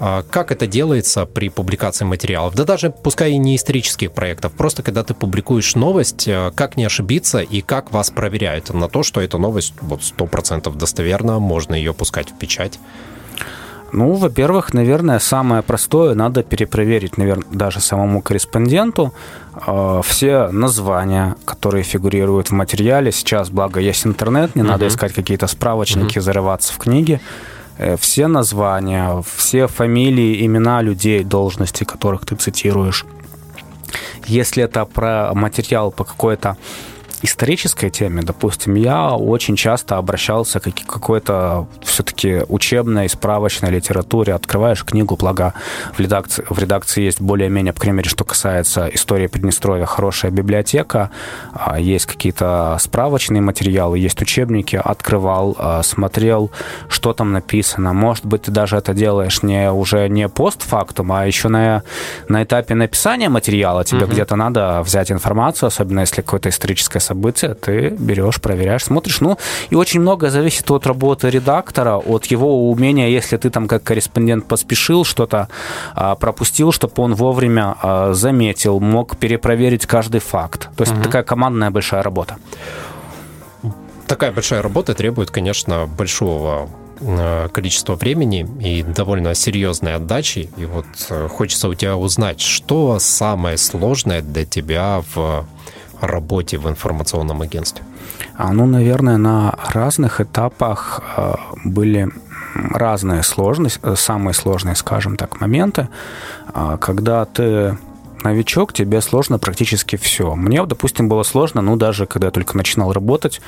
А 0.00 0.22
как 0.22 0.52
это 0.52 0.66
делается 0.66 1.26
при 1.26 1.48
публикации 1.48 2.04
материалов? 2.04 2.54
Да 2.54 2.64
даже 2.64 2.90
пускай 2.90 3.32
и 3.32 3.38
не 3.38 3.56
исторических 3.56 4.12
проектов, 4.12 4.52
просто 4.52 4.82
когда 4.82 5.02
ты 5.02 5.14
публикуешь 5.14 5.74
новость, 5.74 6.28
э, 6.28 6.52
как 6.54 6.76
не 6.76 6.84
ошибиться 6.84 7.40
и 7.40 7.60
как 7.60 7.92
вас 7.92 8.10
проверяют 8.10 8.72
на 8.72 8.88
то, 8.88 9.02
что 9.02 9.20
эта 9.20 9.38
новость 9.38 9.74
вот 9.80 10.02
100% 10.02 10.74
достоверна, 10.76 11.38
можно 11.38 11.74
ее 11.74 11.92
пускать 11.92 12.30
в 12.30 12.38
печать? 12.38 12.78
Ну, 13.92 14.12
во-первых, 14.12 14.74
наверное, 14.74 15.18
самое 15.18 15.62
простое, 15.62 16.14
надо 16.14 16.42
перепроверить, 16.42 17.16
наверное, 17.16 17.46
даже 17.50 17.80
самому 17.80 18.20
корреспонденту 18.20 19.14
э, 19.66 20.00
все 20.04 20.48
названия, 20.48 21.36
которые 21.44 21.84
фигурируют 21.84 22.50
в 22.50 22.52
материале. 22.52 23.12
Сейчас, 23.12 23.50
благо, 23.50 23.80
есть 23.80 24.06
интернет, 24.06 24.56
не 24.56 24.62
надо 24.62 24.86
искать 24.86 25.12
какие-то 25.14 25.46
справочники, 25.46 26.18
зарываться 26.18 26.72
в 26.74 26.78
книги. 26.78 27.20
Э, 27.78 27.96
все 27.96 28.26
названия, 28.26 29.22
все 29.36 29.66
фамилии, 29.66 30.44
имена 30.44 30.82
людей, 30.82 31.24
должности, 31.24 31.84
которых 31.84 32.26
ты 32.26 32.36
цитируешь. 32.36 33.06
Если 34.26 34.62
это 34.62 34.84
про 34.84 35.32
материал 35.34 35.90
по 35.90 36.04
какой-то 36.04 36.56
исторической 37.22 37.90
теме, 37.90 38.22
допустим, 38.22 38.74
я 38.74 39.10
очень 39.14 39.56
часто 39.56 39.96
обращался 39.96 40.60
к 40.60 40.64
какой-то 40.86 41.66
все-таки 41.82 42.42
учебной, 42.48 43.08
справочной 43.08 43.70
литературе. 43.70 44.34
Открываешь 44.34 44.84
книгу, 44.84 45.16
благо 45.16 45.54
в 45.96 46.00
редакции, 46.00 46.44
в 46.48 46.58
редакции 46.58 47.02
есть 47.02 47.20
более-менее, 47.20 47.72
по 47.72 47.80
крайней 47.80 47.98
мере, 47.98 48.08
что 48.08 48.24
касается 48.24 48.88
истории 48.92 49.26
Приднестровья, 49.26 49.84
хорошая 49.86 50.30
библиотека, 50.30 51.10
а, 51.52 51.78
есть 51.78 52.06
какие-то 52.06 52.76
справочные 52.80 53.40
материалы, 53.42 53.98
есть 53.98 54.20
учебники. 54.22 54.80
Открывал, 54.82 55.56
а, 55.58 55.82
смотрел, 55.82 56.50
что 56.88 57.12
там 57.12 57.32
написано. 57.32 57.92
Может 57.92 58.26
быть, 58.26 58.42
ты 58.42 58.50
даже 58.50 58.76
это 58.76 58.94
делаешь 58.94 59.42
не 59.42 59.70
уже 59.70 60.08
не 60.08 60.28
постфактум, 60.28 61.12
а 61.12 61.26
еще 61.26 61.48
на, 61.48 61.82
на 62.28 62.42
этапе 62.42 62.74
написания 62.74 63.28
материала. 63.28 63.84
Тебе 63.84 64.04
угу. 64.04 64.12
где-то 64.12 64.36
надо 64.36 64.82
взять 64.82 65.10
информацию, 65.10 65.68
особенно 65.68 66.00
если 66.00 66.22
какое-то 66.22 66.48
историческое 66.48 67.00
события 67.08 67.54
ты 67.54 67.88
берешь, 67.98 68.40
проверяешь, 68.40 68.84
смотришь. 68.84 69.20
Ну, 69.20 69.38
и 69.70 69.76
очень 69.76 70.00
много 70.00 70.30
зависит 70.30 70.70
от 70.70 70.86
работы 70.86 71.30
редактора, 71.30 71.96
от 71.96 72.26
его 72.26 72.70
умения, 72.70 73.08
если 73.08 73.36
ты 73.36 73.50
там 73.50 73.68
как 73.68 73.82
корреспондент 73.82 74.46
поспешил, 74.46 75.04
что-то 75.04 75.48
а, 75.94 76.14
пропустил, 76.14 76.72
чтобы 76.72 76.92
он 76.96 77.14
вовремя 77.14 77.74
а, 77.82 78.12
заметил, 78.12 78.80
мог 78.80 79.16
перепроверить 79.16 79.86
каждый 79.86 80.20
факт. 80.20 80.68
То 80.76 80.84
есть 80.84 80.92
угу. 80.92 81.02
такая 81.02 81.22
командная 81.22 81.70
большая 81.70 82.02
работа. 82.02 82.36
Такая 84.06 84.32
большая 84.32 84.62
работа 84.62 84.94
требует, 84.94 85.30
конечно, 85.30 85.86
большого 85.86 86.68
а, 87.00 87.48
количество 87.48 87.94
времени 87.94 88.46
и 88.60 88.82
довольно 88.82 89.34
серьезной 89.34 89.94
отдачи. 89.94 90.50
И 90.56 90.64
вот 90.64 90.86
э, 91.10 91.28
хочется 91.28 91.68
у 91.68 91.74
тебя 91.74 91.96
узнать, 91.96 92.40
что 92.40 92.98
самое 92.98 93.56
сложное 93.56 94.22
для 94.22 94.44
тебя 94.44 95.02
в 95.14 95.46
работе 96.00 96.58
в 96.58 96.68
информационном 96.68 97.42
агентстве? 97.42 97.84
А, 98.36 98.52
ну, 98.52 98.66
наверное, 98.66 99.16
на 99.16 99.54
разных 99.72 100.20
этапах 100.20 101.02
э, 101.16 101.34
были 101.64 102.08
разные 102.54 103.22
сложности, 103.22 103.80
э, 103.82 103.94
самые 103.96 104.34
сложные, 104.34 104.74
скажем 104.74 105.16
так, 105.16 105.40
моменты, 105.40 105.88
а, 106.54 106.76
когда 106.76 107.24
ты 107.24 107.76
новичок, 108.28 108.72
тебе 108.72 109.00
сложно 109.00 109.38
практически 109.38 109.96
все. 109.96 110.34
Мне, 110.34 110.64
допустим, 110.66 111.08
было 111.08 111.22
сложно, 111.22 111.62
ну, 111.62 111.76
даже 111.76 112.06
когда 112.06 112.26
я 112.26 112.30
только 112.30 112.56
начинал 112.56 112.92
работать, 112.92 113.40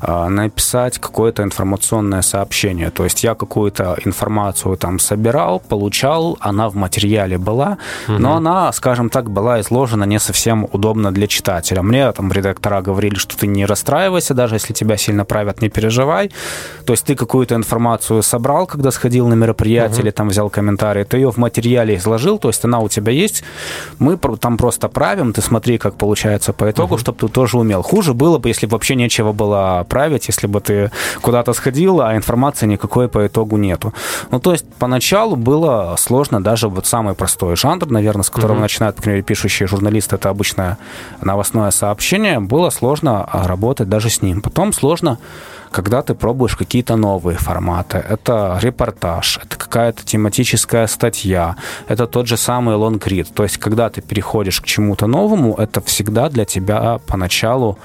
а, 0.00 0.28
написать 0.28 0.98
какое-то 0.98 1.42
информационное 1.42 2.22
сообщение. 2.22 2.90
То 2.90 3.04
есть 3.04 3.24
я 3.24 3.34
какую-то 3.34 3.96
информацию 4.04 4.76
там 4.76 4.98
собирал, 4.98 5.60
получал, 5.60 6.36
она 6.40 6.68
в 6.68 6.74
материале 6.74 7.38
была, 7.38 7.78
угу. 8.08 8.18
но 8.18 8.36
она, 8.36 8.72
скажем 8.72 9.08
так, 9.08 9.30
была 9.30 9.60
изложена 9.60 10.04
не 10.04 10.18
совсем 10.18 10.68
удобно 10.72 11.12
для 11.12 11.26
читателя. 11.26 11.82
Мне 11.82 12.12
там 12.12 12.32
редактора 12.32 12.82
говорили, 12.82 13.14
что 13.14 13.36
ты 13.36 13.46
не 13.46 13.66
расстраивайся, 13.66 14.34
даже 14.34 14.56
если 14.56 14.74
тебя 14.74 14.96
сильно 14.96 15.24
правят, 15.24 15.62
не 15.62 15.68
переживай. 15.68 16.30
То 16.84 16.92
есть 16.92 17.04
ты 17.06 17.14
какую-то 17.14 17.54
информацию 17.54 18.22
собрал, 18.22 18.66
когда 18.66 18.90
сходил 18.90 19.28
на 19.28 19.34
мероприятие 19.34 19.98
угу. 19.98 20.02
или 20.02 20.10
там 20.10 20.28
взял 20.28 20.50
комментарий, 20.50 21.04
ты 21.04 21.16
ее 21.16 21.30
в 21.30 21.38
материале 21.38 21.94
изложил, 21.94 22.38
то 22.38 22.48
есть 22.48 22.64
она 22.64 22.80
у 22.80 22.88
тебя 22.88 23.12
есть, 23.12 23.44
мы 23.98 24.17
там 24.40 24.56
просто 24.56 24.88
правим, 24.88 25.32
ты 25.32 25.42
смотри, 25.42 25.78
как 25.78 25.94
получается 25.94 26.52
по 26.52 26.70
итогу, 26.70 26.94
uh-huh. 26.94 27.00
чтобы 27.00 27.18
ты 27.18 27.28
тоже 27.28 27.58
умел. 27.58 27.82
Хуже 27.82 28.14
было 28.14 28.38
бы, 28.38 28.48
если 28.48 28.66
бы 28.66 28.72
вообще 28.72 28.94
нечего 28.94 29.32
было 29.32 29.84
править, 29.88 30.28
если 30.28 30.46
бы 30.46 30.60
ты 30.60 30.90
куда-то 31.22 31.52
сходил, 31.52 32.00
а 32.00 32.16
информации 32.16 32.66
никакой 32.66 33.08
по 33.08 33.26
итогу 33.26 33.56
нету. 33.56 33.92
Ну, 34.30 34.40
то 34.40 34.52
есть 34.52 34.66
поначалу 34.78 35.36
было 35.36 35.94
сложно 35.98 36.42
даже 36.42 36.68
вот 36.68 36.86
самый 36.86 37.14
простой 37.14 37.56
жанр, 37.56 37.86
наверное, 37.90 38.22
с 38.22 38.30
которого 38.30 38.58
uh-huh. 38.58 38.62
начинают, 38.62 38.96
например, 38.96 39.22
пишущие 39.22 39.66
журналисты, 39.66 40.16
это 40.16 40.30
обычное 40.30 40.78
новостное 41.20 41.70
сообщение, 41.70 42.40
было 42.40 42.70
сложно 42.70 43.24
а, 43.24 43.46
работать 43.46 43.88
даже 43.88 44.10
с 44.10 44.22
ним. 44.22 44.42
Потом 44.42 44.72
сложно 44.72 45.18
когда 45.70 46.02
ты 46.02 46.14
пробуешь 46.14 46.56
какие-то 46.56 46.96
новые 46.96 47.38
форматы. 47.38 47.98
Это 47.98 48.58
репортаж, 48.62 49.38
это 49.44 49.56
какая-то 49.56 50.04
тематическая 50.04 50.86
статья, 50.86 51.56
это 51.88 52.06
тот 52.06 52.26
же 52.26 52.36
самый 52.36 52.76
лонгрид. 52.76 53.28
То 53.34 53.42
есть, 53.42 53.58
когда 53.58 53.88
ты 53.88 54.00
переходишь 54.00 54.60
к 54.60 54.66
чему-то 54.66 55.06
новому, 55.06 55.54
это 55.54 55.80
всегда 55.80 56.28
для 56.28 56.44
тебя 56.44 56.98
поначалу 57.06 57.78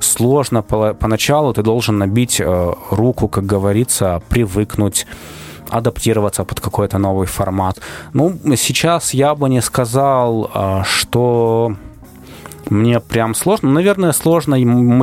сложно. 0.00 0.62
Поначалу 0.62 1.52
ты 1.52 1.62
должен 1.62 1.98
набить 1.98 2.40
э, 2.40 2.72
руку, 2.90 3.28
как 3.28 3.46
говорится, 3.46 4.22
привыкнуть 4.28 5.06
адаптироваться 5.70 6.44
под 6.44 6.60
какой-то 6.60 6.98
новый 6.98 7.26
формат. 7.26 7.78
Ну, 8.14 8.38
сейчас 8.56 9.14
я 9.14 9.34
бы 9.34 9.48
не 9.48 9.62
сказал, 9.62 10.50
э, 10.54 10.82
что 10.84 11.76
мне 12.70 13.00
прям 13.00 13.34
сложно. 13.34 13.70
Наверное, 13.70 14.12
сложно. 14.12 14.54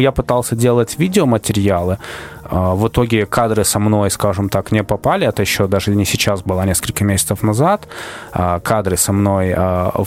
Я 0.01 0.11
пытался 0.11 0.55
делать 0.55 0.97
видеоматериалы. 0.97 1.97
А, 2.43 2.75
в 2.75 2.87
итоге 2.87 3.25
кадры 3.25 3.63
со 3.63 3.79
мной, 3.79 4.11
скажем 4.11 4.49
так, 4.49 4.71
не 4.71 4.83
попали. 4.83 5.27
Это 5.27 5.41
еще 5.41 5.67
даже 5.67 5.91
не 5.91 6.05
сейчас 6.05 6.41
было, 6.41 6.61
а 6.61 6.65
несколько 6.65 7.03
месяцев 7.03 7.43
назад. 7.43 7.87
А, 8.31 8.59
кадры 8.59 8.97
со 8.97 9.13
мной 9.13 9.55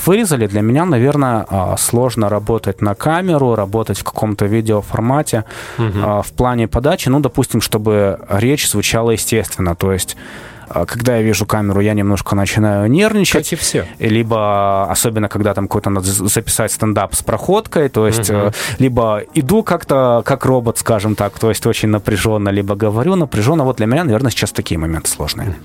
вырезали. 0.06 0.46
Для 0.46 0.60
меня, 0.60 0.84
наверное, 0.84 1.46
сложно 1.78 2.28
работать 2.28 2.80
на 2.80 2.94
камеру, 2.94 3.54
работать 3.54 3.98
в 3.98 4.04
каком-то 4.04 4.46
видеоформате 4.46 5.44
угу. 5.78 6.22
в 6.22 6.32
плане 6.36 6.68
подачи. 6.68 7.08
Ну, 7.08 7.20
допустим, 7.20 7.60
чтобы 7.60 8.18
речь 8.28 8.68
звучала 8.68 9.10
естественно. 9.10 9.74
То 9.74 9.92
есть 9.92 10.16
а, 10.16 10.57
когда 10.86 11.16
я 11.16 11.22
вижу 11.22 11.46
камеру, 11.46 11.80
я 11.80 11.94
немножко 11.94 12.34
начинаю 12.34 12.90
нервничать. 12.90 13.44
Как 13.48 13.52
и 13.52 13.56
все. 13.56 13.86
Либо, 13.98 14.90
особенно, 14.90 15.28
когда 15.28 15.54
там 15.54 15.68
какой-то 15.68 15.90
надо 15.90 16.06
записать 16.06 16.72
стендап 16.72 17.14
с 17.14 17.22
проходкой, 17.22 17.88
то 17.88 18.06
есть, 18.06 18.30
угу. 18.30 18.52
либо 18.78 19.22
иду 19.34 19.62
как-то 19.62 20.22
как 20.24 20.44
робот, 20.44 20.78
скажем 20.78 21.14
так, 21.14 21.38
то 21.38 21.48
есть 21.48 21.66
очень 21.66 21.88
напряженно, 21.88 22.50
либо 22.50 22.74
говорю 22.74 23.16
напряженно. 23.16 23.64
Вот 23.64 23.76
для 23.76 23.86
меня, 23.86 24.04
наверное, 24.04 24.30
сейчас 24.30 24.52
такие 24.52 24.78
моменты 24.78 25.08
сложные. 25.10 25.56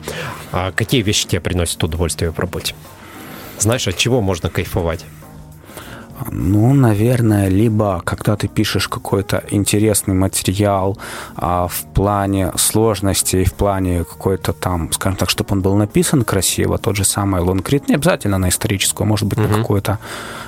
А 0.51 0.71
какие 0.71 1.01
вещи 1.01 1.27
тебе 1.27 1.41
приносят 1.41 1.83
удовольствие 1.83 2.31
в 2.31 2.39
работе? 2.39 2.75
Знаешь, 3.59 3.87
от 3.87 3.97
чего 3.97 4.21
можно 4.21 4.49
кайфовать? 4.49 5.05
Ну, 6.31 6.73
наверное, 6.73 7.47
либо 7.49 8.01
когда 8.03 8.35
ты 8.35 8.47
пишешь 8.47 8.87
какой-то 8.87 9.43
интересный 9.49 10.13
материал 10.13 10.97
а, 11.35 11.67
в 11.67 11.83
плане 11.93 12.51
сложности, 12.55 13.43
в 13.43 13.53
плане 13.53 14.03
какой-то 14.03 14.53
там, 14.53 14.91
скажем 14.91 15.17
так, 15.17 15.29
чтобы 15.29 15.49
он 15.53 15.61
был 15.61 15.75
написан 15.75 16.23
красиво, 16.23 16.77
тот 16.77 16.95
же 16.95 17.03
самый 17.03 17.41
лонгрид, 17.41 17.89
не 17.89 17.95
обязательно 17.95 18.37
на 18.37 18.49
историческую, 18.49 19.07
может 19.07 19.27
быть, 19.27 19.39
uh-huh. 19.39 19.47
на 19.47 19.57
какую-то 19.57 19.99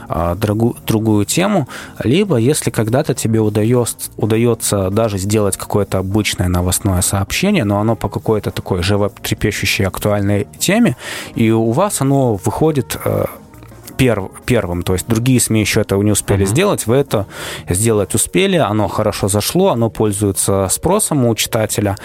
а, 0.08 0.36
другую, 0.36 0.76
другую 0.86 1.26
тему, 1.26 1.68
либо 2.04 2.38
если 2.38 2.70
когда-то 2.70 3.14
тебе 3.14 3.40
удается, 3.40 4.12
удается 4.18 4.90
даже 4.90 5.18
сделать 5.18 5.58
какое-то 5.58 5.98
обычное 5.98 6.48
новостное 6.48 7.02
сообщение, 7.02 7.64
но 7.64 7.80
оно 7.80 7.96
по 7.96 8.10
какой-то 8.10 8.52
такой 8.52 8.84
животрепещущей 8.84 9.86
актуальной 9.86 10.48
теме, 10.60 10.96
и 11.34 11.52
у 11.52 11.72
вас 11.72 12.02
оно 12.02 12.36
выходит 12.36 12.98
э, 13.04 13.26
перв, 13.98 14.32
первым, 14.46 14.84
то 14.84 14.94
есть 14.94 15.08
другие 15.08 15.40
СМИ 15.40 15.62
еще 15.62 15.82
этого 15.82 16.02
не 16.02 16.12
успели 16.12 16.46
uh-huh. 16.46 16.50
сделать, 16.50 16.88
вы 16.88 16.96
это 16.96 17.26
сделать 17.70 18.16
успели, 18.16 18.58
оно 18.58 18.88
хорошо 18.88 19.28
зашло, 19.28 19.70
оно 19.70 19.90
пользуется 19.90 20.68
спросом 20.70 21.26
у 21.26 21.36
читателя. 21.36 21.98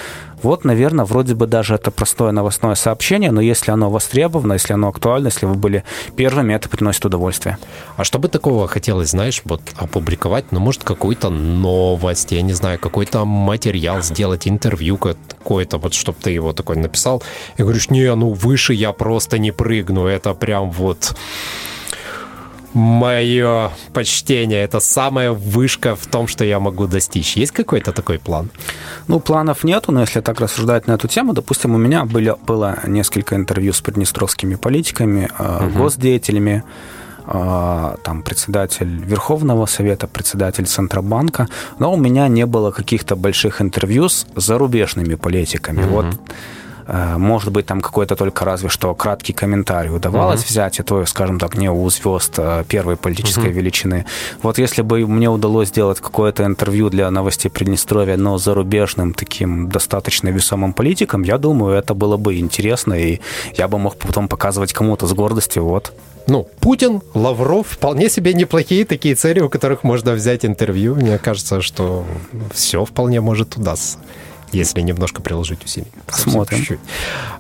Вот, 0.43 0.65
наверное, 0.65 1.05
вроде 1.05 1.35
бы 1.35 1.47
даже 1.47 1.75
это 1.75 1.91
простое 1.91 2.33
новостное 2.33 2.75
сообщение, 2.75 3.31
но 3.31 3.41
если 3.41 3.71
оно 3.71 3.91
востребовано, 3.91 4.55
если 4.55 4.73
оно 4.73 4.89
актуально, 4.89 5.27
если 5.27 5.47
вы 5.47 5.55
были 5.55 5.85
первыми, 6.17 6.55
это 6.55 6.69
приносит 6.69 7.05
удовольствие. 7.05 7.59
А 7.97 8.05
что 8.05 8.19
бы 8.19 8.29
такого 8.29 8.67
хотелось, 8.69 9.11
знаешь, 9.11 9.43
вот 9.45 9.61
опубликовать, 9.77 10.53
ну, 10.53 10.61
может, 10.61 10.85
какую-то 10.85 11.31
новость, 11.31 12.33
я 12.33 12.43
не 12.43 12.53
знаю, 12.53 12.79
какой-то 12.79 13.25
материал 13.25 14.03
сделать, 14.03 14.49
интервью 14.49 14.97
какое-то, 14.97 15.79
вот, 15.79 15.95
чтобы 15.95 16.19
ты 16.23 16.31
его 16.31 16.53
такой 16.53 16.77
написал, 16.77 17.23
и 17.57 17.63
говоришь, 17.63 17.91
не, 17.91 18.15
ну, 18.15 18.33
выше 18.33 18.73
я 18.73 18.93
просто 18.93 19.39
не 19.39 19.53
прыгну, 19.53 20.07
это 20.07 20.35
прям 20.35 20.71
вот 20.71 21.15
мое 22.75 23.71
почтение. 23.93 24.63
Это 24.63 24.81
самая 24.81 25.33
вышка 25.33 25.95
в 25.97 26.07
том, 26.07 26.29
что 26.29 26.45
я 26.45 26.61
могу 26.61 26.87
достичь. 26.87 27.37
Есть 27.37 27.53
какой-то 27.53 27.93
такой 27.93 28.19
план? 28.19 28.51
Ну, 29.09 29.21
планов 29.21 29.65
нету, 29.65 29.93
но 29.93 30.01
если 30.01 30.21
так 30.21 30.41
рассуждать 30.41 30.87
на 30.87 30.93
эту 30.93 31.09
тему, 31.09 31.33
допустим, 31.33 31.75
у 31.75 31.79
меня 31.79 32.05
были, 32.05 32.35
было 32.47 32.79
несколько 32.87 33.35
интервью 33.35 33.73
с 33.73 33.81
приднестровскими 33.81 34.55
политиками, 34.55 35.31
угу. 35.39 35.79
госдеятелями, 35.79 36.63
э, 37.27 37.97
там 38.03 38.23
председатель 38.23 39.05
Верховного 39.05 39.67
Совета, 39.67 40.07
председатель 40.07 40.67
Центробанка, 40.67 41.49
но 41.79 41.93
у 41.93 41.97
меня 41.97 42.29
не 42.29 42.47
было 42.47 42.71
каких-то 42.71 43.17
больших 43.17 43.61
интервью 43.61 44.09
с 44.09 44.27
зарубежными 44.37 45.17
политиками. 45.17 45.83
Угу. 45.83 45.91
Вот 45.91 46.07
может 47.19 47.53
быть, 47.53 47.67
там 47.67 47.81
какой-то 47.81 48.17
только 48.17 48.45
разве 48.45 48.69
что 48.69 48.95
краткий 48.95 49.33
комментарий 49.33 49.91
удавалось 49.91 50.41
uh-huh. 50.41 50.49
взять, 50.49 50.81
это, 50.81 51.05
скажем 51.07 51.39
так, 51.39 51.57
не 51.57 51.71
у 51.71 51.89
звезд 51.91 52.35
э, 52.39 52.65
первой 52.69 52.97
политической 52.97 53.51
uh-huh. 53.51 53.53
величины. 53.53 54.07
Вот 54.43 54.59
если 54.59 54.83
бы 54.83 55.07
мне 55.07 55.29
удалось 55.29 55.69
сделать 55.69 56.01
какое-то 56.01 56.45
интервью 56.45 56.91
для 56.91 57.11
новостей 57.11 57.49
Приднестровья, 57.49 58.17
но 58.17 58.39
зарубежным 58.39 59.15
таким 59.15 59.69
достаточно 59.69 60.29
весомым 60.31 60.73
политиком, 60.73 61.23
я 61.23 61.39
думаю, 61.39 61.77
это 61.77 61.95
было 61.95 62.17
бы 62.17 62.39
интересно, 62.39 62.95
и 62.95 63.21
я 63.57 63.69
бы 63.69 63.79
мог 63.79 63.97
потом 63.97 64.27
показывать 64.29 64.73
кому-то 64.73 65.07
с 65.07 65.13
гордостью, 65.13 65.65
вот. 65.65 65.93
Ну, 66.27 66.47
Путин, 66.61 67.03
Лавров, 67.15 67.67
вполне 67.69 68.09
себе 68.09 68.35
неплохие 68.35 68.85
такие 68.85 69.15
цели, 69.15 69.41
у 69.41 69.49
которых 69.49 69.85
можно 69.85 70.13
взять 70.13 70.45
интервью. 70.45 70.95
Мне 70.95 71.19
кажется, 71.19 71.61
что 71.61 72.05
все 72.53 72.85
вполне 72.85 73.21
может 73.21 73.57
удастся 73.57 73.99
если 74.53 74.81
немножко 74.81 75.23
приложить 75.23 75.65
усилий. 75.65 75.93
Посмотрим. 76.07 76.59
Чуть-чуть. 76.59 76.81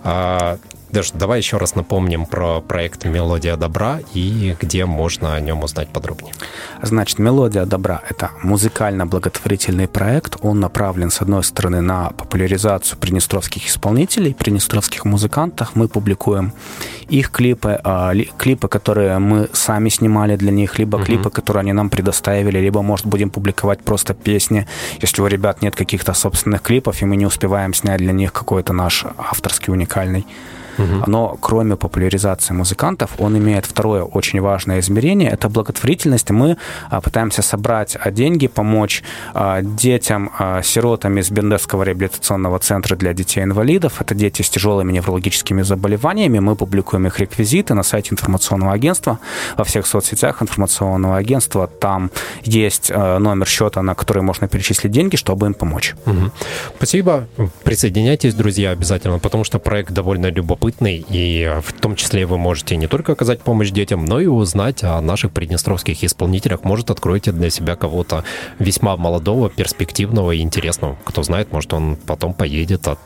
А, 0.02 0.58
даже 0.90 1.12
давай 1.14 1.38
еще 1.38 1.56
раз 1.56 1.76
напомним 1.76 2.26
про 2.26 2.60
проект 2.60 3.04
«Мелодия 3.04 3.56
добра» 3.56 4.00
и 4.12 4.56
где 4.60 4.86
можно 4.86 5.34
о 5.34 5.40
нем 5.40 5.62
узнать 5.62 5.88
подробнее. 5.88 6.34
Значит, 6.82 7.18
«Мелодия 7.18 7.64
добра»— 7.64 8.02
это 8.08 8.30
музыкально-благотворительный 8.42 9.86
проект. 9.86 10.36
Он 10.42 10.58
направлен, 10.58 11.10
с 11.10 11.20
одной 11.22 11.44
стороны, 11.44 11.80
на 11.80 12.10
популяризацию 12.10 12.98
приднестровских 12.98 13.68
исполнителей, 13.68 14.34
приднестровских 14.34 15.04
музыкантов. 15.04 15.76
Мы 15.76 15.86
публикуем 15.86 16.52
их 17.10 17.30
клипы, 17.30 17.80
а, 17.84 18.12
клипы, 18.38 18.68
которые 18.68 19.18
мы 19.18 19.48
сами 19.52 19.88
снимали 19.90 20.36
для 20.36 20.52
них, 20.52 20.78
либо 20.78 20.98
uh-huh. 20.98 21.04
клипы, 21.04 21.30
которые 21.30 21.60
они 21.60 21.72
нам 21.72 21.90
предоставили, 21.90 22.58
либо, 22.58 22.82
может, 22.82 23.06
будем 23.06 23.30
публиковать 23.30 23.82
просто 23.82 24.14
песни, 24.14 24.66
если 25.02 25.22
у 25.22 25.26
ребят 25.26 25.62
нет 25.62 25.74
каких-то 25.76 26.14
собственных 26.14 26.62
клипов, 26.62 27.02
и 27.02 27.06
мы 27.06 27.16
не 27.16 27.26
успеваем 27.26 27.74
снять 27.74 27.98
для 27.98 28.12
них 28.12 28.32
какой-то 28.32 28.72
наш 28.72 29.04
авторский 29.16 29.72
уникальный 29.72 30.26
Угу. 30.80 31.10
Но 31.10 31.36
кроме 31.40 31.76
популяризации 31.76 32.54
музыкантов, 32.54 33.10
он 33.18 33.36
имеет 33.36 33.66
второе 33.66 34.02
очень 34.02 34.40
важное 34.40 34.80
измерение. 34.80 35.30
Это 35.30 35.48
благотворительность. 35.48 36.30
Мы 36.30 36.56
а, 36.90 37.00
пытаемся 37.00 37.42
собрать 37.42 37.96
а, 38.00 38.10
деньги, 38.10 38.46
помочь 38.46 39.02
а, 39.34 39.62
детям, 39.62 40.30
сиротам 40.62 41.18
из 41.18 41.30
Бендерского 41.30 41.82
реабилитационного 41.82 42.58
центра 42.58 42.96
для 42.96 43.12
детей-инвалидов. 43.12 44.00
Это 44.00 44.14
дети 44.14 44.42
с 44.42 44.50
тяжелыми 44.50 44.92
неврологическими 44.92 45.62
заболеваниями. 45.62 46.38
Мы 46.38 46.56
публикуем 46.56 47.06
их 47.06 47.20
реквизиты 47.20 47.74
на 47.74 47.82
сайте 47.82 48.12
информационного 48.12 48.72
агентства, 48.72 49.18
во 49.56 49.64
всех 49.64 49.86
соцсетях 49.86 50.42
информационного 50.42 51.16
агентства. 51.16 51.66
Там 51.66 52.10
есть 52.42 52.90
номер 52.90 53.46
счета, 53.46 53.82
на 53.82 53.94
который 53.94 54.22
можно 54.22 54.48
перечислить 54.48 54.92
деньги, 54.92 55.16
чтобы 55.16 55.46
им 55.46 55.54
помочь. 55.54 55.94
Угу. 56.06 56.30
Спасибо. 56.76 57.26
Присоединяйтесь, 57.64 58.34
друзья, 58.34 58.70
обязательно, 58.70 59.18
потому 59.18 59.44
что 59.44 59.58
проект 59.58 59.92
довольно 59.92 60.26
любопытный 60.26 60.69
любопытный, 60.70 61.04
и 61.08 61.50
в 61.62 61.72
том 61.72 61.96
числе 61.96 62.26
вы 62.26 62.38
можете 62.38 62.76
не 62.76 62.86
только 62.86 63.12
оказать 63.12 63.40
помощь 63.40 63.70
детям, 63.70 64.04
но 64.04 64.20
и 64.20 64.26
узнать 64.26 64.82
о 64.82 65.00
наших 65.00 65.32
приднестровских 65.32 66.04
исполнителях. 66.04 66.64
Может, 66.64 66.90
откроете 66.90 67.32
для 67.32 67.50
себя 67.50 67.76
кого-то 67.76 68.24
весьма 68.58 68.96
молодого, 68.96 69.50
перспективного 69.50 70.32
и 70.32 70.40
интересного. 70.40 70.96
Кто 71.04 71.22
знает, 71.22 71.52
может, 71.52 71.72
он 71.72 71.96
потом 71.96 72.34
поедет 72.34 72.88
от 72.88 72.98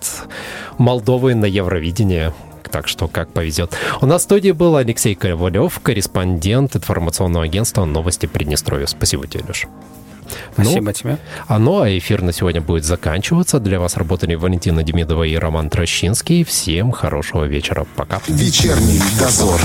Молдовы 0.79 1.35
на 1.35 1.47
Евровидение 1.47 2.33
так 2.71 2.89
что 2.89 3.07
как 3.07 3.29
повезет. 3.29 3.73
У 4.01 4.07
нас 4.07 4.23
в 4.23 4.25
студии 4.25 4.51
был 4.51 4.75
Алексей 4.75 5.15
Ковалев, 5.15 5.79
корреспондент 5.81 6.75
информационного 6.75 7.45
агентства 7.45 7.85
«Новости 7.85 8.27
Приднестровья». 8.27 8.87
Спасибо 8.87 9.29
тебе, 9.29 9.45
Леша. 9.47 9.69
Спасибо 10.53 10.87
ну, 10.87 10.93
тебе. 10.93 11.19
А, 11.47 11.59
ну, 11.59 11.81
а 11.81 11.99
эфир 11.99 12.23
на 12.23 12.33
сегодня 12.33 12.61
будет 12.61 12.85
заканчиваться. 12.85 13.61
Для 13.61 13.81
вас 13.81 13.97
работали 13.97 14.35
Валентина 14.35 14.83
Демидова 14.83 15.25
и 15.25 15.37
Роман 15.37 15.71
Трощинский. 15.71 16.45
Всем 16.45 16.93
хорошего 16.93 17.45
вечера. 17.45 17.87
Пока. 17.97 18.21
Вечерний 18.29 19.01
дозор. 19.19 19.61